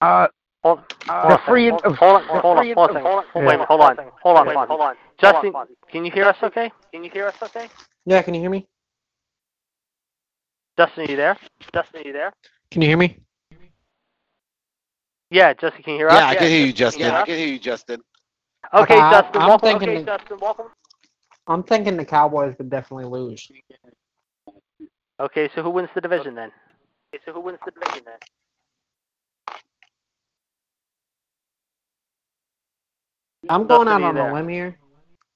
[0.00, 0.26] uh
[0.64, 1.68] Hold, uh hold on a free.
[1.68, 3.46] Hold on, hold on, hold on, hold on.
[3.46, 4.96] Wait hold on, hold on, hold on.
[5.20, 5.52] Justin,
[5.92, 6.36] can you hear us?
[6.42, 6.72] Okay.
[6.92, 7.34] Can you hear us?
[7.42, 7.68] Okay.
[8.06, 8.66] Yeah, can you hear me?
[10.78, 11.36] Justin, are you there?
[11.74, 12.32] Justin, are you there?
[12.70, 13.18] Can you hear me?
[15.30, 16.18] Yeah, Justin, can you hear us?
[16.18, 17.00] Yeah, I can hear you, Justin.
[17.02, 17.20] Yeah.
[17.20, 18.00] I can hear you, Justin.
[18.72, 19.68] Okay, Okay, I- Justin, I'm welcome.
[19.68, 20.66] thinking Okay, that- Justin, welcome.
[21.46, 23.50] I'm thinking the Cowboys would definitely lose.
[25.20, 26.50] Okay, so who wins the division then?
[27.14, 28.18] Okay, so who wins the division then?
[33.48, 34.30] I'm going out on there?
[34.30, 34.78] a limb here.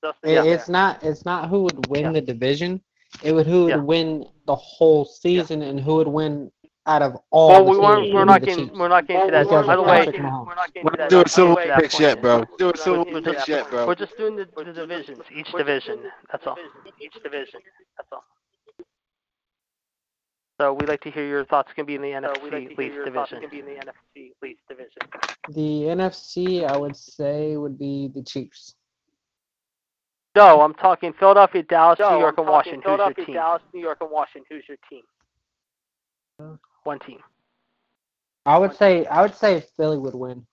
[0.05, 0.44] Justin, It, yeah.
[0.44, 2.12] it's not it's not who would win Yeah.
[2.12, 2.80] the division.
[3.22, 3.76] It would who would Yeah.
[3.76, 6.52] win the whole season and who would win
[6.86, 7.82] out of all Well, the we teams.
[7.85, 8.14] weren't.
[8.14, 8.66] We're not the getting.
[8.68, 8.78] Chiefs.
[8.78, 9.43] We're not getting to that.
[9.44, 11.10] Because By the way, we're not getting We're to that.
[11.10, 12.44] doing We're Super not getting to picks yet, bro.
[12.59, 13.86] Doing We're Super just- picks yet, bro.
[13.86, 15.98] We're just doing the, the divisions, each division.
[16.32, 16.56] That's all.
[17.01, 17.60] Each division.
[17.98, 18.24] That's all.
[20.60, 21.72] So we'd like to hear your thoughts.
[21.72, 23.40] Can be in the NFC least division.
[23.40, 24.98] Can be in the NFC least division.
[25.51, 28.74] The NFC, I would say, would be the Chiefs.
[30.35, 32.82] No, I'm talking Philadelphia, Dallas, No, New York, I'm and Washington.
[32.82, 33.35] talking Who's your team?
[33.35, 34.44] Dallas, New York, and Washington.
[34.51, 36.59] Who's your team?
[36.85, 37.18] One team.
[38.47, 40.47] I would say I would say Philly would win.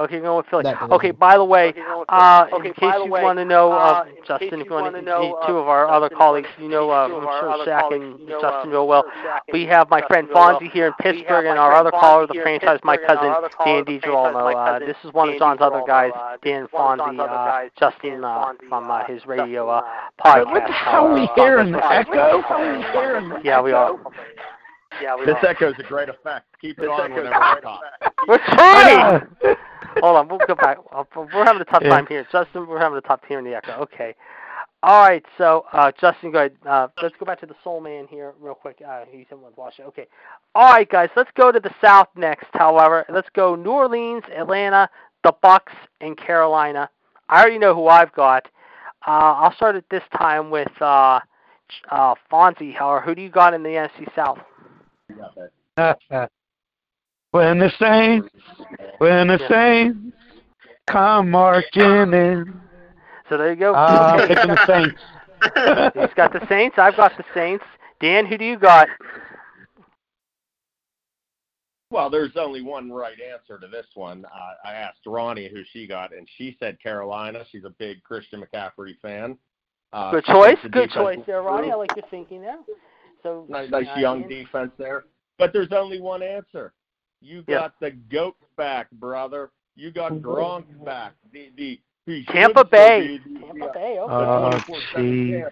[0.00, 0.62] Okay, going with Philly.
[0.62, 0.92] That division.
[0.92, 2.66] Okay, by the way, Okay, uh, Philly.
[2.66, 4.52] in Okay, case by the you way, want to know, uh, uh, in Justin, case
[4.52, 6.68] if you you want wanna to know, two uh, of our other Justin, colleagues, you
[6.68, 8.72] know, uh, two of I'm our sure other Shaq colleagues, and you know, Justin uh,
[8.74, 9.04] real well.
[9.08, 10.60] I'm sure Shaq We and have my Justin friend real well.
[10.60, 12.42] Fonzie here in We have Pittsburgh, my and our friend other caller, Fonzie the here
[12.46, 14.32] in franchise, my Pittsburgh, and cousin our other caller, Dan the DiGirolamo.
[14.38, 16.62] franchise, my Uh, cousin this is one of Dan John's other guys, Uh, this Dan
[16.62, 19.04] is one of Fonzie, John's other uh, guys, Justin Dan uh, Fonzie, from uh, uh,
[19.10, 20.52] his radio Justin, uh, uh, podcast.
[20.54, 21.72] What the hell are we uh, hearing?
[21.74, 22.42] The echo?
[22.46, 23.42] Podcast.
[23.42, 23.98] Yeah, we are.
[25.02, 25.46] Yeah, we This are.
[25.50, 26.46] echo's a great effect.
[26.60, 27.82] Keep it This on echo's whenever a I talk.
[28.28, 29.56] We're trying.
[30.00, 30.78] Hold on, we'll go back.
[31.16, 31.90] We're having a tough Yeah.
[31.90, 32.66] time here, Justin.
[32.66, 33.72] We're having a tough time in the echo.
[33.82, 34.14] Okay.
[34.84, 36.52] All right, so uh, Justin, go ahead.
[36.64, 38.80] Uh, let's go back to the Soul Man here real quick.
[38.86, 39.86] Uh, he's in with Washington.
[39.88, 40.06] Okay.
[40.54, 41.08] All right, guys.
[41.16, 42.46] Let's go to the South next.
[42.52, 44.88] However, let's go New Orleans, Atlanta,
[45.24, 46.88] the Bucks, and Carolina.
[47.28, 48.46] I already know who I've got.
[49.06, 51.18] Uh, I'll start at this time with uh,
[51.90, 52.72] uh, Fonzie.
[52.72, 54.38] However, who do you got in the NFC South?
[57.30, 58.28] when the Saints,
[58.98, 59.48] when the Yeah.
[59.48, 60.16] Saints
[60.86, 62.60] come marching in.
[63.28, 63.74] So there you go.
[63.74, 65.00] Uh, I'm picking the saints.
[65.94, 66.78] He's got the Saints.
[66.78, 67.64] I've got the Saints.
[68.00, 68.88] Dan, who do you got?
[71.90, 74.24] Well, there's only one right answer to this one.
[74.26, 77.44] Uh, I asked Ronnie who she got, and she said Carolina.
[77.50, 79.38] She's a big Christian McCaffrey fan.
[79.92, 80.58] Uh, Good choice.
[80.70, 81.70] Good choice there, Ronnie.
[81.70, 82.58] I like your thinking there.
[83.22, 85.04] So Nice, nice young Dan- defense there.
[85.38, 86.72] But there's only one answer.
[87.20, 87.58] You Yeah.
[87.58, 89.50] got the goat back, brother.
[89.76, 90.26] You got mm-hmm.
[90.26, 91.14] Gronk back.
[91.32, 91.80] The the
[92.28, 93.18] Tampa Bay.
[93.18, 93.98] be the- uh, Tampa the- Bay.
[93.98, 93.98] Okay.
[94.00, 95.50] Oh, uh, 24/7 jeez.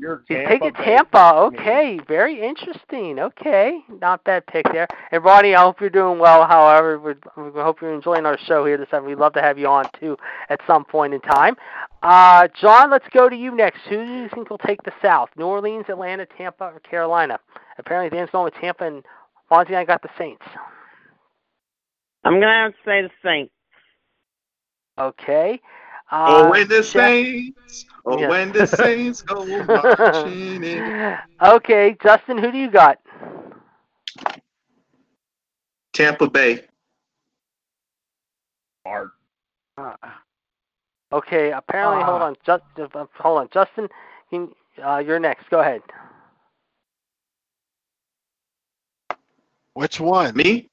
[0.00, 0.84] You're Tampa taking Bay.
[0.84, 1.32] Tampa.
[1.34, 3.18] Okay, very interesting.
[3.18, 4.86] Okay, not bad pick there.
[5.10, 6.46] And Ronnie, I hope you're doing well.
[6.46, 9.04] However, we we hope you're enjoying our show here this time.
[9.06, 10.16] We'd love to have you on too
[10.50, 11.56] at some point in time.
[12.04, 13.80] Uh, John, let's go to you next.
[13.88, 15.30] Who do you think will take the South?
[15.36, 17.40] New Orleans, Atlanta, Tampa, or Carolina?
[17.78, 19.04] Apparently, Dan's going with Tampa, and
[19.50, 20.44] Fonzie and I got the Saints.
[22.28, 23.52] I'm gonna have to say the Saints.
[24.98, 25.58] Okay.
[26.10, 28.28] Uh, oh, when the Jeff- Saints, oh, Yeah.
[28.28, 31.18] when the Saints go marching in.
[31.42, 32.98] okay, Justin, who do you got?
[35.94, 36.66] Tampa Bay.
[38.84, 39.10] Art.
[41.10, 42.26] Okay, apparently, hold Ah.
[42.26, 43.88] on, just uh, hold on, Justin,
[44.30, 45.48] you, uh, you're next.
[45.48, 45.80] Go ahead.
[49.72, 50.36] Which one?
[50.36, 50.68] Me?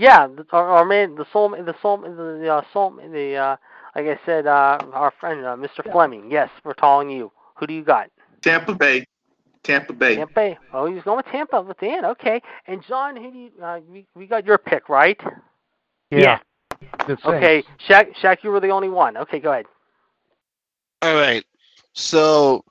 [0.00, 3.56] Yeah, our, or, or man, the soul, the soul, the uh, soul, the uh,
[3.94, 5.92] like I said, uh, our friend uh, Mr.
[5.92, 6.30] Fleming.
[6.30, 7.30] Yes, we're calling you.
[7.56, 8.10] Who do you got?
[8.40, 9.04] Tampa Bay.
[9.62, 10.16] Tampa Bay.
[10.16, 10.32] Tampa.
[10.32, 10.58] Bay.
[10.72, 12.06] Oh, he's going with Tampa with Dan.
[12.06, 13.50] Okay, and John, who do you?
[13.62, 15.20] Uh, we, we got your pick, right?
[16.10, 16.38] Yeah.
[17.06, 17.26] The Saints.
[17.26, 19.18] Okay, Shaq, Shaq, you were the only one.
[19.18, 19.66] Okay, go ahead.
[21.02, 21.44] All right.
[21.92, 22.64] So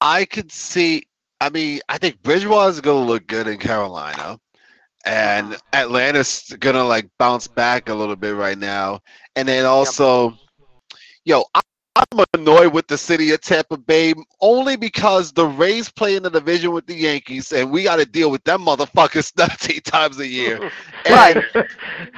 [0.00, 1.08] I could see.
[1.40, 4.38] I mean, I think Bridgewater's gonna look good in Carolina,
[5.04, 9.00] and Atlanta's gonna like bounce back a little bit right now.
[9.36, 10.36] And then also,
[11.24, 11.62] yo, I-
[11.96, 16.30] I'm annoyed with the city of Tampa Bay only because the Rays play in the
[16.30, 20.26] division with the Yankees, and we got to deal with them motherfuckers 19 times a
[20.26, 20.70] year.
[21.10, 21.42] Right.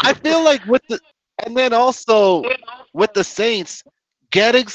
[0.00, 0.98] I feel like with the,
[1.44, 2.42] and then also
[2.92, 3.82] with the Saints,
[4.30, 4.66] getting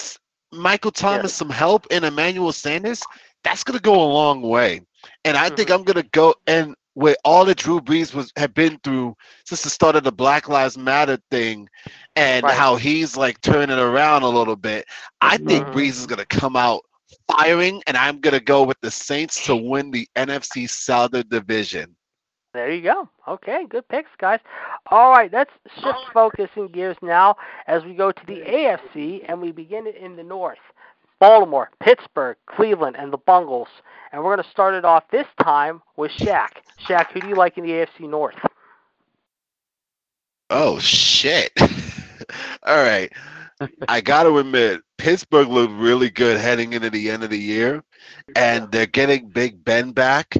[0.52, 3.04] Michael Thomas some help and Emmanuel Sanders,
[3.44, 4.82] that's gonna go a long way.
[5.26, 5.80] And I think mm-hmm.
[5.80, 9.16] I'm gonna go and with all that Drew Brees was have been through
[9.46, 11.70] since the start of the Black Lives Matter thing,
[12.16, 12.60] and Right.
[12.60, 14.86] how he's like turning around a little bit.
[15.22, 15.72] I think Mhm.
[15.72, 16.82] Brees is gonna come out
[17.28, 21.96] firing, and I'm gonna go with the Saints to win the NFC Southern Division.
[22.54, 23.10] There you go.
[23.28, 24.40] Okay, good picks, guys.
[24.90, 25.52] All right, let's
[25.84, 27.36] shift focus and gears now
[27.68, 30.60] as we go to the AFC and we begin it in the North.
[31.20, 33.68] Baltimore, Pittsburgh, Cleveland, and the Bungles.
[34.12, 36.50] And we're going to start it off this time with Shaq.
[36.80, 38.36] Shaq, who do you like in the AFC North?
[40.50, 41.52] Oh shit!
[42.66, 43.12] All right,
[43.90, 47.84] I got to admit, Pittsburgh looked really good heading into the end of the year,
[48.36, 50.38] and they're getting Big Ben back,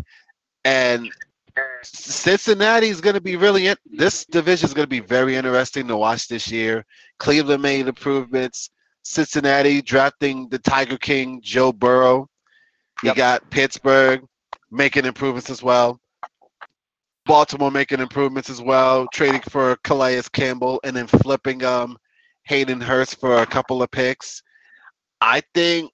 [0.64, 1.12] and
[1.84, 3.68] Cincinnati is going to be really.
[3.68, 6.86] In- this division is going to be very interesting to watch this year.
[7.20, 8.70] Cleveland made improvements.
[9.08, 12.28] Cincinnati drafting the Tiger King Joe Burrow.
[13.04, 14.22] You got Pittsburgh
[14.70, 16.00] making improvements as well.
[17.26, 21.98] Baltimore making improvements as well, trading for Calais Campbell and then flipping um
[22.44, 24.44] Hayden Hurst for a couple of picks.
[25.22, 25.90] I think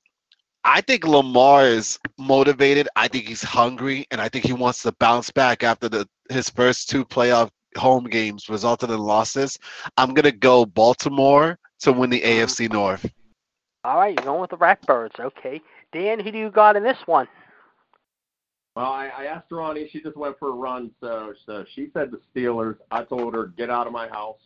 [0.64, 2.90] I think Lamar is motivated.
[2.96, 6.50] I think he's hungry and I think he wants to bounce back after the his
[6.50, 9.60] first two playoff home games resulted in losses.
[9.98, 13.06] I'm gonna go Baltimore to win the AFC North.
[13.84, 15.20] All right, you're going with the Ratbirds.
[15.20, 15.62] Okay.
[15.92, 17.28] Dan, who do you got in this one?
[18.76, 19.88] Well, I, I asked Ronnie.
[19.92, 22.78] She just went for a run, so so she said the Steelers.
[22.90, 24.40] I told her get out of my house.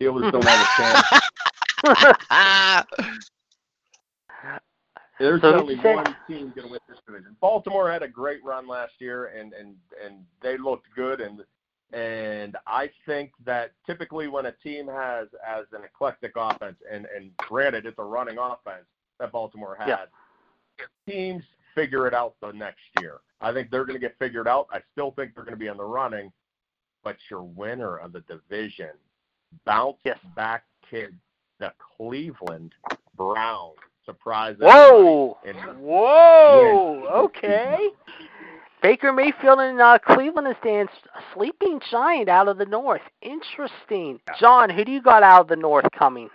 [0.00, 2.86] Steelers don't have a chance.
[5.18, 7.36] There's So only said- one team going to win this division.
[7.40, 9.74] Baltimore had a great run last year, and and
[10.04, 11.20] and they looked good.
[11.20, 11.40] And
[11.92, 17.36] and I think that typically when a team has as an eclectic offense, and and
[17.36, 18.86] granted it's a running offense
[19.18, 20.84] that Baltimore had, Yeah.
[21.06, 21.44] teams
[21.74, 23.20] figure it out the next year.
[23.40, 24.66] I think they're going to get figured out.
[24.70, 26.32] I still think they're going to be in the running,
[27.02, 28.90] but your winner of the division,
[29.64, 29.98] bounce
[30.36, 31.18] back kid,
[31.58, 32.72] the Cleveland
[33.16, 33.76] Browns.
[34.04, 34.56] Surprise!
[34.58, 35.38] Whoa!
[35.78, 37.06] Whoa!
[37.26, 37.88] Okay.
[38.82, 40.90] Baker Mayfield and uh, Cleveland is Dan's
[41.34, 43.02] sleeping giant out of the North.
[43.22, 44.18] Interesting.
[44.40, 46.28] John, who do you got out of the North coming?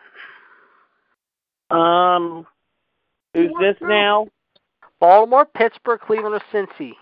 [1.69, 2.47] Um,
[3.33, 4.27] who's this now?
[5.01, 6.93] Baltimore, Pittsburgh, Cleveland, or Cincy?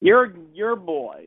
[0.00, 1.26] Your your boy.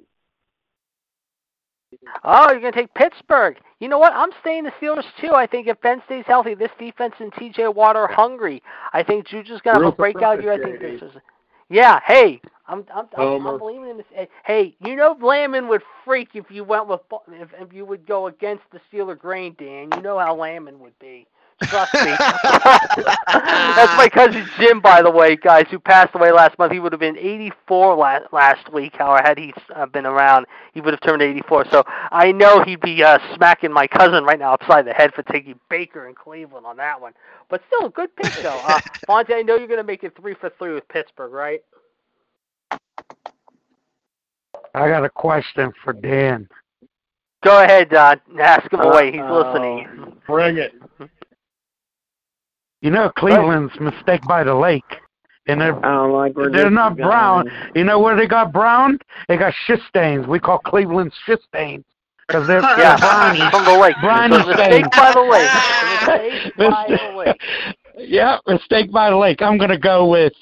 [2.24, 3.58] Oh, you're gonna take Pittsburgh.
[3.80, 4.14] You know what?
[4.14, 5.34] I'm staying the Steelers too.
[5.34, 7.70] I think if Ben stays healthy, this defense and T.J.
[7.70, 8.62] Watt are hungry.
[8.92, 10.54] I think Juju's gonna have a breakout surprise, year.
[10.54, 11.00] I think JD.
[11.00, 11.22] this is.
[11.70, 12.00] Yeah.
[12.06, 13.48] Hey, I'm I'm I'm.
[13.48, 14.06] I'm believing in this.
[14.12, 17.02] Hey, Hey, you know Lamon would freak if you went with
[17.32, 19.92] if, if you would go against the Steeler grain, Dan.
[19.94, 21.28] You know how Lamon would be.
[21.64, 22.00] Trust me.
[23.28, 26.74] That's my cousin Jim, by the way, guys, who passed away last month.
[26.74, 28.96] He would have been 84 last last week.
[28.98, 31.66] How had he uh, been around, he would have turned 84.
[31.72, 35.24] So I know he'd be uh, smacking my cousin right now upside the head for
[35.24, 37.14] taking Baker and Cleveland on that one.
[37.50, 38.60] But still, a good pick though.
[38.68, 41.62] Uh, Fonte, I know you're going to make it three for three with Pittsburgh, right?
[44.74, 46.50] I got a question for Dan.
[47.44, 48.20] Go ahead, Don.
[48.42, 49.12] ask him away.
[49.14, 50.18] He's Uh, listening.
[50.28, 50.74] Bring it.
[52.82, 54.84] You know Cleveland's mistake by the lake,
[55.48, 57.08] and they're I don't like where they're not is going.
[57.10, 57.52] brown.
[57.74, 59.00] You know where they got brown?
[59.28, 60.28] They got shit stains.
[60.28, 61.84] We call Cleveland shit stains
[62.28, 63.40] because they're, they're Yeah, browny.
[63.52, 63.96] from the lake.
[64.02, 64.88] Brownie So mistake stains.
[64.96, 65.52] by the lake.
[66.06, 67.42] Mistake by the lake.
[67.98, 69.42] yeah, mistake by the lake.
[69.42, 70.34] I'm gonna go with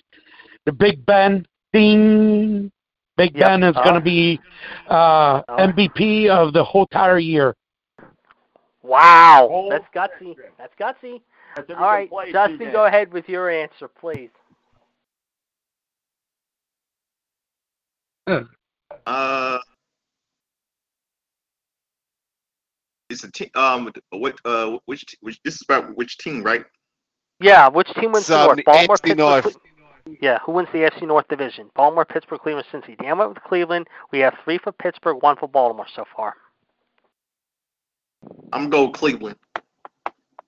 [0.66, 1.46] the Big Ben.
[1.72, 2.72] Ding.
[3.16, 3.48] Big Yep.
[3.48, 3.84] Ben is Oh.
[3.84, 4.40] gonna be
[4.90, 5.56] uh, Oh.
[5.58, 7.56] MVP of the whole entire year.
[8.82, 10.36] Wow, that's gutsy.
[10.58, 11.22] That's gutsy.
[11.56, 14.30] That's if All right, play, Justin, go ahead with your answer, please.
[19.06, 19.60] Uh,
[23.10, 23.50] it's a team.
[23.56, 24.36] Um, what?
[24.46, 25.06] Uh, which?
[25.22, 25.40] Which?
[25.44, 26.64] This is about which team, right?
[27.40, 28.58] Yeah, which team wins So, the North?
[28.58, 29.18] the Baltimore, AFC Pittsburgh.
[29.18, 29.58] North.
[30.22, 31.70] Yeah, who wins the AFC North division?
[31.76, 32.98] Baltimore, Pittsburgh, Cleveland, Cincy.
[32.98, 33.88] Dan went with Cleveland.
[34.12, 36.36] We have three for Pittsburgh, one for Baltimore so far.
[38.54, 39.36] I'm gonna Cleveland.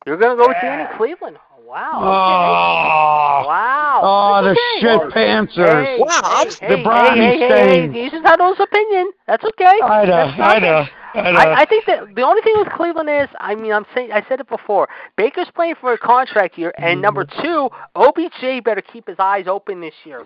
[0.06, 1.38] You're gonna go with Dan in Cleveland.
[1.66, 1.90] Wow.
[1.96, 4.02] Oh, Wow.
[4.04, 5.20] oh, the That's shit okay.
[5.20, 5.86] pantsers.
[5.86, 7.96] Hey, Wow, hey, the hey, brownie hey, hey, hey, stains.
[7.96, 9.12] He's entitled to his opinion.
[9.26, 9.80] That's okay.
[9.84, 10.62] I know, That's I nothing.
[10.62, 10.86] know,
[11.24, 11.40] I know.
[11.40, 14.26] I, I think that the only thing with Cleveland is, I mean, I'm saying, I
[14.28, 14.88] said it before.
[15.16, 17.42] Baker's playing for a contract year, and number mm-hmm.
[17.42, 20.26] two, OBJ better keep his eyes open this year.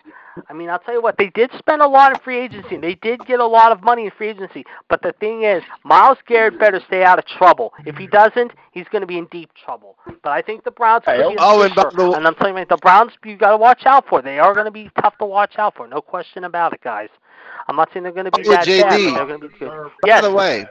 [0.49, 2.77] I mean, I'll tell you what, they did spend a lot in free agency.
[2.77, 6.17] They did get a lot of money in free agency, but the thing is, Myles
[6.27, 7.73] Garrett better stay out of trouble.
[7.85, 9.95] If he doesn't, he's going to be in deep trouble.
[10.23, 12.57] But I think the Browns could be Oh, a and by the- and I'm telling
[12.57, 14.21] you, the Browns you got to watch out for.
[14.21, 17.09] They are going to be tough to watch out for, no question about it, guys.
[17.67, 18.81] I'm not saying they're going to be Oh, that JD.
[18.81, 19.69] bad, but they're going to be good.
[20.01, 20.23] By Yes.
[20.23, 20.65] the way,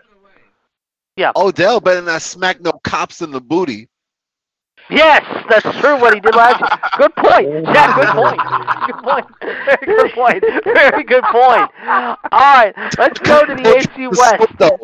[1.18, 1.32] Yeah.
[1.34, 3.88] Oh, Odell better not smack no cops in the booty.
[4.88, 6.00] Yes, that's true.
[6.00, 6.78] What he did last year.
[6.96, 7.96] Good point, Jack.
[7.96, 8.40] Good point.
[8.86, 9.26] Good point.
[9.42, 10.44] Very good point.
[10.64, 11.70] Very good point.
[11.84, 14.80] All right, let's go to the AFC West.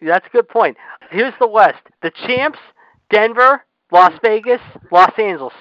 [0.00, 0.76] That's a good point.
[1.10, 2.60] Here's the West: the champs,
[3.10, 4.60] Denver, Las Vegas,
[4.92, 5.54] Los Angeles.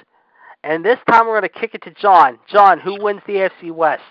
[0.64, 2.38] And this time we're going to kick it to John.
[2.48, 4.04] John, who wins the AFC West?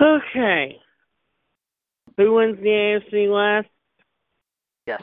[0.00, 0.80] Okay.
[2.16, 3.68] Who wins the AFC West?
[4.86, 5.02] Yes.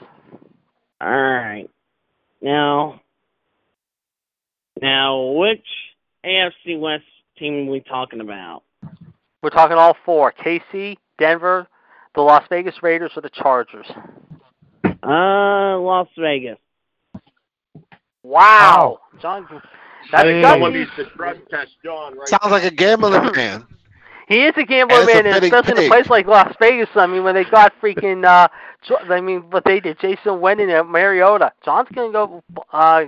[1.00, 1.70] All right.
[2.42, 3.02] Now,
[4.82, 5.66] now, which
[6.26, 7.04] AFC West
[7.38, 8.64] team are we talking about?
[9.42, 11.68] We're talking all four: KC, Denver,
[12.16, 13.88] the Las Vegas Raiders, or the Chargers.
[14.86, 16.58] Uh, Las Vegas.
[18.24, 19.46] Wow, John.
[20.12, 20.42] That's Hey.
[20.42, 20.80] Someone gutsy.
[20.80, 23.66] needs to drug test John right Sounds like a gambling man.
[24.28, 26.28] He is a gambler, And it's a man, and betting especially in a place like
[26.28, 26.90] Las Vegas.
[26.96, 28.48] I mean, when they got freaking, uh,
[29.10, 31.52] I mean, what they did, Jason Witten and Mariota.
[31.64, 33.06] John's gonna go uh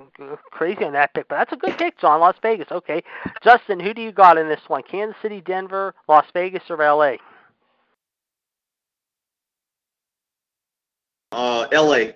[0.51, 2.19] crazy on that pick, but that's a good pick, John.
[2.19, 3.03] Las Vegas, okay.
[3.43, 4.83] Justin, who do you got in this one?
[4.83, 7.15] Kansas City, Denver, Las Vegas, or LA?
[11.31, 12.15] Uh, L.A.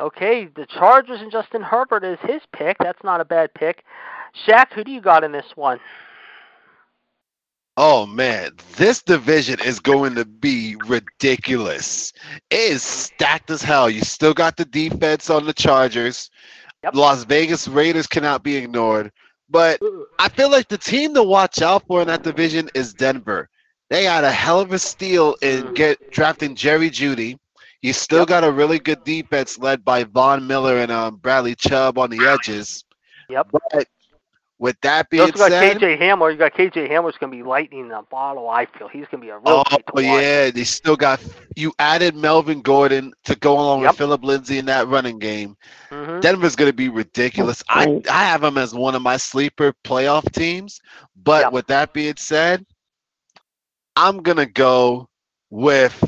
[0.00, 2.76] Okay, the Chargers and Justin Herbert is his pick.
[2.78, 3.84] That's not a bad pick.
[4.46, 5.78] Shaq, who do you got in this one?
[7.82, 12.12] Oh man, this division is going to be ridiculous.
[12.50, 13.88] It is stacked as hell.
[13.88, 16.28] You still got the defense on the Chargers.
[16.84, 16.94] Yep.
[16.94, 19.10] Las Vegas Raiders cannot be ignored.
[19.48, 19.80] But
[20.18, 23.48] I feel like the team to watch out for in that division is Denver.
[23.88, 27.38] They had a hell of a steal in get drafting Jerry Jeudy.
[27.80, 28.28] You still Yep.
[28.28, 32.26] got a really good defense led by Von Miller and um, Bradley Chubb on the
[32.26, 32.84] edges.
[33.30, 33.48] Yep.
[33.72, 33.88] But
[34.60, 36.32] with that You being also got said, KJ Hamler.
[36.32, 38.48] You got KJ Hamler's gonna be lightning in the bottle.
[38.48, 40.26] I feel he's gonna be a real Oh treat to watch.
[40.26, 41.20] yeah, they still got
[41.56, 43.82] you added Melvin Gordon to go along Yep.
[43.82, 45.56] with Phillip Lindsay in that running game.
[45.90, 46.22] Mhm.
[46.22, 47.62] Denver's going to be ridiculous.
[47.68, 50.80] I I have them as one of my sleeper playoff teams.
[51.16, 51.52] But Yep.
[51.52, 52.64] with that being said,
[53.96, 55.08] I'm gonna go
[55.50, 56.02] with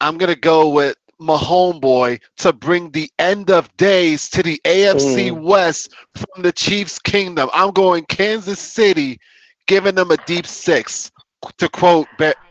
[0.00, 5.30] I'm gonna go with my homeboy to bring the end of days to the AFC
[5.30, 5.42] Mm.
[5.42, 7.50] West from the Chiefs' kingdom.
[7.52, 9.18] I'm going Kansas City,
[9.66, 11.10] giving them a deep six.
[11.58, 12.08] To quote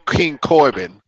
[0.07, 1.01] King Corbin.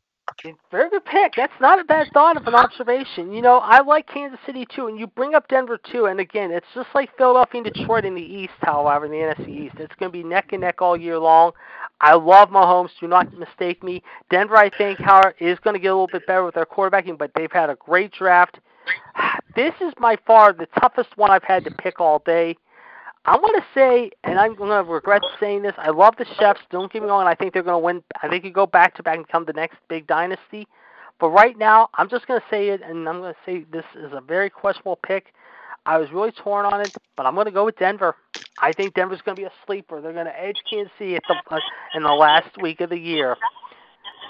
[0.72, 1.34] Very good pick.
[1.36, 3.34] That's not a bad thought of an observation.
[3.34, 6.06] You know, I like Kansas City too, and you bring up Denver too.
[6.06, 8.54] And again, it's just like Philadelphia and Detroit in the East.
[8.62, 11.54] However, in the NFC East, it's going to be neck and neck all year long.
[12.02, 12.90] I love Mahomes.
[13.00, 14.04] Do not mistake me.
[14.30, 17.18] Denver, I think, Howard, is going to get a little bit better with their quarterbacking,
[17.18, 18.60] but they've had a great draft.
[19.56, 22.56] This is by far the toughest one I've had to pick all day.
[23.28, 25.74] I'm going to say, and I'm going to regret saying this.
[25.78, 26.62] I love the Chefs.
[26.72, 27.28] Don't get me wrong.
[27.28, 28.02] I think they're going to win.
[28.24, 30.66] I think you go back to back and become the next big dynasty.
[31.20, 33.84] But right now, I'm just going to say it, and I'm going to say this
[33.96, 35.34] is a very questionable pick.
[35.86, 38.16] I was really torn on it, but I'm going to go with Denver.
[38.62, 40.00] I think Denver's going to be a sleeper.
[40.00, 41.60] They're going to edge Kansas City at the, uh,
[41.96, 43.36] in the last week of the year.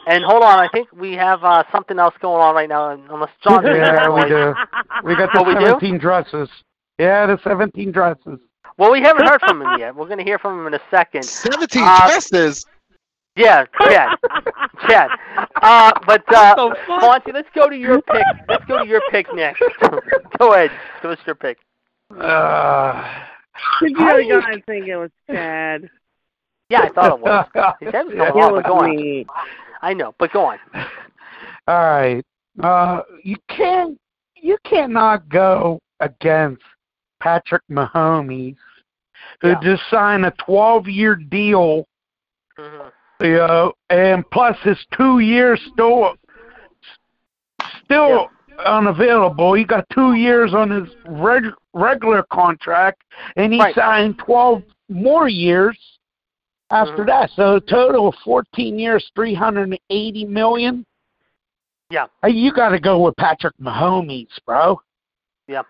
[0.08, 2.92] And hold on, I think we have uh, something else going on right now.
[2.92, 4.54] Unless John, yeah, we do.
[5.04, 5.66] We got the Oh, we do?
[5.66, 6.50] 17 dresses.
[6.98, 8.40] Yeah, the 17 dresses.
[8.78, 9.96] Well, we haven't heard from him yet.
[9.96, 11.24] We're going to hear from him in a second.
[11.24, 12.66] 17 Uh, dresses.
[13.36, 14.18] Yeah, Chad.
[14.88, 15.10] Chad.
[15.62, 18.24] Uh, but uh, Monty, let's go to your pick.
[18.50, 19.62] Let's go to your pick next.
[20.40, 20.72] go ahead.
[21.04, 21.60] Give us your pick.
[22.20, 23.24] Uh,
[23.80, 25.88] Did you How you- guys think it was Chad?
[26.70, 27.48] Yeah, I thought it was.
[27.80, 29.26] He said it was It going on, was but go on.
[29.84, 30.58] I know, but go on.
[31.68, 32.26] All right.
[32.62, 34.00] Uh, you can't.
[34.36, 36.64] You cannot go against
[37.22, 38.56] Patrick Mahomes,
[39.42, 39.60] who Yeah.
[39.62, 41.86] just signed a 12-year deal.
[42.58, 42.92] Mhm.
[43.22, 46.16] You know, and plus his two years still
[47.84, 48.30] still
[48.66, 49.54] unavailable.
[49.54, 53.02] He got two years on his reg- regular contract,
[53.36, 53.76] and he Right.
[53.76, 55.78] signed 12 more years
[56.70, 57.08] after Mhm.
[57.08, 57.30] that.
[57.32, 60.86] So a total of 14 years, 380 million.
[61.90, 62.08] Yeah.
[62.22, 64.82] Hey, you got to go with Patrick Mahomes, bro.
[65.48, 65.62] Yeah.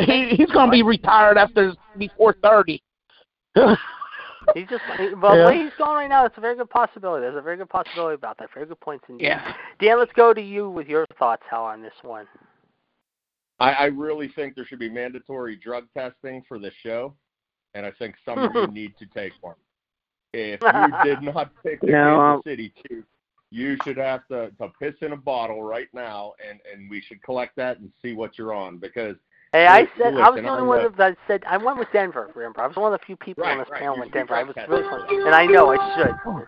[0.00, 2.82] He, he's going to be retired after before 30.
[4.54, 7.22] He's just he- well, the way he's going right now, it's a very good possibility.
[7.22, 8.50] There's a very good possibility about that.
[8.52, 9.24] Very good points indeed.
[9.24, 9.54] yeah.
[9.80, 12.26] Dan, let's go to you with your thoughts, Hal, on this one.
[13.60, 17.14] I, I really think there should be mandatory drug testing for this show,
[17.74, 19.56] and I think some of you need to take one.
[20.32, 23.06] If you did not pick the No, Kansas City Chiefs,
[23.50, 27.22] you should have to, to piss in a bottle right now, and, and we should
[27.22, 29.16] collect that and see what you're on because
[29.54, 32.28] Hey, I said I was the only one the- that said I went with Denver.
[32.34, 33.82] Remember, I was one of the few people on this right.
[33.82, 34.34] panel with Denver.
[34.34, 36.14] I was really and I know I oh, should.
[36.26, 36.44] Oh,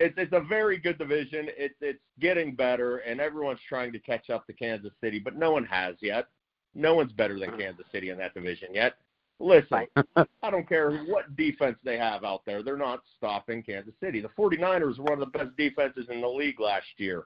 [0.00, 1.50] it's it's a very good division.
[1.58, 5.52] It's it's getting better, and everyone's trying to catch up to Kansas City, but no
[5.52, 6.28] one has yet.
[6.74, 8.94] No one's better than Kansas City in that division yet.
[9.38, 9.86] Listen,
[10.16, 12.62] I don't care what defense they have out there.
[12.62, 14.22] They're not stopping Kansas City.
[14.22, 17.24] The 49ers were one of the best defenses in the league last year.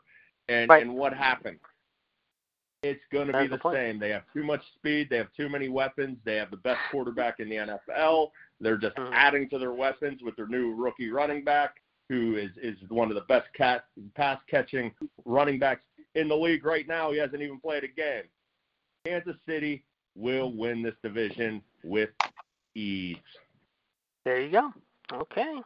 [0.49, 0.83] And Right.
[0.83, 1.61] and what happened?
[2.89, 3.99] It's going to be the the same.
[3.99, 5.09] They have too much speed.
[5.11, 6.19] They have too many weapons.
[6.25, 8.33] They have the best quarterback in the NFL.
[8.61, 9.11] They're just Mhm.
[9.13, 13.15] adding to their weapons with their new rookie running back, who is is one of
[13.15, 13.85] the best cat,
[14.15, 14.95] pass catching
[15.25, 15.83] running backs
[16.15, 17.13] in the league right now.
[17.13, 18.25] He hasn't even played a game.
[19.05, 19.85] Kansas City
[20.17, 22.11] will win this division with
[22.75, 23.17] ease.
[24.25, 24.73] There you go.
[25.13, 25.63] Okay.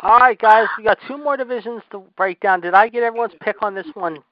[0.00, 2.60] All right, guys, we got two more divisions to break down.
[2.60, 4.22] Did I get everyone's pick on this one?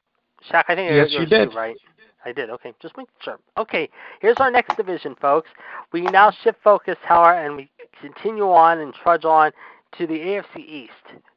[0.51, 1.51] Shaq, I think I Yes, you did.
[1.51, 1.77] too, right?
[2.25, 2.51] I did.
[2.51, 3.39] Okay, just make sure.
[3.57, 3.89] Okay,
[4.21, 5.51] here's our next division, folks.
[5.93, 7.71] We now shift focus, however, and we
[8.01, 9.53] continue on and trudge on
[9.99, 10.93] to the AFC East.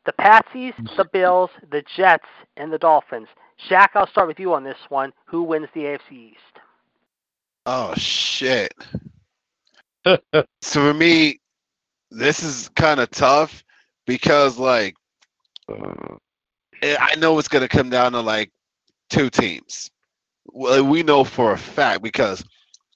[0.05, 3.27] The Patsies, the Bills, the Jets, and the Dolphins.
[3.69, 5.11] Shaq, I'll start with you on this one.
[5.25, 6.59] Who wins the AFC East?
[7.65, 8.73] Oh shit.
[10.61, 11.41] So for me,
[12.11, 13.61] this is kind of tough
[14.05, 14.95] because like
[16.81, 18.51] eh, I know it's gonna come down to like
[19.09, 19.91] two teams.
[20.57, 22.43] Well, we know for a fact because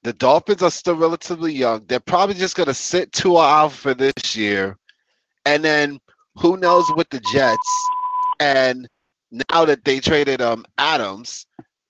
[0.02, 1.86] the Dolphins are still relatively young.
[1.86, 4.78] They're probably just gonna sit Tua out for this year,
[5.46, 6.00] and then
[6.38, 7.92] who knows with the Jets?
[8.40, 8.90] And
[9.52, 11.46] now that they traded um Adams,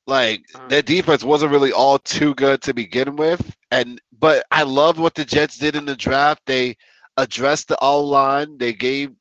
[0.08, 3.56] like their defense wasn't really all too good to begin with.
[3.72, 6.42] And but I love what the Jets did in the draft.
[6.46, 6.76] They
[7.16, 8.58] addressed the O line.
[8.58, 9.12] They gave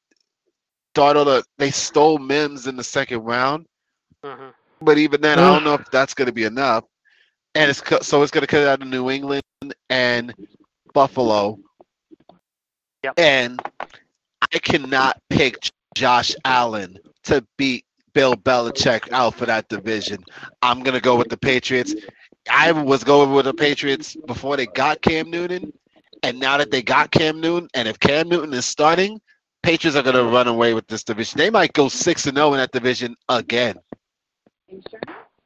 [0.94, 3.66] started a they stole Mims in the second round.
[4.24, 4.50] Mm-hmm.
[4.80, 6.84] But even then, I don't know if that's going to be enough.
[7.54, 9.42] And it's co- so it's going to cut out of New England
[9.90, 10.34] and
[10.94, 11.58] Buffalo.
[13.04, 13.14] Yep.
[13.18, 13.60] And
[14.52, 20.22] I cannot pick Josh Allen to beat Bill Belichick out for that division.
[20.62, 21.94] I'm going to go with the Patriots.
[22.50, 25.72] I was going with the Patriots before they got Cam Newton.
[26.22, 29.20] And now that they got Cam Newton, and if Cam Newton is starting,
[29.62, 31.38] Patriots are going to run away with this division.
[31.38, 33.76] They might go 6 and 0 in that division again.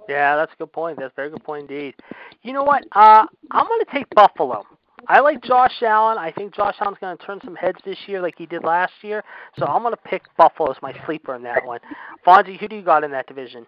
[0.09, 0.99] Yeah, that's a good point.
[0.99, 1.95] That's a very good point indeed.
[2.43, 2.85] You know what?
[2.93, 4.65] Uh, I'm going to take Buffalo.
[5.09, 6.19] I like Josh Allen.
[6.19, 8.93] I think Josh Allen's going to turn some heads this year, like he did last
[9.03, 9.23] year.
[9.59, 11.81] So I'm going to pick Buffalo as my sleeper in that one.
[12.27, 13.67] Fonzie, who do you got in that division?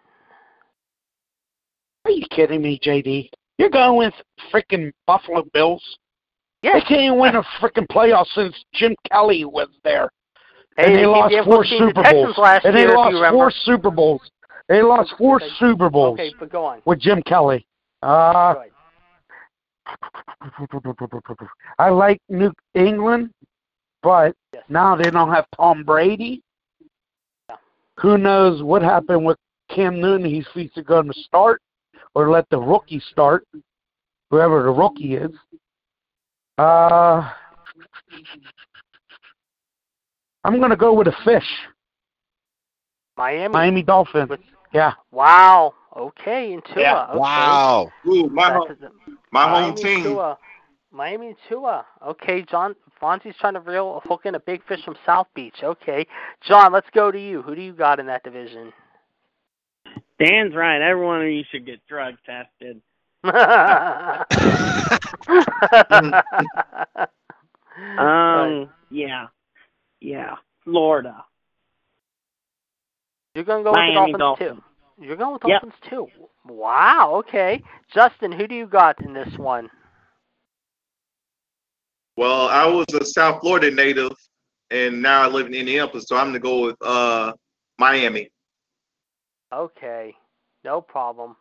[2.05, 3.31] Are you kidding me, JD?
[3.59, 4.15] You're going with
[4.53, 5.83] freaking Buffalo Bills?
[6.63, 6.75] Yeah.
[6.75, 10.11] They can't even win a freaking playoff since Jim Kelly was there.
[10.77, 12.39] Hey, and they they lost four close to beating Super Bowls.
[12.39, 14.21] last and they lost four Super Bowls.
[14.69, 15.49] They lost four Okay.
[15.59, 16.83] Super Bowls Okay, but go on.
[16.85, 17.67] with Jim Kelly.
[18.03, 18.55] Uh.
[21.79, 23.31] I like New England,
[24.03, 24.65] but Yes.
[24.69, 26.43] now they don't have Tom Brady.
[27.49, 27.57] Yeah.
[28.01, 29.39] Who knows what happened with
[29.71, 30.27] Cam Newton?
[30.29, 31.63] He's either going to start
[32.15, 33.47] or let the rookie start,
[34.31, 35.31] whoever the rookie is.
[36.59, 37.31] Uh,
[40.45, 41.47] I'm going to go with a fish,
[43.17, 43.53] Miami.
[43.53, 44.31] Miami Dolphins.
[44.31, 44.41] With-
[44.73, 44.93] Yeah.
[45.11, 45.75] Wow.
[45.97, 46.83] Okay, and Tua.
[46.83, 47.07] Yeah.
[47.11, 47.19] Okay.
[47.19, 47.91] Wow.
[48.07, 48.91] Ooh, my home, the-
[49.31, 50.03] my home team.
[50.03, 50.39] Tua.
[50.93, 51.85] Miami and Tua.
[52.07, 55.57] Okay, John Fonzie's trying to reel a hook in a big fish from South Beach.
[55.63, 56.07] Okay.
[56.47, 57.43] John, let's go to you.
[57.43, 58.73] Who do you got in that division?
[60.19, 60.81] Dan's right.
[60.81, 62.81] Every one of you should get drug tested.
[67.99, 69.27] Um, yeah,
[70.01, 70.37] yeah.
[70.65, 71.25] Florida.
[73.37, 74.63] You're gonna go with the Dolphins, Dolphins.
[74.97, 75.05] too.
[75.05, 75.61] You're going with Yep.
[75.61, 76.11] Dolphins too.
[76.47, 77.17] Wow.
[77.17, 77.63] Okay.
[77.93, 79.71] Justin, who do you got in this one?
[82.17, 84.13] Well, I was a South Florida native,
[84.71, 87.35] and now I live in Indianapolis, so I'm gonna go with uh
[87.79, 88.31] Miami.
[89.53, 90.15] Okay.
[90.65, 91.37] No problem.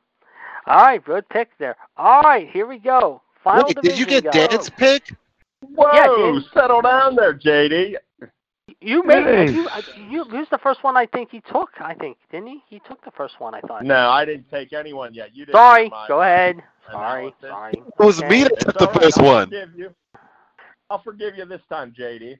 [0.67, 1.03] All right.
[1.03, 1.77] Good pick there.
[1.95, 2.49] All right.
[2.49, 3.21] Here we go.
[3.41, 4.49] Final Wait, did you get guys.
[4.49, 5.13] Dan's pick?
[5.61, 7.95] Whoa, Yeah, settle down there, JD.
[8.85, 9.51] You made Hey.
[9.51, 10.23] you, uh, you.
[10.25, 10.95] Who's the first one?
[10.95, 11.69] I think he took.
[11.79, 12.63] I think didn't he?
[12.69, 13.55] He took the first one.
[13.55, 13.83] I thought.
[13.83, 15.35] No, I didn't take anyone yet.
[15.35, 15.55] You didn't.
[15.55, 15.91] Sorry.
[16.07, 16.61] Go ahead.
[16.91, 17.33] Sorry.
[17.41, 17.73] Sorry.
[17.73, 18.29] It was Okay.
[18.29, 19.01] me that It's took the all right.
[19.01, 19.45] first I'll one.
[19.47, 19.95] Forgive you.
[20.91, 22.37] I'll forgive you this time, JD.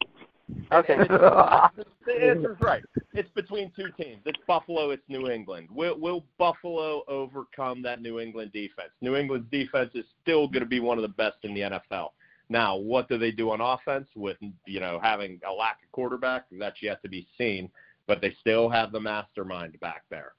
[0.72, 0.94] Okay.
[0.94, 1.72] And it's-
[2.06, 2.84] the answer's right.
[3.14, 4.22] It's between two teams.
[4.26, 4.92] It's Buffalo.
[4.92, 5.68] It's New England.
[5.72, 8.92] Will, will Buffalo overcome that New England defense?
[9.02, 12.10] New England's defense is still going to be one of the best in the NFL.
[12.50, 16.46] Now, what do they do on offense with you know having a lack of quarterback?
[16.52, 17.70] That's yet to be seen.
[18.08, 20.34] But they still have the mastermind back there.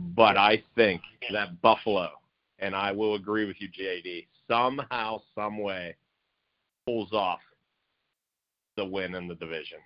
[0.00, 1.02] But I think
[1.32, 2.08] that Buffalo,
[2.60, 5.96] and I will agree with you, JD, somehow, some way,
[6.86, 7.40] pulls off
[8.76, 9.78] the win in the division.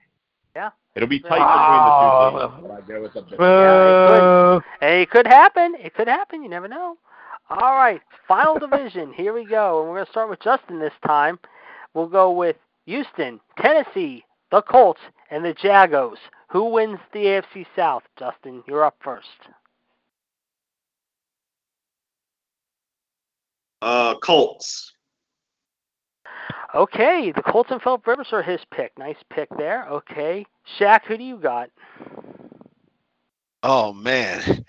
[0.55, 0.71] Yeah.
[0.95, 2.31] It'll be tight Oh.
[2.31, 2.69] between the two teams.
[2.69, 3.41] but I go with the Bills.
[3.41, 5.75] Uh, Hey, it could happen.
[5.83, 6.43] It could happen.
[6.43, 6.99] You never know.
[7.53, 9.13] All right, final division.
[9.17, 11.39] Here we go, and we're going to start with Justin this time.
[11.93, 12.57] We'll go with
[12.87, 16.17] Houston, Tennessee, the Colts, and the Jagos.
[16.51, 18.05] Who wins the AFC South?
[18.19, 19.29] Justin, you're up first.
[23.83, 24.95] Uh, Colts.
[26.75, 28.97] Okay, the Colts and Philip Rivers are his pick.
[28.99, 29.87] Nice pick there.
[29.91, 30.47] Okay,
[30.79, 31.69] Shaq, who do you got?
[33.63, 34.65] Oh man,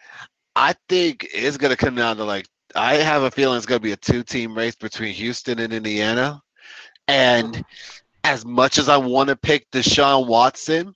[0.55, 3.91] I think it's gonna come down to like I have a feeling it's gonna be
[3.91, 6.41] a two-team race between Houston and Indiana,
[7.07, 7.63] and
[8.23, 10.95] as much as I want to pick Deshaun Watson,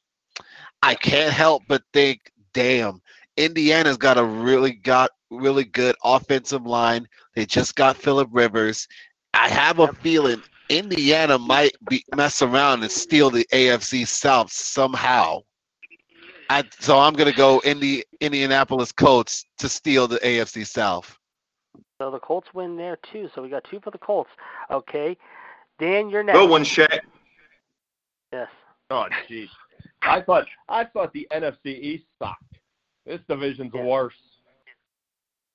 [0.82, 3.02] I can't help but think, damn,
[3.36, 7.08] Indiana's got a really got really good offensive line.
[7.36, 8.88] They just got Philip Rivers.
[9.34, 15.42] I have a feeling Indiana might be mess around and steal the AFC South somehow.
[16.50, 21.17] I, so I'm gonna go Indi, Indianapolis Colts to steal the AFC South.
[22.00, 23.30] So the Colts win there too.
[23.34, 24.30] So we got two for the Colts.
[24.72, 25.18] Okay,
[25.80, 26.38] Dan, you're next.
[26.38, 27.00] Good one, Shaq.
[28.32, 28.50] Yes.
[28.90, 29.48] Oh, jeez.
[30.04, 32.44] I thought I thought the NFC East sucked.
[33.06, 33.84] This division's Yeah.
[33.84, 34.14] worse.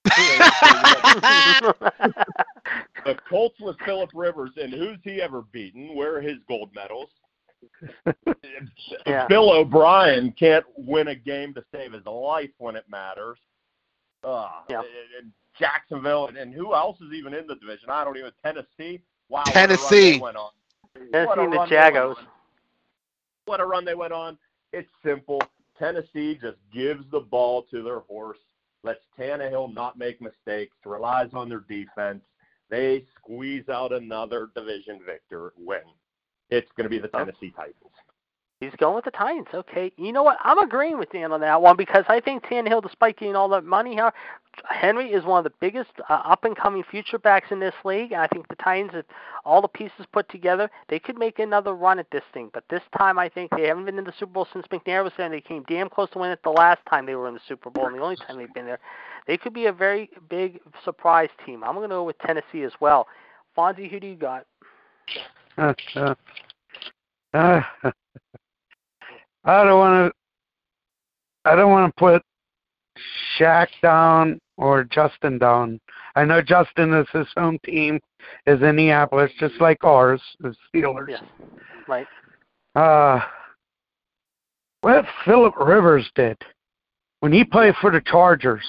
[3.04, 5.96] The Colts with Philip Rivers, and who's he ever beaten?
[5.96, 7.10] Where are his gold medals?
[9.06, 9.26] Yeah.
[9.26, 13.38] Bill O'Brien can't win a game to save his life when it matters.
[14.22, 14.80] Uh, Yeah.
[14.80, 17.90] and- and Jacksonville, and, and who else is even in the division?
[17.90, 18.30] I don't even.
[18.44, 19.02] Tennessee.
[19.28, 19.42] Wow.
[19.44, 20.12] what a run Tennessee.
[20.12, 20.50] they went on.
[20.94, 22.16] Tennessee What and the run they went Jagos.
[23.46, 24.38] What a run they went on.
[24.72, 25.42] It's simple.
[25.78, 28.38] Tennessee just gives the ball to their horse,
[28.82, 32.22] lets Tannehill not make mistakes, relies on their defense.
[32.70, 35.80] They squeeze out another division victor win.
[36.50, 37.76] It's going to be the Tennessee Titans.
[38.62, 39.48] He's going with the Titans.
[39.52, 39.90] Okay.
[39.96, 40.36] You know what?
[40.44, 43.64] I'm agreeing with Dan on that one because I think Tannehill, despite getting all that
[43.64, 43.98] money,
[44.68, 48.12] Henry is one of the biggest uh, up and coming future backs in this league.
[48.12, 49.04] I think the Titans, if
[49.44, 52.50] all the pieces put together, they could make another run at this thing.
[52.54, 55.12] But this time, I think they haven't been in the Super Bowl since McNair was
[55.16, 55.26] there.
[55.26, 57.40] and They came damn close to winning it the last time they were in the
[57.48, 58.78] Super Bowl, and the only time they've been there.
[59.26, 61.64] They could be a very big surprise team.
[61.64, 63.08] I'm going to go with Tennessee as well.
[63.58, 64.46] Fonzie, who do you got?
[65.58, 66.14] uh,
[67.34, 67.60] uh,
[69.44, 71.50] I don't want to.
[71.50, 72.22] I don't want to put
[73.38, 75.80] Shaq down or Justin down.
[76.14, 77.98] I know Justin is his home team
[78.46, 81.08] is Indianapolis, just like ours, the Steelers.
[81.08, 81.22] Yes.
[81.88, 82.06] Right.
[82.76, 83.20] Uh,
[84.82, 86.36] what Philip Rivers did
[87.20, 88.64] when he played for the Chargers.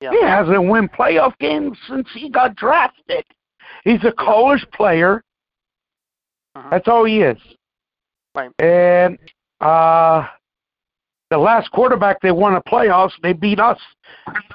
[0.00, 0.10] Yeah.
[0.10, 3.24] He hasn't won playoff games since he got drafted.
[3.84, 5.22] He's a college player.
[6.56, 6.68] Uh-huh.
[6.70, 7.38] That's all he is.
[8.34, 8.50] Right.
[8.58, 9.16] And
[9.62, 10.26] uh
[11.32, 13.78] the last quarterback they won a playoffs, they beat us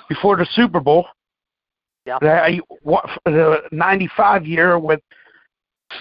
[0.07, 1.07] before the Super Bowl.
[2.05, 2.19] Yeah.
[2.21, 5.01] The, what, the 95 year with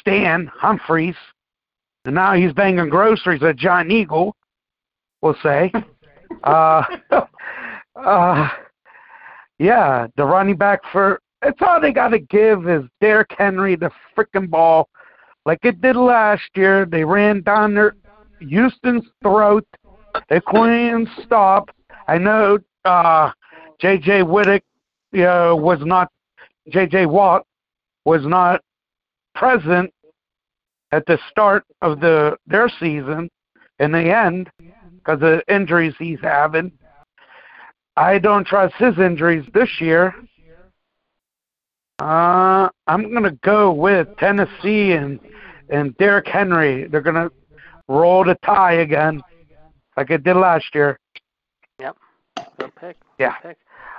[0.01, 1.17] Stan Humphries.
[2.05, 4.37] And now he's banging groceries at Giant Eagle,
[5.23, 5.73] we'll say.
[6.45, 6.85] uh,
[7.97, 8.49] uh,
[9.59, 13.91] yeah, the running back for that's all they got to give is Derrick Henry the
[14.17, 14.89] freaking ball,
[15.45, 16.85] like it did last year.
[16.85, 17.95] They ran down their
[18.41, 19.67] Houston's throat.
[20.29, 21.71] They couldn't stop.
[22.09, 23.31] I know uh,
[23.81, 24.23] J.J.
[24.23, 24.63] Whittick
[25.15, 26.11] uh, was not
[26.69, 27.07] J.J.
[27.07, 27.45] Watt
[28.05, 28.63] was not
[29.35, 29.93] present
[30.93, 33.29] at the start of the their season
[33.79, 34.49] in the end
[34.97, 36.73] because of injuries he's having.
[37.97, 40.15] I don't trust his injuries this year.
[41.99, 45.19] Uh, I'm gonna go with Tennessee and
[45.71, 46.87] and Derrick Henry.
[46.89, 47.31] They're gonna
[47.89, 49.23] roll the tie again,
[49.97, 50.99] like it did last year.
[51.81, 51.97] Yep.
[52.59, 52.97] Good pick.
[53.19, 53.35] Yeah.
[53.43, 53.59] Good pick.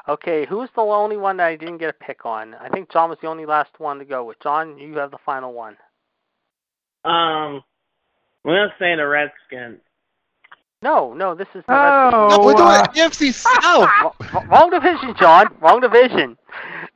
[0.10, 2.54] Okay, who's the only one that I didn't get a pick on?
[2.56, 4.40] I think John was the only last one to go with.
[4.42, 5.76] John, you have the final one.
[7.04, 7.62] Um,
[8.46, 9.80] I'm gonna say the Redskins.
[10.82, 13.90] No, no, this is the Oh, No, we're doing uh, NFC South.
[14.32, 15.48] Wrong- Wrong division, John.
[15.60, 16.38] Wrong division.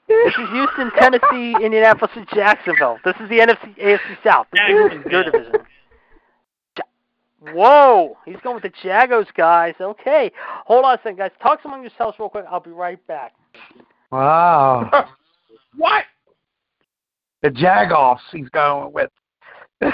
[0.08, 3.00] This is Houston, Tennessee, Indianapolis, and Jacksonville.
[3.04, 4.48] This is the NFC, AFC South.
[4.54, 5.54] This is your division.
[7.46, 9.74] Ja- Whoa, he's going with the Jagos, guys.
[9.80, 10.32] Okay,
[10.66, 11.32] hold on a second, guys.
[11.42, 12.46] Talk among yourselves real quick.
[12.50, 13.34] I'll be right back.
[14.12, 15.10] Wow.
[15.78, 16.04] What?
[17.42, 19.10] the Jagoffs he's going with.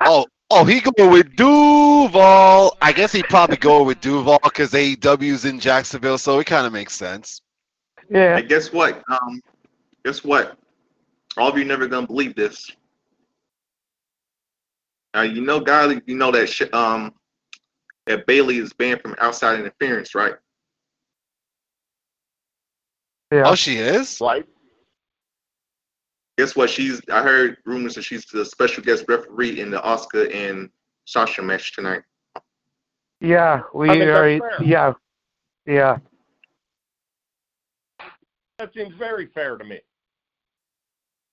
[0.00, 2.76] Oh, oh, he going with Duval.
[2.80, 6.72] I guess he probably go with Duval because AEW's in Jacksonville, so it kind of
[6.72, 7.40] makes sense.
[8.10, 8.38] yeah.
[8.38, 9.02] And guess what?
[9.10, 9.40] Um,
[10.04, 10.56] guess what?
[11.36, 12.70] All of you never gonna believe this.
[15.14, 17.14] Now you know, guy, you know that sh- um
[18.06, 20.34] that Bayley is banned from outside interference, right?
[23.30, 23.44] Yeah.
[23.46, 24.20] Oh, she is.
[24.20, 24.46] Like,
[26.38, 26.70] Guess what?
[26.70, 27.00] She's.
[27.12, 30.70] I heard rumors that she's the special guest referee in the Asuka and
[31.04, 32.02] Sasha match tonight.
[33.20, 34.64] Yeah, we I think that's are.
[34.64, 34.92] Yeah,
[35.66, 35.98] yeah.
[38.58, 39.80] that seems very fair to me.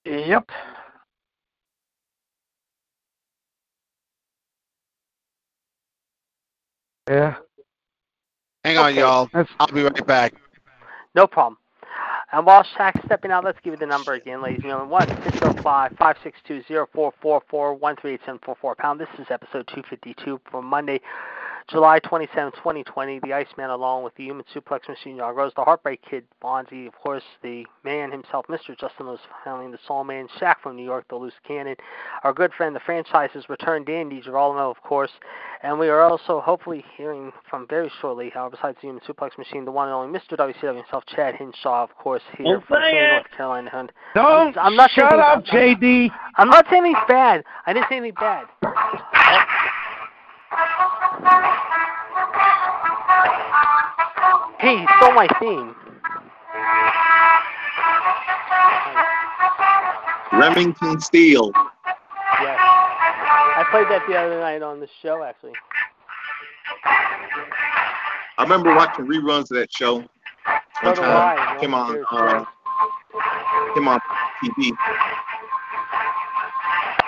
[0.04, 0.50] Yep.
[7.10, 7.34] Yeah.
[8.64, 9.00] Hang on, Okay.
[9.00, 9.28] y'all.
[9.34, 10.34] That's I'll be right back.
[11.16, 11.56] No problem.
[12.32, 14.90] And while Shaq's stepping out, let's give you the number again, ladies and gentlemen.
[14.90, 18.38] One six zero five five six two zero four four four one three eight seven
[18.44, 19.00] four four pound.
[19.00, 21.00] This is episode two fifty two for Monday,
[21.70, 23.20] July twenty seventh, twenty twenty.
[23.20, 27.22] The Iceman along with the human suplex machine Yargos, the Heartbreak Kid, Fonzie, of course,
[27.42, 28.76] the man himself, Mr.
[28.78, 31.76] Justin Lewis handling the Soul Man, Shaq from New York, the Loose Cannon,
[32.24, 35.10] our good friend, the franchise's return Dandy Girolamo, of course.
[35.62, 39.64] And we are also hopefully hearing from very shortly, uh, besides the human suplex machine,
[39.64, 40.36] the one and only Mr.
[40.36, 42.80] WCW himself, Chad Hinshaw, of course, here Don't from.
[42.80, 43.88] North Carolina.
[44.14, 46.10] Don't I'm not shut saying- up, JD.
[46.36, 47.44] I'm not saying anything bad.
[47.66, 48.46] I didn't say anything bad.
[54.60, 55.74] Hey, he stole my theme.
[60.38, 61.50] Remington Steele.
[62.42, 62.58] Yes.
[62.60, 65.52] I played that the other night on the show, actually.
[68.36, 70.04] I remember watching reruns of that show.
[70.82, 71.58] One do time I.
[71.58, 72.44] came on uh,
[73.74, 74.00] came on
[74.42, 74.76] TV.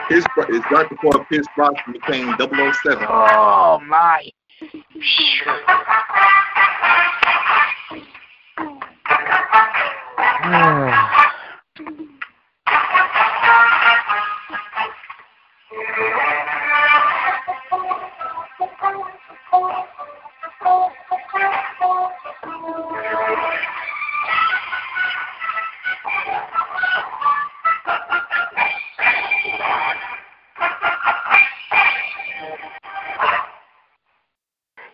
[0.09, 3.07] His it's right before Pierce Brosnan became 007.
[3.09, 4.31] Oh my.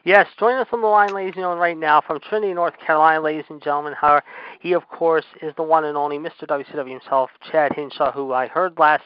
[0.08, 3.20] Yes, join us on the line, ladies and gentlemen, right now from Trinity, North Carolina,
[3.20, 3.92] ladies and gentlemen.
[3.92, 4.22] How
[4.60, 6.46] he, of course, is the one and only Mr.
[6.48, 9.04] WCW himself, Chad Hinshaw, who I heard last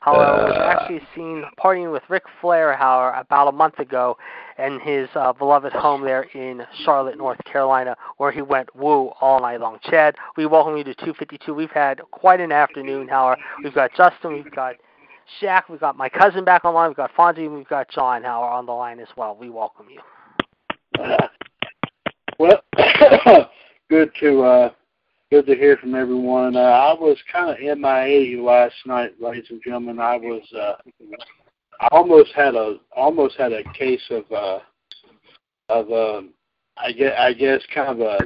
[0.00, 4.16] however, was actually seen partying with Ric Flair, however, about a month ago
[4.58, 9.40] in his uh, beloved home there in Charlotte, North Carolina, where he went woo all
[9.40, 9.78] night long.
[9.82, 11.52] Chad, we welcome you to 252.
[11.52, 13.40] We've had quite an afternoon, however.
[13.62, 14.76] We've got Justin, we've got
[15.40, 18.52] Shaq, we've got my cousin back online, we've got Fonzie, and we've got John Howard
[18.52, 19.36] on the line as well.
[19.38, 20.00] We welcome you.
[22.38, 22.62] Well,
[23.90, 24.70] good to uh,
[25.30, 26.56] good to hear from everyone.
[26.56, 29.98] Uh, I was kind of MIA last night, ladies and gentlemen.
[29.98, 30.74] I was uh,
[31.80, 34.58] I almost had a almost had a case of uh,
[35.68, 36.30] of um,
[36.76, 38.18] I guess I guess kind of a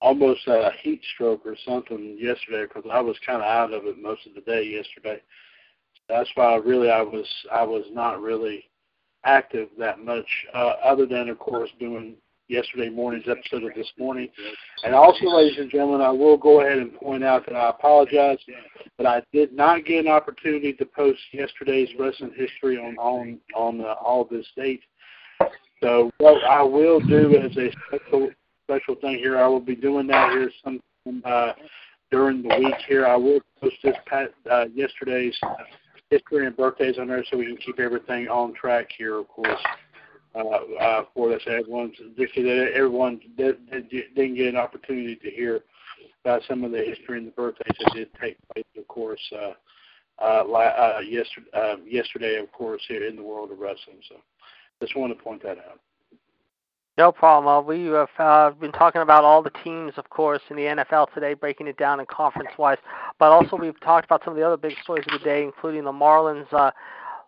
[0.00, 4.00] almost a heat stroke or something yesterday because I was kind of out of it
[4.00, 5.20] most of the day yesterday.
[6.08, 8.64] That's why really I was I was not really
[9.24, 12.14] active that much, uh, other than of course doing
[12.50, 14.28] yesterday morning's episode of this morning.
[14.84, 18.38] And also, ladies and gentlemen, I will go ahead and point out that I apologize,
[18.96, 23.80] but I did not get an opportunity to post yesterday's wrestling history on on on
[23.80, 24.82] uh, all this date.
[25.82, 28.30] So what I will do as a special
[28.64, 30.80] special thing here, I will be doing that here some
[31.24, 31.52] uh,
[32.10, 33.06] during the week here.
[33.06, 35.36] I will post this pat, uh, yesterday's
[36.10, 39.60] history and birthdays on there so we can keep everything on track here, of course.
[40.34, 45.60] Uh, uh, for us, everyone's everyone did, didn't get an opportunity to hear
[46.24, 49.52] about some of the history and the birthdays that did take place, of course, uh,
[50.22, 53.98] uh, uh, yesterday, uh, yesterday, of course, here in the world of wrestling.
[54.08, 54.16] So,
[54.80, 55.80] just want to point that out.
[56.98, 57.48] No problem.
[57.48, 61.12] Uh, we have uh, been talking about all the teams, of course, in the NFL
[61.14, 62.78] today, breaking it down in conference-wise.
[63.18, 65.84] But also, we've talked about some of the other big stories of the day, including
[65.84, 66.70] the Marlins' uh,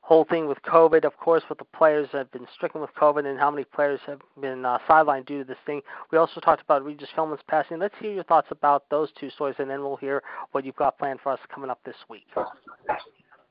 [0.03, 3.25] whole thing with COVID, of course, with the players that have been stricken with COVID
[3.25, 5.81] and how many players have been uh, sidelined due to this thing.
[6.11, 7.79] We also talked about Regis Philbin's passing.
[7.79, 10.99] Let's hear your thoughts about those two stories, and then we'll hear what you've got
[10.99, 12.27] planned for us coming up this week.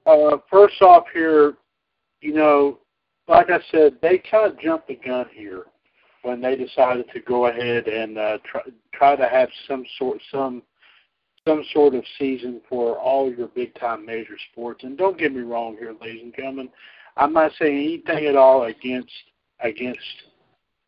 [0.05, 1.53] Uh, first off, here,
[2.19, 2.79] you know,
[3.27, 5.63] like I said, they kind of jumped the gun here
[6.23, 8.61] when they decided to go ahead and uh, try
[8.93, 10.61] try to have some sort some
[11.47, 14.83] some sort of season for all your big time major sports.
[14.83, 16.69] And don't get me wrong here, ladies and gentlemen,
[17.17, 19.11] I'm not saying anything at all against
[19.59, 19.99] against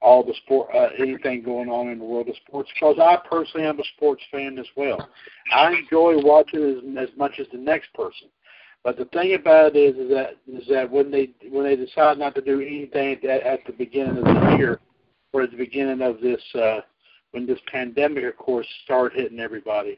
[0.02, 3.66] all the sport uh, anything going on in the world of sports because I personally
[3.66, 5.10] am a sports fan as well.
[5.52, 8.28] I enjoy watching as, as much as the next person.
[8.84, 12.20] But the thing about it is, is that is that when they when they decide
[12.20, 14.80] not to do anything at, at the beginning of the year,
[15.32, 16.82] or at the beginning of this uh,
[17.32, 19.98] when this pandemic, of course, started hitting everybody.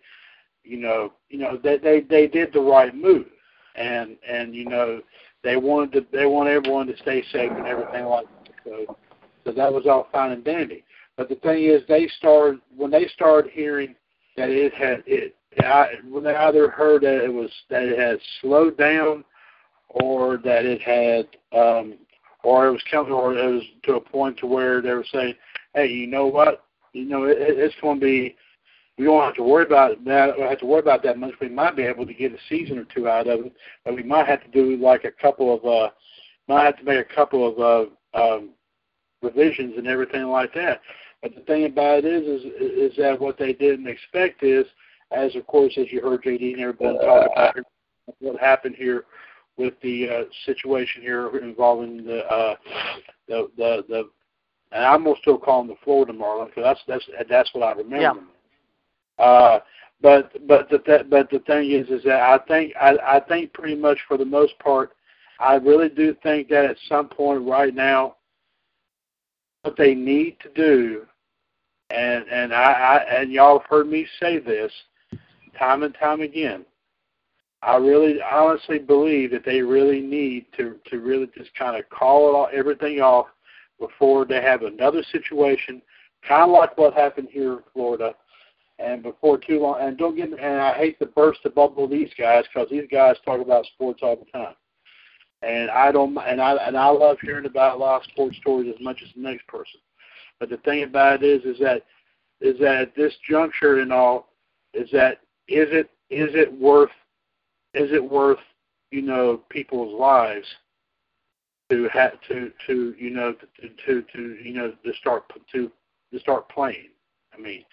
[0.66, 3.28] You know, you know they they they did the right move,
[3.76, 5.02] and and you know
[5.44, 8.54] they wanted to they want everyone to stay safe and everything like that.
[8.64, 8.98] So
[9.46, 10.84] so that was all fine and dandy.
[11.18, 13.96] But the thing is, they started when they started hearing
[14.38, 15.36] that it had it.
[15.60, 19.24] I, when they either heard that it was that it had slowed down,
[19.90, 21.28] or that it had
[21.58, 21.96] um,
[22.44, 25.36] or it was coming, or it was to a point to where they were saying,
[25.74, 26.66] "Hey, you know what?
[26.94, 28.36] You know, it, it's going to be.
[28.97, 30.35] We don't have to worry about that.
[30.35, 31.34] We don't have to worry about that much.
[31.41, 33.53] We might be able to get a season or two out of it,
[33.84, 35.89] but we might have to do like a couple of, uh,
[36.47, 38.49] might have to make a couple of uh, um,
[39.22, 40.81] revisions and everything like that.
[41.22, 44.65] But the thing about it is, is, is that what they didn't expect is,
[45.11, 47.55] as of course, as you heard JD and everybody talk about
[48.19, 49.05] what happened here
[49.57, 52.55] with the uh, situation here involving the uh,
[53.27, 54.09] the the the.
[54.72, 57.72] And I'm gonna still call them the Florida Marlins because that's that's that's what I
[57.72, 58.01] remember.
[58.01, 58.13] Yeah.
[59.18, 59.60] Uh,
[60.02, 63.54] but but the th- but the thing is is that I think I I think
[63.54, 64.92] pretty much for the most part,
[65.40, 68.18] I really do think that at some point right now,
[69.62, 71.06] what they need to do,
[71.90, 74.72] and and I, I and y'all have heard me say this
[75.58, 76.66] time and time again
[77.66, 82.30] I really honestly believe that they really need to to really just kind of call
[82.30, 83.26] it all everything off
[83.80, 85.82] before they have another situation,
[86.28, 88.14] kind of like what happened here in Florida,
[88.80, 89.77] and before too long.
[89.80, 92.88] And don't get and I hate to burst the bubble of these guys because these
[92.91, 94.56] guys talk about sports all the time,
[95.41, 99.02] and I don't and I and I love hearing about of sports stories as much
[99.03, 99.80] as the next person.
[100.39, 101.84] But the thing about it is, is that
[102.41, 104.30] is that at this juncture and all,
[104.73, 106.91] is that is it is it worth
[107.73, 108.39] is it worth
[108.91, 110.47] you know people's lives
[111.69, 115.72] to have to to you know to to, to you know to start to
[116.11, 116.89] to start playing.
[117.34, 117.64] I mean,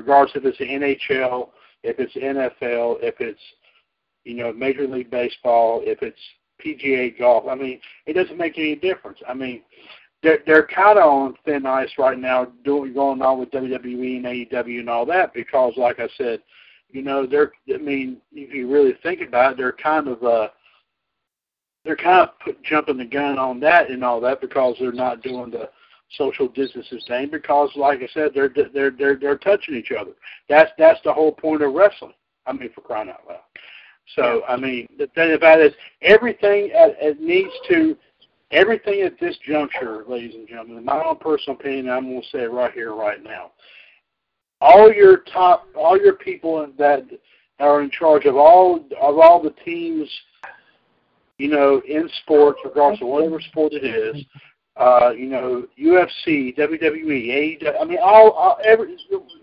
[0.00, 1.48] regardless if it's the NHL,
[1.82, 3.40] if it's NFL, if it's
[4.24, 6.18] you know Major League Baseball, if it's
[6.64, 7.44] PGA golf.
[7.48, 9.18] I mean, it doesn't make any difference.
[9.28, 9.62] I mean,
[10.22, 14.26] they're they're kind of on thin ice right now, doing going on with WWE and
[14.26, 16.40] AEW and all that because, like I said,
[16.90, 17.52] you know, they're.
[17.72, 20.48] I mean, if you really think about it, they're kind of uh,
[21.84, 25.22] they're kind of put, jumping the gun on that and all that because they're not
[25.22, 25.70] doing the
[26.16, 30.12] social distancing thing because, like I said, they're they're they're they're touching each other.
[30.48, 32.14] That's that's the whole point of wrestling.
[32.46, 33.40] I mean, for crying out loud.
[34.16, 37.96] So I mean, the thing about it is everything it, it needs to
[38.50, 40.78] everything at this juncture, ladies and gentlemen.
[40.78, 43.52] In my own personal opinion, I'm going to say it right here, right now.
[44.60, 47.04] All your top, all your people that
[47.60, 50.08] are in charge of all of all the teams,
[51.38, 54.24] you know, in sports, regardless of whatever sport it is,
[54.80, 57.80] uh, you know, UFC, WWE, AEW.
[57.80, 58.96] I mean, all, all every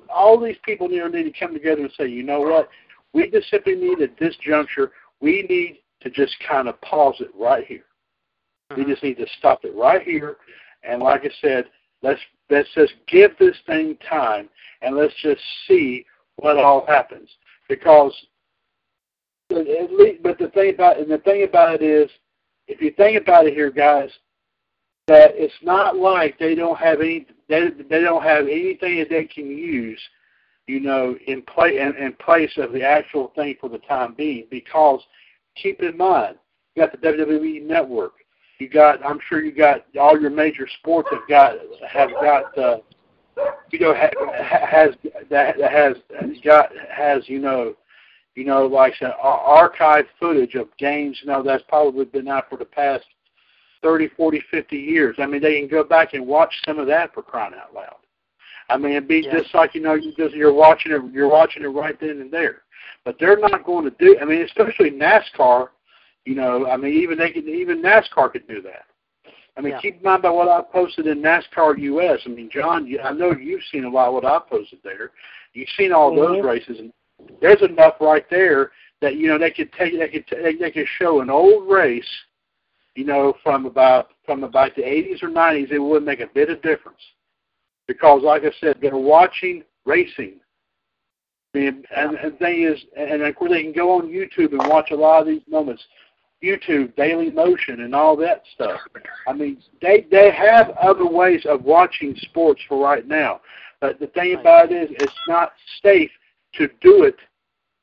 [0.09, 2.69] all these people need, need to come together and say, you know what,
[3.13, 4.91] we just simply need at this juncture,
[5.21, 7.83] we need to just kind of pause it right here.
[8.75, 10.37] We just need to stop it right here,
[10.83, 11.65] and like I said,
[12.01, 12.19] let's
[12.49, 14.49] let's just give this thing time,
[14.81, 16.03] and let's just see
[16.37, 17.29] what all happens.
[17.69, 18.13] Because,
[19.51, 22.09] at least, but the thing about and the thing about it is,
[22.67, 24.09] if you think about it here, guys,
[25.07, 29.25] that it's not like they don't have any they they don't have anything that they
[29.25, 30.01] can use,
[30.67, 34.45] you know, in play in, in place of the actual thing for the time being.
[34.51, 35.01] Because
[35.55, 36.35] keep in mind,
[36.75, 38.13] you got the WWE Network.
[38.59, 41.55] You got, I'm sure you got all your major sports have got
[41.87, 42.77] have got, uh,
[43.71, 44.09] you know, ha,
[44.67, 44.89] has
[45.29, 45.95] that has
[46.43, 47.75] got has you know,
[48.35, 51.17] you know, like an archive footage of games.
[51.21, 53.05] You know, that's probably been out for the past
[53.81, 55.15] thirty, forty, fifty years.
[55.19, 57.95] I mean, they can go back and watch some of that for crying out loud.
[58.69, 59.39] I mean, it'd be yeah.
[59.39, 62.31] just like you know, you just you're watching it, you're watching it right then and
[62.31, 62.63] there.
[63.05, 64.17] But they're not going to do.
[64.21, 65.69] I mean, especially NASCAR
[66.27, 68.83] you know, I mean, even they could, even NASCAR could do that.
[69.55, 69.81] I mean, yeah.
[69.81, 72.19] keep in mind about what I posted in NASCAR US.
[72.25, 75.11] I mean, John, I know you've seen a lot of what I posted there.
[75.53, 76.33] You've seen all mm-hmm.
[76.33, 76.91] those races, and
[77.41, 78.71] there's enough right there
[79.01, 82.05] that you know they could take, they could, they, they could show an old race,
[82.97, 85.71] you know, from about from about the 80s or 90s.
[85.71, 86.99] It wouldn't make a bit of difference
[87.87, 90.39] because, like I said, they're watching racing.
[91.53, 94.89] And, and the thing is, and of course they can go on YouTube and watch
[94.91, 95.83] a lot of these moments.
[96.43, 98.79] YouTube, Daily Motion, and all that stuff.
[99.27, 103.41] I mean, they they have other ways of watching sports for right now.
[103.79, 105.53] But the thing about it is, it's not
[105.83, 106.11] safe
[106.55, 107.17] to do it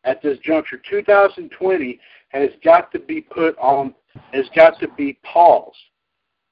[0.04, 0.80] at this juncture.
[0.88, 2.00] 2020
[2.30, 3.94] has got to be put on,
[4.32, 5.76] has got to be paused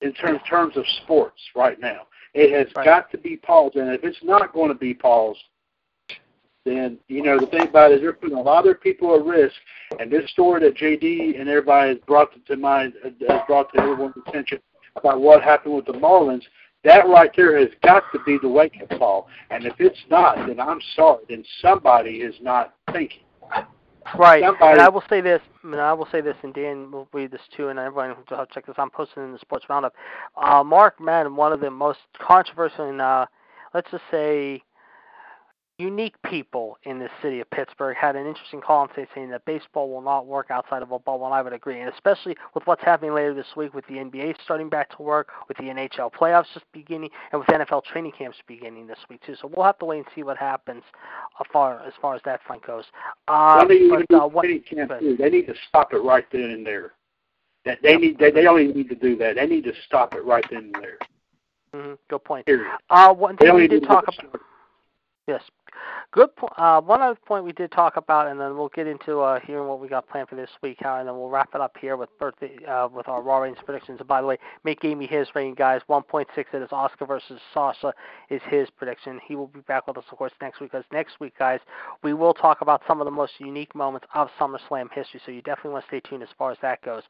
[0.00, 2.02] in terms terms of sports right now.
[2.34, 2.84] It has right.
[2.84, 5.40] got to be paused, and if it's not going to be paused,
[6.64, 9.14] then you know the thing about it is they're putting a lot of their people
[9.14, 9.54] at risk.
[9.98, 13.80] And this story that JD and everybody has brought to mind, uh, has brought to
[13.80, 14.60] everyone's attention
[14.96, 16.42] about what happened with the Marlins,
[16.84, 19.28] that right there has got to be the wake up call.
[19.50, 23.20] And if it's not, then I'm sorry, then somebody is not thinking.
[24.18, 24.42] Right.
[24.42, 27.30] Somebody, and I will say this, and I will say this, and Dan will read
[27.30, 28.74] this too, and everyone will check this.
[28.78, 29.94] I'm posting in the Sports Roundup.
[30.36, 33.26] Uh, Mark Madden, one of the most controversial, and uh,
[33.74, 34.62] let's just say
[35.82, 39.90] unique people in the city of Pittsburgh had an interesting call today saying that baseball
[39.90, 41.80] will not work outside of a bubble, and I would agree.
[41.80, 45.30] And especially with what's happening later this week with the NBA starting back to work,
[45.48, 49.34] with the NHL playoffs just beginning, and with NFL training camps beginning this week too.
[49.40, 50.84] So we'll have to wait and see what happens
[51.40, 52.84] as far as far as that front goes.
[53.26, 55.16] Uh, they, but, uh, what, too.
[55.18, 56.92] they need to stop it right then and there.
[57.64, 59.36] That they need they, they only need to do that.
[59.36, 60.98] They need to stop it right then and there.
[61.74, 61.94] Mm-hmm.
[62.08, 62.46] Good point.
[62.46, 62.70] Period.
[62.90, 64.40] Uh, one thing we did talk about.
[65.28, 65.42] Yes.
[66.12, 66.30] Good.
[66.58, 69.68] Uh, one other point we did talk about, and then we'll get into uh, hearing
[69.68, 72.10] what we got planned for this week, and then we'll wrap it up here with
[72.18, 73.98] birthday uh, with our Raw ratings predictions.
[74.00, 74.36] And by the way,
[74.66, 75.80] Mick gave me his rating, guys.
[75.88, 77.94] 1.6 it is Asuka versus Sasha
[78.28, 79.20] is his prediction.
[79.26, 80.72] He will be back with us, of course, next week.
[80.72, 81.60] Because next week, guys,
[82.02, 85.20] we will talk about some of the most unique moments of SummerSlam history.
[85.24, 87.04] So you definitely want to stay tuned as far as that goes.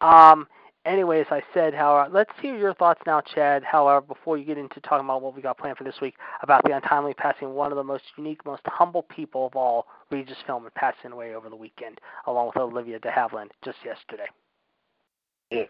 [0.00, 0.46] Um,
[0.88, 3.62] anyways, I said, however, uh, let's hear your thoughts now, Chad.
[3.62, 6.14] However, uh, before you get into talking about what we got planned for this week,
[6.42, 9.86] about the untimely passing of one of the most unique, most humble people of all,
[10.10, 14.26] Regis Philbin, passing away over the weekend, along with Olivia de Havilland just yesterday.
[15.50, 15.64] Yeah.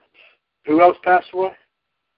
[0.66, 1.52] Who else passed away?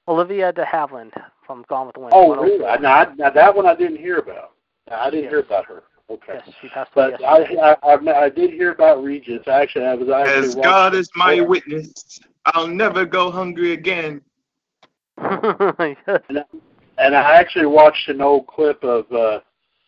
[0.07, 1.13] Olivia de Havilland
[1.47, 2.13] from Gone with the Wind.
[2.15, 2.59] Oh, really?
[2.81, 4.53] Now, now that one I didn't hear about.
[4.91, 5.31] I didn't yes.
[5.31, 5.83] hear about her.
[6.11, 6.41] Okay.
[6.45, 9.47] Yes, she passed away but I, I, I I did hear about Regis.
[9.47, 14.23] Actually, I was actually As God is my witness, I'll never go hungry again.
[15.19, 15.35] and,
[15.79, 15.97] I,
[16.99, 19.41] and I actually watched an old clip of uh,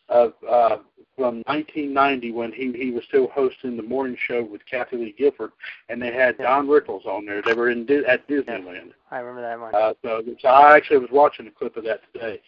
[0.09, 0.79] of uh,
[1.17, 5.53] from 1990 when he he was still hosting the morning show with Kathie Lee Gifford,
[5.89, 7.41] and they had Don Rickles on there.
[7.43, 8.93] They were in at Disneyland.
[9.11, 9.75] I remember that one.
[9.75, 12.43] Uh, so, so I actually was watching a clip of that today,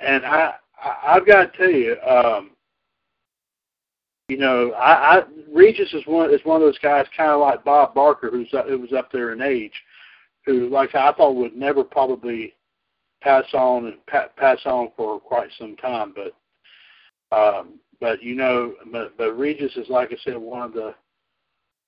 [0.00, 1.96] and I, I I've got to tell you.
[2.02, 2.50] um
[4.30, 7.64] you know, I, I Regis is one is one of those guys, kind of like
[7.64, 9.72] Bob Barker, who's who was up there in age,
[10.46, 12.54] who like I thought would never probably
[13.20, 18.74] pass on and pa- pass on for quite some time, but um, but you know,
[18.92, 20.94] but, but Regis is like I said, one of the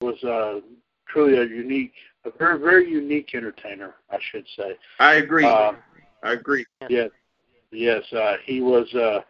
[0.01, 0.61] was uh,
[1.07, 1.95] truly a unique,
[2.25, 4.77] a very very unique entertainer, I should say.
[4.99, 5.47] I agree.
[5.47, 5.75] Uh,
[6.25, 6.67] I agree.
[6.89, 7.11] Yes,
[7.71, 8.93] yes, uh, he was.
[8.95, 9.21] Uh,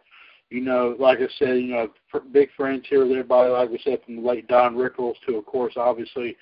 [0.53, 1.87] you know, like I said, you know,
[2.31, 3.49] big friends here with everybody.
[3.49, 6.37] Like we said, from the late Don Rickles to, of course, obviously,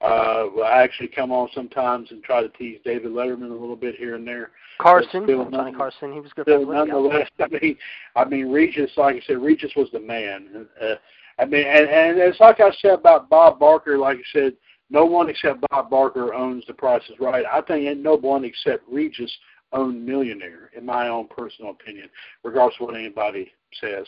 [0.00, 3.94] uh, I actually come on sometimes and try to tease David Letterman a little bit
[3.94, 4.50] here and there.
[4.80, 6.88] Carson, Johnny none- Carson, he was good Still, friends with him.
[6.88, 7.76] nonetheless, I mean,
[8.16, 10.66] I mean, Regis, like I said, Regis was the man.
[10.82, 10.94] Uh,
[11.38, 13.98] I mean, and, and it's like I said about Bob Barker.
[13.98, 14.54] Like I said,
[14.90, 17.44] no one except Bob Barker owns The Price is Right.
[17.50, 19.32] I think no one except Regis
[19.74, 22.08] owned Millionaire, in my own personal opinion,
[22.42, 24.06] regardless of what anybody says.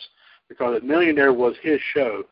[0.49, 2.23] Because Millionaire was his show,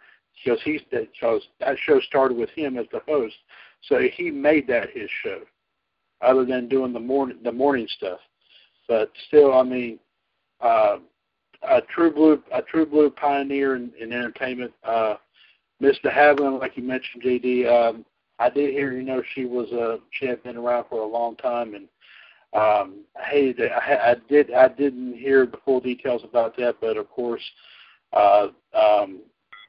[0.44, 3.36] because he's because that show started with him as the host,
[3.84, 5.42] so he made that his show.
[6.22, 8.20] Other than doing the morning the morning stuff,
[8.88, 10.00] but still, I mean,
[10.62, 10.98] uh,
[11.64, 14.72] a true blue a true blue pioneer in, in entertainment.
[14.84, 15.16] Uh,
[15.82, 17.68] Miss De like you mentioned, JD.
[17.68, 18.06] Um,
[18.40, 21.36] I did hear, you know, she was uh, she had been around for a long
[21.38, 21.88] time, and
[22.56, 23.54] um, I.
[23.60, 27.44] I, I did I didn't hear the full details about that, but of course,
[28.14, 29.22] uh, um,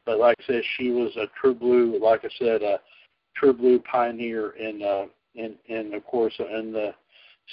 [0.04, 1.98] but like I said, she was a true blue.
[2.02, 2.80] Like I said, a
[3.34, 6.94] true blue pioneer in uh, in in of course in the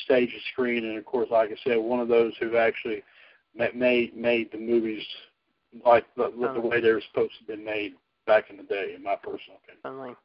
[0.06, 3.04] stage and screen, and of course, like I said, one of those who actually
[3.56, 5.04] made made the movies
[5.86, 7.94] like the, the way they were supposed to be made
[8.26, 9.82] back in the day, in my personal opinion.
[9.84, 10.16] Certainly.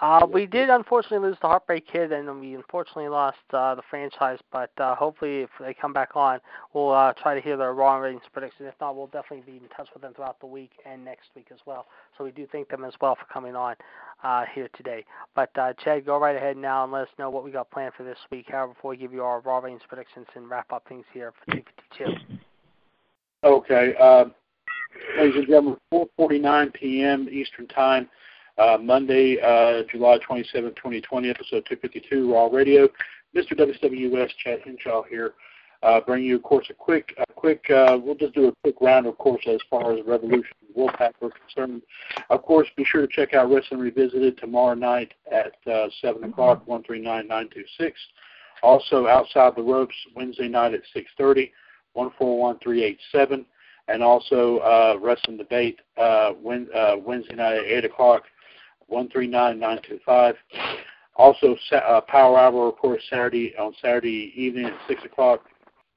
[0.00, 4.38] Uh, we did unfortunately lose the Heartbreak Kid, and we unfortunately lost uh, the franchise.
[4.50, 6.40] But uh, hopefully, if they come back on,
[6.72, 8.64] we'll uh, try to hear their raw ratings prediction.
[8.64, 11.48] If not, we'll definitely be in touch with them throughout the week and next week
[11.52, 11.86] as well.
[12.16, 13.76] So we do thank them as well for coming on
[14.24, 15.04] uh, here today.
[15.34, 17.92] But uh, Chad, go right ahead now and let us know what we got planned
[17.94, 18.46] for this week.
[18.48, 21.52] However, before we give you our raw ratings predictions and wrap up things here for
[21.56, 22.38] 252.
[23.44, 23.94] Okay.
[24.00, 24.24] Uh,
[25.18, 27.28] ladies and gentlemen, 4:49 p.m.
[27.30, 28.08] Eastern Time,
[28.60, 32.88] uh, Monday, uh, July 27, 2020, episode 252, Raw Radio.
[33.34, 33.52] Mr.
[33.52, 35.34] WWS Chad Henshaw here,
[35.82, 37.64] uh, bringing you, of course, a quick, a quick.
[37.70, 41.30] Uh, we'll just do a quick round, of course, as far as Revolution Wolfpack are
[41.30, 41.82] concerned.
[42.28, 46.66] Of course, be sure to check out Wrestling Revisited tomorrow night at uh, 7 o'clock,
[46.66, 47.92] 139-926.
[48.62, 51.50] Also, Outside the Ropes Wednesday night at 6:30,
[51.94, 53.46] 141387
[53.88, 58.22] and also uh, Wrestling Debate uh, when, uh, Wednesday night at 8 o'clock,
[58.90, 60.34] 139-925.
[61.16, 65.44] Also, uh, Power Hour, course, Saturday on Saturday evening at 6 o'clock,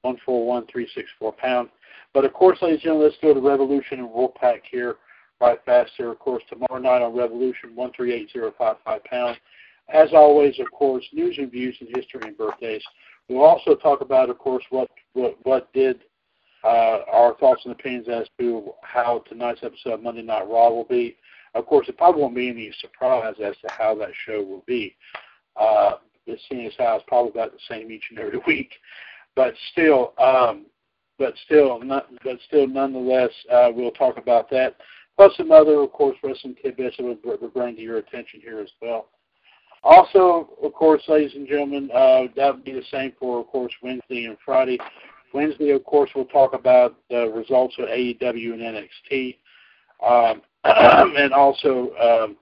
[0.02, 1.68] 141364 pound.
[2.12, 4.96] But of course, ladies and gentlemen, let's go to Revolution and Wolfpack here
[5.40, 6.10] right faster.
[6.10, 9.36] Of course, tomorrow night on Revolution, 138055 pound.
[9.92, 12.82] As always, of course, news and views and history and birthdays.
[13.28, 16.00] We'll also talk about, of course, what what, what did
[16.64, 20.84] uh, our thoughts and opinions as to how tonight's episode of Monday Night Raw will
[20.84, 21.16] be.
[21.54, 24.96] Of course, it probably won't be any surprise as to how that show will be.
[25.56, 25.92] Uh,
[26.48, 28.72] seeing as how it's probably about the same each and every week,
[29.36, 30.66] but still, um,
[31.18, 34.76] but still, not, but still, nonetheless, uh, we'll talk about that.
[35.16, 38.70] Plus some other, of course, wrestling tidbits that we'll bring to your attention here as
[38.82, 39.06] well.
[39.84, 43.72] Also, of course, ladies and gentlemen, uh, that would be the same for, of course,
[43.82, 44.78] Wednesday and Friday.
[45.32, 48.62] Wednesday, of course, we'll talk about the results of AEW and
[49.12, 49.36] NXT,
[50.04, 50.42] um,
[51.16, 52.36] and also, um,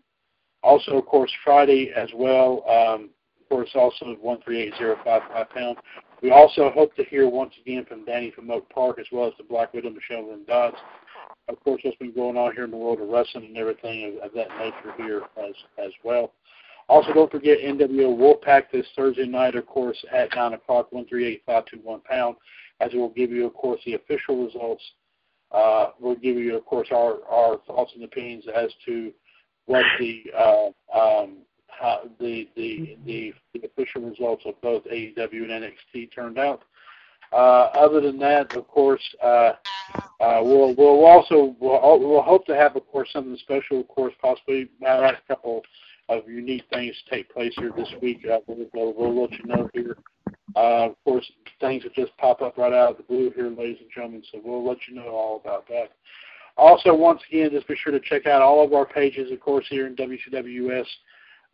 [0.63, 2.65] also, of course, Friday as well.
[2.69, 5.77] Um, of course, also one three eight zero five five pound.
[6.23, 9.33] We also hope to hear once again from Danny from Oak Park as well as
[9.39, 10.77] the Black Widow Michelle Lynn Dodds.
[11.49, 14.31] Of course, what's been going on here in the world of wrestling and everything of,
[14.31, 16.33] of that nature here as as well.
[16.89, 22.37] Also, don't forget NWO Wolfpack this Thursday night, of course, at 9 o'clock, 138521 pound,
[22.81, 24.83] as it will give you, of course, the official results.
[25.53, 29.13] Uh, we'll give you, of course, our, our thoughts and opinions as to
[29.67, 30.67] what the uh,
[30.99, 31.39] um,
[32.21, 35.17] the, the the the official results of both AEW
[35.51, 35.65] and
[35.95, 36.63] NXT turned out.
[37.33, 39.53] Uh, other than that, of course, uh,
[40.21, 44.13] uh, we'll we'll also we'll, we'll hope to have, of course, something special, of course,
[44.21, 45.63] possibly uh, a couple
[46.09, 48.25] of unique things to take place here this week.
[48.31, 49.97] Uh, we'll, we'll, we'll let you know here.
[50.55, 51.31] Uh, of course,
[51.61, 54.23] things will just pop up right out of the blue here, ladies and gentlemen.
[54.31, 55.93] So we'll let you know all about that.
[56.57, 59.65] Also, once again, just be sure to check out all of our pages, of course,
[59.71, 60.87] here in WCWS.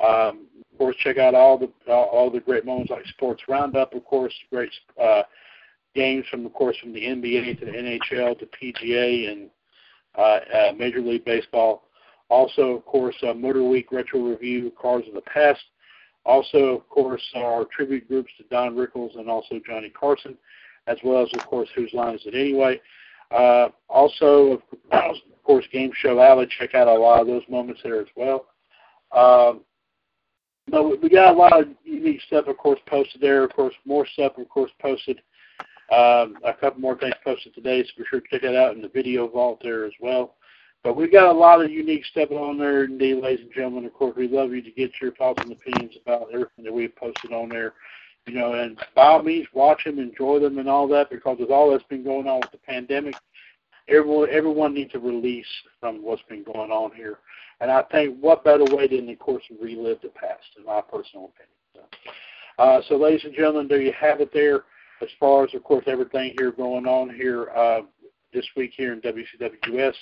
[0.01, 3.95] Um, of course, check out all the uh, all the great moments like Sports Roundup,
[3.95, 4.71] of course, great
[5.01, 5.23] uh,
[5.95, 9.51] games from, of course, from the NBA to the NHL to PGA and
[10.17, 11.88] uh, uh, Major League Baseball.
[12.29, 15.61] Also, of course, uh, Motor Week Retro Review, Cars of the Past.
[16.25, 20.37] Also, of course, our tribute groups to Don Rickles and also Johnny Carson,
[20.87, 22.81] as well as, of course, Whose Line Is It Anyway?
[23.31, 25.15] Uh, also, of
[25.45, 26.47] course, Game Show Alley.
[26.59, 28.47] Check out a lot of those moments there as well.
[29.13, 29.63] Um,
[30.71, 33.45] but we got a lot of unique stuff, of course, posted there.
[33.45, 35.21] Of course, more stuff, of course, posted.
[35.91, 38.83] Um, a couple more things posted today, so be sure to check that out in
[38.83, 40.35] the video vault there as well.
[40.85, 43.85] But we've got a lot of unique stuff on there, indeed, ladies and gentlemen.
[43.85, 46.95] Of course, we love you to get your thoughts and opinions about everything that we've
[46.95, 47.75] posted on there.
[48.27, 51.51] You know, and by all means, watch them, enjoy them, and all that, because with
[51.51, 53.15] all that's been going on with the pandemic,
[53.89, 55.47] everyone everyone needs a release
[55.81, 57.19] from what's been going on here.
[57.61, 61.33] And I think what better way than, of course, relive the past, in my personal
[61.35, 61.57] opinion.
[61.75, 64.65] So, uh, so ladies and gentlemen, there you have it there.
[65.01, 67.81] As far as, of course, everything here going on here uh,
[68.33, 69.95] this week here in WCWS.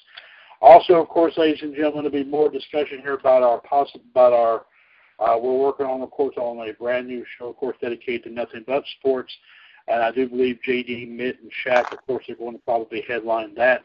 [0.61, 4.33] Also, of course, ladies and gentlemen, there'll be more discussion here about our possible about
[4.33, 4.65] our.
[5.19, 8.31] Uh, we're working on, of course, on a brand new show, of course, dedicated to
[8.31, 9.33] nothing but sports.
[9.89, 13.55] And I do believe JD, Mitt, and Shaq, of course, are going to probably headline
[13.55, 13.83] that.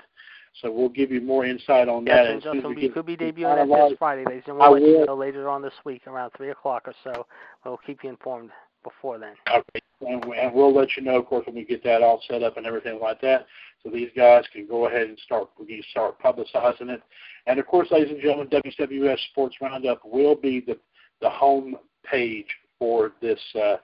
[0.61, 2.43] So we'll give you more insight on yes, that.
[2.43, 4.89] soon Justin, we we could be debuting that this Friday, ladies, and I we'll let
[4.89, 7.25] you know later on this week around 3 o'clock or so.
[7.63, 8.49] We'll keep you informed
[8.83, 9.33] before then.
[9.49, 12.21] Okay, and, we- and we'll let you know, of course, when we get that all
[12.29, 13.45] set up and everything like that.
[13.83, 17.01] So these guys can go ahead and start we start publicizing it.
[17.47, 20.77] And of course, ladies and gentlemen, WWS Sports Roundup will be the
[21.21, 22.47] the home page
[22.77, 23.77] for this uh,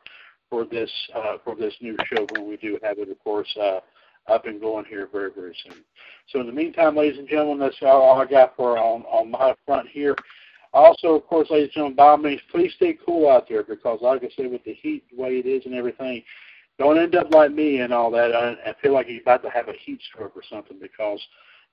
[0.49, 3.80] for this uh, for this new show when we do have it, of course, uh,
[4.27, 5.84] up and going here very very soon.
[6.31, 9.56] So in the meantime, ladies and gentlemen, that's all I got for on on my
[9.65, 10.15] front here.
[10.78, 13.98] Also, of course, ladies and gentlemen, by all means, please stay cool out there because,
[13.99, 16.22] like I said, with the heat the way it is and everything,
[16.78, 18.36] don't end up like me and all that.
[18.36, 21.20] I, I feel like you're about to have a heat stroke or something because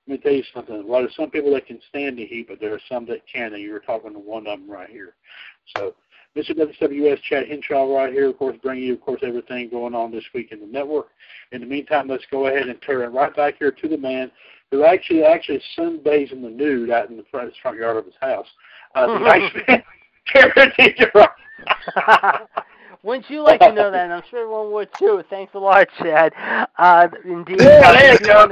[0.07, 0.75] let me tell you something.
[0.75, 3.21] A lot of some people that can stand the heat, but there are some that
[3.31, 5.13] can't, and you're talking to one of them right here.
[5.77, 5.93] So,
[6.35, 6.57] Mr.
[6.57, 10.25] WWS Chad Henshaw right here, of course, bringing you, of course, everything going on this
[10.33, 11.09] week in the network.
[11.51, 14.31] In the meantime, let's go ahead and turn right back here to the man
[14.71, 18.47] who actually actually sunbathes in the nude out in the front yard of his house.
[18.95, 19.83] Uh, the Iceman,
[20.31, 21.27] Karen Deidre.
[23.05, 24.05] Wouldn't you like to know that?
[24.05, 25.23] And I'm sure everyone would too.
[25.29, 26.33] Thanks a lot, Chad.
[26.75, 27.61] Uh, indeed.
[27.61, 28.47] Yeah, there you go.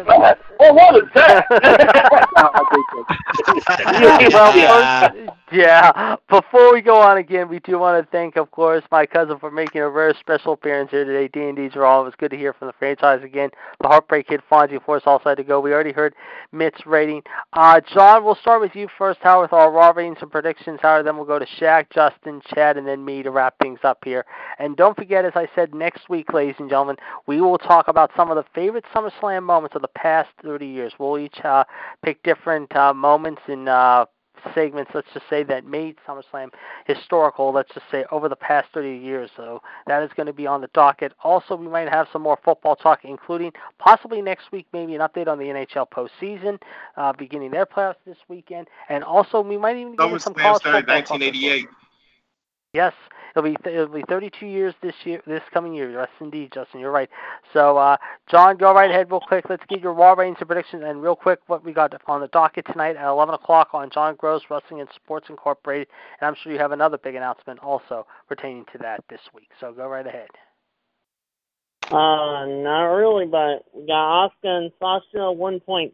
[0.59, 1.47] Well, what is that?
[4.31, 5.17] well, folks,
[5.51, 6.15] yeah.
[6.29, 9.49] Before we go on again, we do want to thank, of course, my cousin for
[9.49, 11.27] making a very special appearance here today.
[11.27, 12.01] D and D's all.
[12.01, 13.49] It was good to hear from the franchise again.
[13.81, 15.61] The Heartbreak Kid, Fonzie, of course, all set to go.
[15.61, 16.13] We already heard
[16.51, 17.23] Mitt's rating.
[17.53, 19.19] Uh, John, we'll start with you first.
[19.23, 20.79] How with our raw ratings and predictions?
[20.83, 23.97] How then we'll go to Shaq, Justin, Chad, and then me to wrap things up
[24.05, 24.23] here.
[24.59, 26.97] And don't forget, as I said, next week, ladies and gentlemen,
[27.27, 30.93] we will talk about some of the favorite SummerSlam moments of the past 30 years.
[30.99, 31.63] We'll each uh,
[32.03, 34.05] pick different uh, moments and uh,
[34.53, 36.49] segments, let's just say, that made SummerSlam
[36.85, 39.29] historical, let's just say, over the past 30 years.
[39.35, 41.13] So that is going to be on the docket.
[41.23, 45.27] Also, we might have some more football talk, including possibly next week, maybe an update
[45.27, 46.59] on the NHL postseason,
[46.97, 48.67] uh, beginning their playoffs this weekend.
[48.89, 51.51] And also, we might even get some SummerSlam college started football talk as well.
[51.59, 51.67] 1988.
[52.73, 52.93] Yes,
[53.35, 55.91] it'll be it'll be 32 years this year, this coming year.
[55.91, 57.09] Yes, indeed, Justin, you're right.
[57.53, 57.97] So, uh,
[58.29, 59.45] John, go right ahead, real quick.
[59.49, 62.27] Let's get your Raw ratings and predictions, and real quick, what we got on the
[62.27, 65.87] docket tonight at 11 o'clock on John Gross Wrestling and Sports Incorporated,
[66.19, 69.49] and I'm sure you have another big announcement also pertaining to that this week.
[69.59, 70.29] So, go right ahead.
[71.91, 75.91] Uh, not really, but we got Asuka and Sasha 1.6,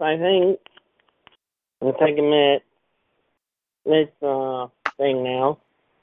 [0.00, 0.58] I think.
[1.80, 2.62] I'm taking it
[3.84, 4.66] this uh
[4.98, 5.58] thing now.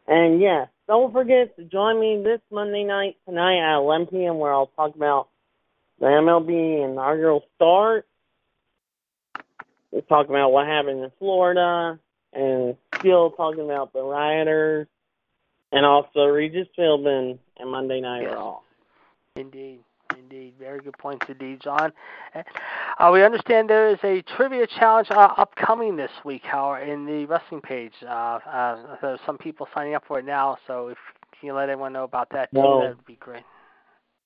[0.08, 4.38] And yeah, don't forget to join me this Monday night tonight at 11 p.m.
[4.38, 5.30] where I'll talk about
[6.00, 8.06] the MLB inaugural start.
[9.92, 11.98] We'll talk about what happened in Florida,
[12.34, 14.88] and still talking about the rioters,
[15.72, 18.34] and also Regis Philbin and Monday Night Yes.
[18.34, 18.60] Raw.
[19.38, 19.85] Indeed,
[20.30, 21.92] indeed, very good points indeed, John.
[22.34, 27.26] Uh, we understand there is a trivia challenge uh, upcoming this week, however, in the
[27.26, 27.94] wrestling page.
[28.04, 30.98] Uh, uh, there's some people signing up for it now, so if
[31.42, 32.82] you can let everyone know about that, too, No.
[32.82, 33.44] that would be great.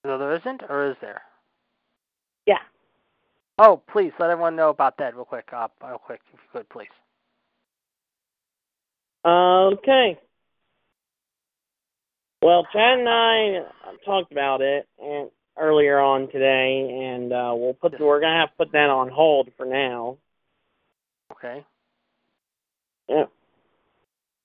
[0.05, 1.21] So there isn't, or is there?
[2.45, 2.59] Yeah.
[3.57, 5.49] Oh, please let everyone know about that real quick.
[5.51, 6.87] Uh, real quick, if you could, please.
[9.25, 10.17] Okay.
[12.41, 13.59] Well, Chad and I
[14.05, 15.29] talked about it and
[15.59, 19.49] earlier on today, and uh, we'll put we're gonna have to put that on hold
[19.57, 20.17] for now.
[21.31, 21.63] Okay.
[23.07, 23.25] Yeah.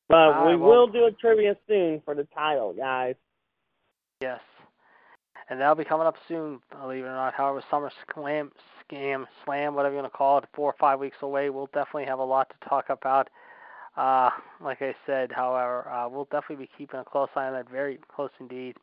[0.08, 3.14] But All we well- will do a trivia soon for the title, guys.
[4.20, 4.40] Yes.
[5.50, 7.34] And that'll be coming up soon, believe it or not.
[7.34, 8.50] However, Summer Slam
[8.90, 11.50] Scam Slam, whatever you want to call it, four or five weeks away.
[11.50, 13.28] We'll definitely have a lot to talk about.
[13.96, 14.30] Uh,
[14.62, 17.98] like I said, however, uh, we'll definitely be keeping a close eye on that, very
[18.14, 18.76] close indeed.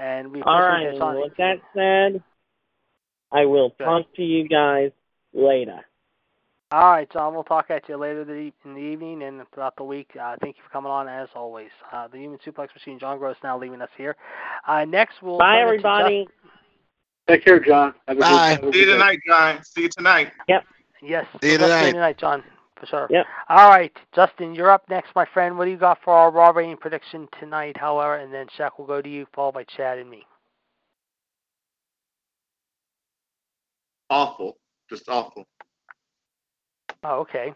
[0.00, 0.76] And we All right.
[0.86, 2.22] appreciate this on- With that said,
[3.30, 4.92] I will talk to you guys
[5.34, 5.78] later.
[6.72, 7.34] All right, John.
[7.34, 10.16] We'll talk at you later in the evening and throughout the week.
[10.16, 11.70] Uh, thank you for coming on as always.
[11.92, 14.16] Uh, the Human Suplex Machine, John Gross, now leaving us here.
[14.66, 16.28] Uh, next, we'll Bye, turn it to everybody.
[17.28, 17.94] Take care, John.
[18.08, 18.48] Have a good- Bye.
[18.50, 18.92] have a good See you day.
[18.92, 19.62] tonight, John.
[19.64, 20.32] See you tonight.
[20.48, 20.64] Yep.
[21.02, 21.26] Yes.
[21.42, 21.90] See you we'll tonight.
[21.92, 22.42] tonight, John,
[22.80, 23.06] for sure.
[23.10, 23.26] Yep.
[23.48, 25.56] All right, Justin, you're up next, my friend.
[25.56, 28.16] What do you got for our Raw rating prediction tonight, however?
[28.16, 30.24] And then Shaq will go to you, followed by Chad and me.
[34.08, 34.56] Awful.
[34.88, 35.46] Just awful.
[37.04, 37.54] Oh, okay.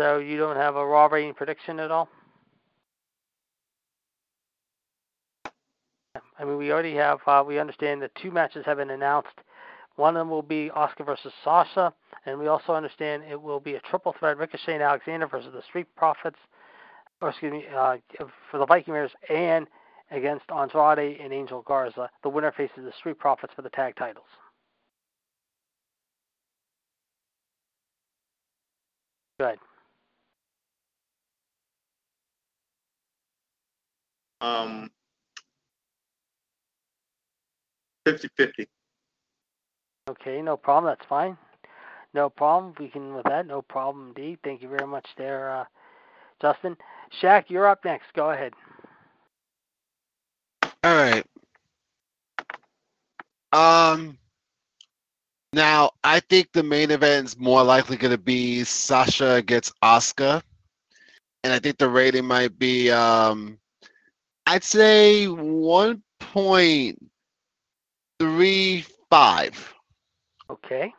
[0.00, 2.08] So you don't have a Raw rating prediction at all?
[6.38, 7.20] I mean, we already have.
[7.26, 9.28] Uh, we understand that two matches have been announced.
[9.96, 11.92] One of them will be Asuka versus Sasha,
[12.26, 15.62] and we also understand it will be a triple threat: Ricochet and Alexander versus the
[15.62, 16.38] Street Profits,
[17.20, 17.96] or excuse me, uh,
[18.50, 19.66] for the Viking Raiders, and
[20.10, 22.10] against Andrade and Angel Garza.
[22.22, 24.26] The winner faces the Street Profits for the tag titles.
[29.40, 29.58] Good.
[34.40, 34.90] Um,
[38.06, 38.66] 50-50.
[40.10, 40.92] Okay, no problem.
[40.92, 41.38] That's fine.
[42.14, 42.74] No problem.
[42.78, 43.46] We can with that.
[43.46, 44.38] No problem indeed.
[44.44, 45.64] Thank you very much there, uh,
[46.40, 46.76] Justin.
[47.20, 48.12] Shaq, you're up next.
[48.14, 48.52] Go ahead.
[50.84, 51.24] All right.
[53.52, 54.18] Um.
[55.54, 60.42] Now, I think the main event is more likely going to be Sasha against Asuka,
[61.44, 63.58] and I think the rating might be, um,
[64.46, 66.98] I'd say one point
[68.18, 69.74] three five.
[70.48, 70.94] Okay.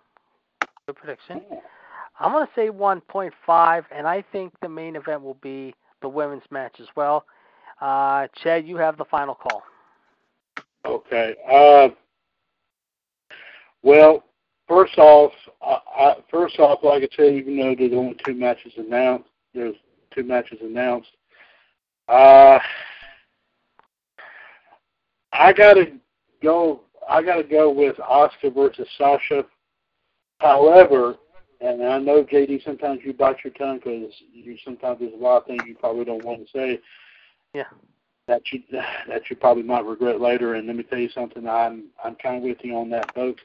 [0.87, 1.41] Good prediction.
[2.19, 6.43] I'm going to say 1.5, and I think the main event will be the women's
[6.51, 7.25] match as well.
[7.81, 9.63] Uh, Chad, you have the final call.
[10.85, 11.35] Okay.
[11.49, 11.89] Uh,
[13.81, 14.23] well,
[14.67, 15.31] first off,
[15.61, 19.75] I, I, first off, like I said, even though there's only two matches announced, there's
[20.13, 21.09] two matches announced.
[22.07, 22.59] Uh,
[25.31, 25.93] I gotta
[26.41, 26.81] go.
[27.09, 29.45] I gotta go with Asuka versus Sasha.
[30.43, 31.15] However,
[31.61, 35.37] and I know JD, sometimes you bite your tongue because you sometimes there's a lot
[35.37, 36.79] of things you probably don't want to say.
[37.53, 37.63] Yeah.
[38.27, 40.55] That you that you probably might regret later.
[40.55, 41.47] And let me tell you something.
[41.47, 43.39] I'm I'm kind of with you on that boat.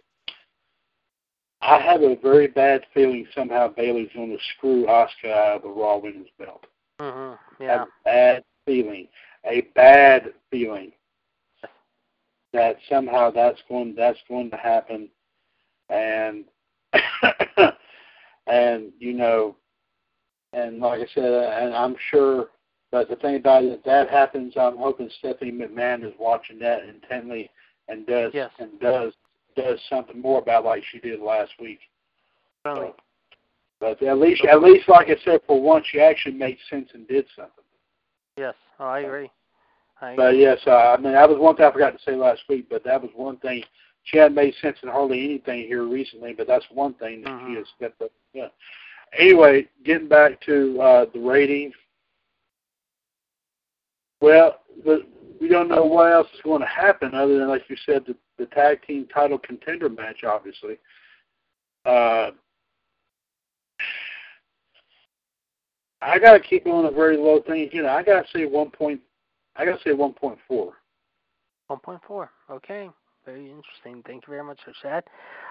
[1.60, 5.68] I have a very bad feeling somehow Bayley's going to screw Asuka out of the
[5.68, 6.66] Raw Women's belt.
[7.00, 7.62] Mm-hmm.
[7.62, 7.82] Yeah.
[7.82, 9.08] a bad feeling,
[9.44, 10.92] a bad feeling
[12.52, 15.08] that somehow that's going that's going to happen,
[15.90, 16.44] and
[18.46, 19.56] and you know,
[20.52, 22.48] and like I said, and I'm sure.
[22.90, 26.84] But the thing about it, if that happens, I'm hoping Stephanie McMahon is watching that
[26.84, 27.50] intently
[27.88, 28.50] and does Yes.
[28.58, 29.12] and does
[29.56, 31.80] does something more about it like she did last week.
[32.64, 32.94] Certainly.
[33.80, 37.06] But at least, at least, like I said, for once, she actually made sense and
[37.06, 37.64] did something.
[38.36, 38.54] Yes.
[38.80, 39.30] Oh, I agree.
[40.00, 40.24] I agree.
[40.24, 42.68] But yes, uh, I mean that was one thing I forgot to say last week.
[42.70, 43.62] But that was one thing
[44.08, 46.32] she hadn't made sense in hardly anything here recently.
[46.32, 48.10] But that's one thing that she has stepped up.
[48.32, 48.48] Yeah.
[49.18, 51.74] Anyway, getting back to uh, the ratings.
[54.20, 55.06] Well, the,
[55.40, 58.16] we don't know what else is going to happen other than, like you said, the,
[58.38, 60.24] the tag team title contender match.
[60.24, 60.78] Obviously,
[61.84, 62.30] uh,
[66.02, 67.70] I got to keep it on a very low thing.
[67.72, 69.00] You know, I got to say one point.
[69.56, 70.74] I got to say one point four.
[71.70, 72.28] 1.4.
[72.50, 72.88] Okay.
[73.28, 74.02] Very interesting.
[74.06, 75.06] Thank you very much for that.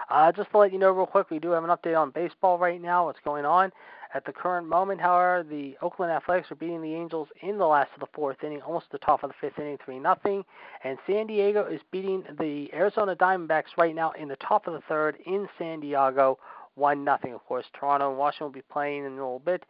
[0.10, 2.58] Uh, just to let you know real quick, we do have an update on baseball
[2.58, 3.72] right now, what's going on.
[4.16, 7.91] At the current moment, however, the Oakland Athletics are beating the Angels in the last
[7.94, 10.44] of the fourth inning, almost the top of the fifth inning, 3 nothing.
[10.84, 14.82] And San Diego is beating the Arizona Diamondbacks right now in the top of the
[14.90, 16.40] third in San Diego,
[16.74, 17.34] 1 nothing.
[17.36, 19.64] Of course, Toronto and Washington will be playing in a little bit.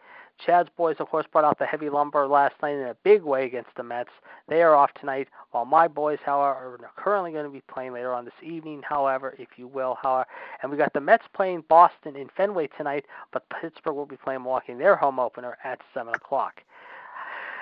[0.45, 3.45] Chad's boys, of course, brought out the heavy lumber last night in a big way
[3.45, 4.11] against the Mets.
[4.47, 8.13] They are off tonight, while my boys, however, are currently going to be playing later
[8.13, 10.27] on this evening, however, if you will, however.
[10.61, 14.43] And we got the Mets playing Boston in Fenway tonight, but Pittsburgh will be playing
[14.43, 16.61] Milwaukee in their home opener at 7 o'clock.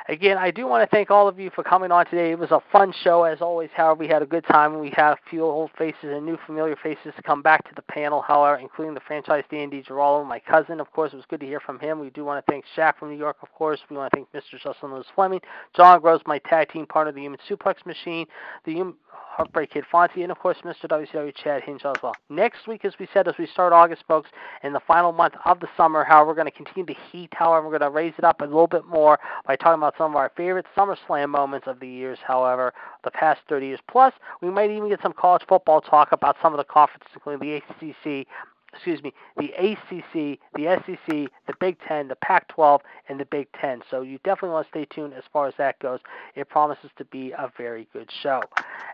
[0.08, 2.30] Again, I do want to thank all of you for coming on today.
[2.30, 3.72] It was a fun show as always.
[3.74, 4.80] However, we had a good time.
[4.80, 7.82] We had a few old faces and new familiar faces to come back to the
[7.82, 8.22] panel.
[8.22, 10.80] However, including the franchise D&D Giraldo, my cousin.
[10.80, 12.00] Of course, it was good to hear from him.
[12.00, 13.38] We do want to thank Shaq from New York.
[13.42, 14.62] Of course, we want to thank Mr.
[14.62, 15.42] Justin Lewis Fleming,
[15.76, 18.28] John Gross, my tag team partner, of the Human Suplex Machine,
[18.66, 18.94] the
[19.36, 20.86] Heartbreak Kid Fonzie, and of course Mr.
[20.88, 22.14] WCW Chad Hinshaw as well.
[22.30, 24.30] Next week, as we said, as we start August, folks,
[24.64, 27.30] in the final month of the summer, however, we're going to continue to heat.
[27.34, 30.12] However, we're going to raise it up a little bit more by talking about some
[30.12, 32.20] of our favorite SummerSlam moments of the years.
[32.26, 32.74] However,
[33.04, 33.80] the past 30 years.
[33.90, 37.48] Plus, we might even get some college football talk about some of the conferences, including
[37.48, 38.28] the ACC,
[38.76, 43.82] excuse me, the ACC, the SEC, the Big Ten, the Pac-12, and the Big Ten.
[43.90, 46.00] So you definitely want to stay tuned as far as that goes.
[46.36, 48.42] It promises to be a very good show.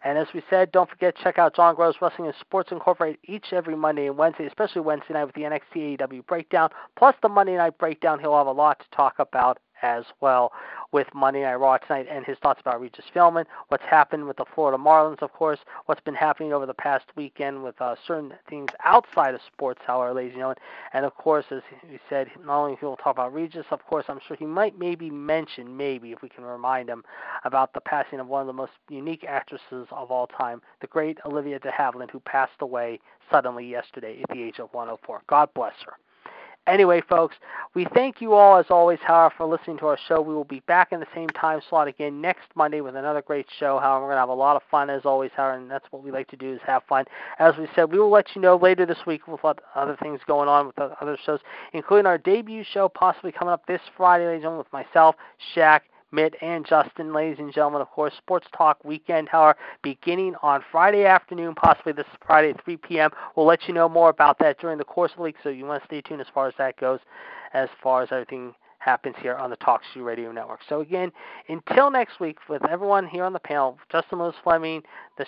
[0.04, 3.54] And as we said, don't forget check out John Gross Wrestling and Sports Incorporated each
[3.54, 6.70] every Monday and Wednesday, especially Wednesday night with the NXT AEW breakdown.
[6.96, 10.52] Plus the Monday night breakdown, he'll have a lot to talk about as well
[10.92, 14.46] with Monday Night Raw tonight and his thoughts about Regis Philbin, what's happened with the
[14.54, 18.70] Florida Marlins, of course, what's been happening over the past weekend with uh, certain things
[18.84, 20.58] outside of sports, however, ladies and gentlemen.
[20.94, 24.06] And of course, as he said, not only he will talk about Regis, of course,
[24.08, 27.04] I'm sure he might maybe mention, maybe if we can remind him,
[27.46, 31.18] about the passing of one of the most unique actresses of all time, the great
[31.26, 33.00] Olivia de Havilland, who passed away
[33.32, 35.22] suddenly yesterday at the age of 104.
[35.28, 35.94] God bless her.
[36.68, 37.36] Anyway, folks,
[37.74, 40.22] we thank you all as always, however, for listening to our show.
[40.22, 43.48] We will be back in the same time slot again next Monday with another great
[43.60, 43.80] show.
[43.80, 46.04] However, we're going to have a lot of fun as always, however, and that's what
[46.04, 47.06] we like to do is have fun.
[47.40, 50.48] As we said, we will let you know later this week with other things going
[50.48, 51.40] on with the other shows,
[51.74, 55.16] including our debut show possibly coming up this Friday, ladies and gentlemen, with myself,
[55.56, 55.82] Shaq,
[56.12, 57.82] Mitt, and Justin, ladies and gentlemen.
[57.82, 62.78] Of course, Sports Talk Weekend Hour beginning on Friday afternoon, possibly this Friday at 3
[62.78, 63.12] p.m.
[63.36, 65.66] We'll let you know more about that during the course of the week, so you
[65.66, 67.00] want to stay tuned as far as that goes,
[67.54, 70.62] as far as everything happens here on the Talk Shoe Radio Network.
[70.68, 71.12] So again,
[71.48, 74.82] until next week, with everyone here on the panel, Justin Lewis Fleming,
[75.18, 75.26] the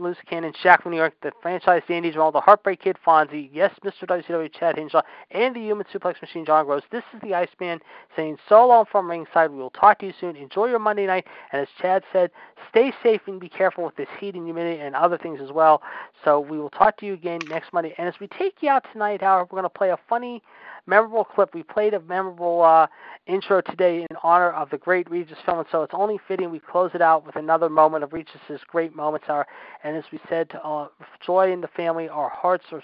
[0.00, 3.72] Loose Cannon, Shaq from New York, the franchise Dandy all the Heartbreak Kid Fonzie, yes,
[3.84, 4.06] Mr.
[4.06, 5.02] WCW Chad Hinshaw,
[5.32, 6.82] and the Human Suplex Machine John Gross.
[6.90, 7.80] This is the Iceman
[8.16, 9.50] saying so long from ringside.
[9.50, 10.36] We will talk to you soon.
[10.36, 12.30] Enjoy your Monday night, and as Chad said,
[12.70, 15.82] stay safe and be careful with this heat and humidity and other things as well.
[16.24, 17.94] So we will talk to you again next Monday.
[17.98, 20.42] And as we take you out tonight, however, we're going to play a funny
[20.86, 21.54] memorable clip.
[21.54, 22.86] We played a memorable uh,
[23.26, 26.90] intro today in honor of the great Regis Philbin, so it's only fitting we close
[26.94, 29.26] it out with another moment of Regis's great moments.
[29.28, 29.46] Are
[29.82, 30.88] and as we said, to uh,
[31.24, 32.08] joy in the family.
[32.08, 32.82] Our hearts are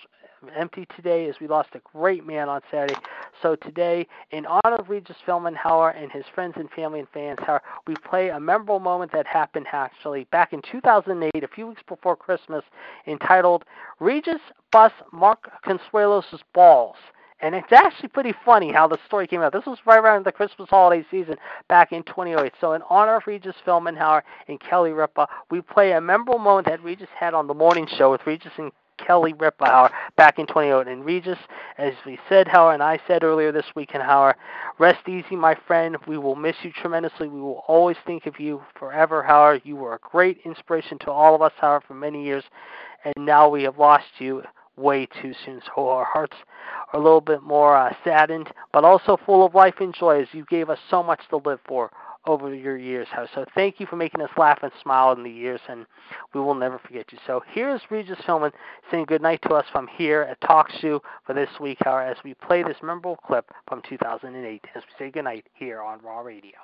[0.57, 2.99] empty today as we lost a great man on Saturday.
[3.43, 7.39] So today, in honor of Regis Philbin Hauer and his friends and family and fans,
[7.87, 12.17] we play a memorable moment that happened actually back in 2008, a few weeks before
[12.17, 12.65] Christmas,
[13.07, 13.65] entitled
[13.99, 14.41] "Regis
[14.73, 16.97] Bus Mark Consuelos' Balls."
[17.43, 19.53] And it's actually pretty funny how the story came out.
[19.53, 21.37] This was right around the Christmas holiday season
[21.69, 22.53] back in 2008.
[22.61, 26.83] So, in honor of Regis Philbin and Kelly Ripa, we play a memorable moment that
[26.85, 30.93] Regis had on the morning show with Regis and Kelly Ripa back in 2008.
[30.93, 31.39] And Regis,
[31.79, 34.37] as we said, Howard, and I said earlier this week, and Howard,
[34.79, 35.97] rest easy, my friend.
[36.07, 37.29] We will miss you tremendously.
[37.29, 39.63] We will always think of you forever, Howard.
[39.65, 42.45] You were a great inspiration to all of us, Howard, for many years.
[43.05, 44.43] And now we have lost you
[44.81, 45.61] way too soon.
[45.67, 46.37] So our hearts
[46.93, 50.29] are a little bit more uh, saddened, but also full of life and joy as
[50.33, 51.91] you gave us so much to live for
[52.27, 53.09] over your years.
[53.35, 55.87] So thank you for making us laugh and smile in the years, and
[56.35, 57.19] we will never forget you.
[57.27, 58.53] So here's Regis Philbin
[58.91, 62.35] saying goodnight to us from here at Talk Shoe for this week, however, as we
[62.35, 66.57] play this memorable clip from 2008 as we say goodnight here on Raw Radio.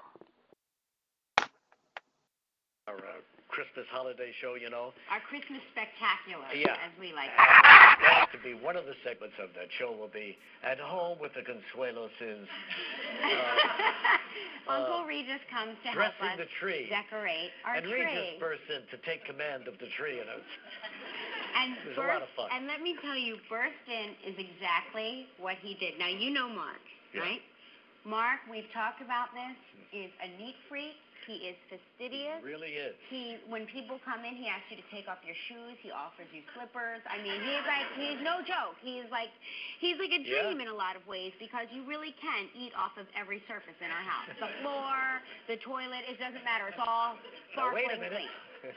[2.88, 3.35] All right.
[3.48, 4.92] Christmas holiday show, you know.
[5.10, 6.76] Our Christmas spectacular, yeah.
[6.82, 7.30] as we like.
[7.30, 11.32] And to be one of the segments of that show will be at home with
[11.34, 12.46] the Consueloses.
[14.66, 16.90] Uh, Uncle uh, Regis comes to help us the tree.
[16.90, 18.02] decorate our and tree.
[18.02, 20.52] And Regis bursts in to take command of the tree, and it's,
[21.54, 22.50] and it was burst, a lot of fun.
[22.50, 25.98] And let me tell you, burst in is exactly what he did.
[26.02, 26.82] Now you know Mark,
[27.14, 27.22] yeah.
[27.22, 27.42] right?
[28.02, 29.58] Mark, we've talked about this,
[29.94, 32.38] is a neat freak he is fastidious.
[32.40, 32.94] He really is.
[33.10, 35.74] He, when people come in, he asks you to take off your shoes.
[35.82, 37.02] He offers you slippers.
[37.10, 38.78] I mean, he's like, he's no joke.
[38.78, 39.34] He's like,
[39.82, 40.66] he's like a dream yeah.
[40.66, 43.90] in a lot of ways because you really can eat off of every surface in
[43.90, 44.30] our house.
[44.38, 46.70] The floor, the toilet, it doesn't matter.
[46.70, 47.18] It's all
[47.52, 48.30] sparkling now, wait a minute.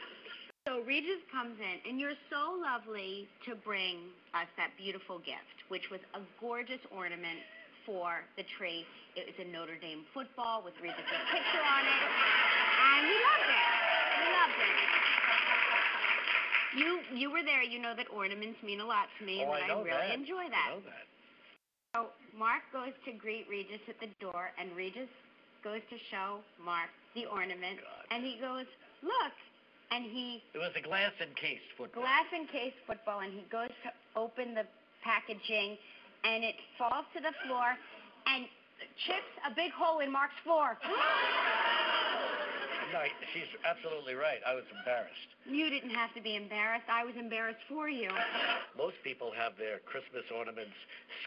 [0.68, 5.90] So Regis comes in, and you're so lovely to bring us that beautiful gift, which
[5.90, 7.42] was a gorgeous ornament
[7.90, 8.85] for the tree.
[9.18, 11.01] It was a Notre Dame football with Regis'
[11.34, 13.66] picture on it, and we loved it.
[14.22, 14.77] We loved it.
[16.77, 17.66] You you were there.
[17.66, 20.22] You know that ornaments mean a lot to me, oh, and I, I really that.
[20.22, 20.69] enjoy that.
[20.69, 21.06] I know that.
[21.98, 22.00] So
[22.38, 25.09] Mark goes to greet Regis at the door, and Regis
[25.66, 27.82] goes to show Mark the ornament,
[28.14, 28.69] and he goes,
[29.01, 29.34] look,
[29.90, 32.06] and he It was a glass encased football.
[32.06, 34.69] glass encased football, and he goes to open the
[35.01, 35.82] packaging,
[36.24, 37.76] and it falls to the floor,
[38.28, 38.46] and
[39.06, 40.78] chips a big hole in Mark's floor.
[42.92, 43.01] No,
[43.34, 44.42] she's absolutely right.
[44.45, 45.30] I was embarrassed.
[45.45, 46.90] You didn't have to be embarrassed.
[46.90, 48.09] I was embarrassed for you.
[48.77, 50.74] Most people have their Christmas ornaments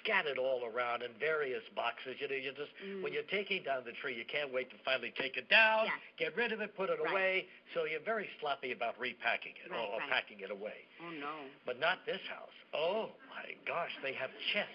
[0.02, 2.16] scattered all around in various boxes.
[2.18, 3.02] You know, you just Mm.
[3.02, 6.00] when you're taking down the tree, you can't wait to finally take it down, Yes.
[6.18, 7.10] get rid of it, put it Right.
[7.10, 7.49] away.
[7.74, 10.10] So you're very sloppy about repacking it Right, or, or right.
[10.10, 10.86] packing it away.
[11.00, 11.47] Oh no.
[11.65, 12.55] But not this house.
[12.74, 14.73] Oh my gosh, they have chests,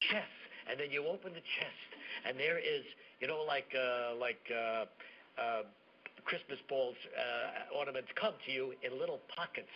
[0.00, 1.90] chests, and then you open the chest,
[2.24, 2.84] and there is,
[3.20, 4.86] you know, like uh, like uh,
[5.40, 5.62] uh,
[6.26, 9.70] Christmas balls uh, ornaments come to you in little pockets.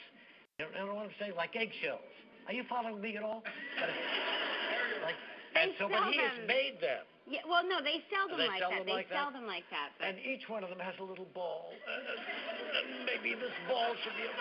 [0.58, 1.32] You know, you know what I'm saying?
[1.38, 2.02] Like eggshells.
[2.50, 3.42] Are you following me at all?
[5.06, 5.14] like,
[5.54, 7.06] and so, but he has made them.
[7.30, 8.82] Yeah, well, no, they sell them They like sell that.
[8.82, 9.38] them they like sell that?
[9.38, 9.94] them like that.
[10.02, 11.70] But And each one of them has a little ball.
[11.86, 14.26] Uh, and maybe this ball should be.
[14.26, 14.34] A...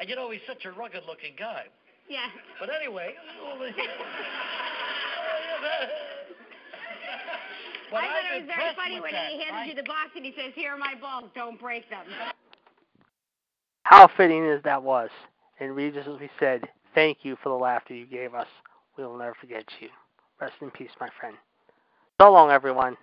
[0.00, 1.72] And you know, he's such a rugged-looking guy.
[2.08, 2.28] yeah.
[2.60, 3.16] But anyway,
[7.90, 9.26] I But thought I'm it was very funny when that.
[9.30, 11.30] he handed I- you the box and he says, "Here are my balls.
[11.34, 12.06] Don't break them."
[13.84, 15.10] How fitting as that was.
[15.58, 18.46] And Regis, as we said, thank you for the laughter you gave us.
[18.96, 19.88] We will never forget you.
[20.40, 21.36] Rest in peace, my friend.
[22.20, 22.96] So long, everyone.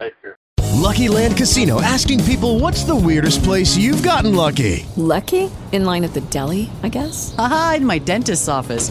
[0.00, 0.36] Take care.
[0.74, 4.86] Lucky Land Casino asking people what's the weirdest place you've gotten lucky?
[4.96, 5.50] Lucky?
[5.72, 7.34] In line at the deli, I guess?
[7.36, 8.90] Aha, in my dentist's office.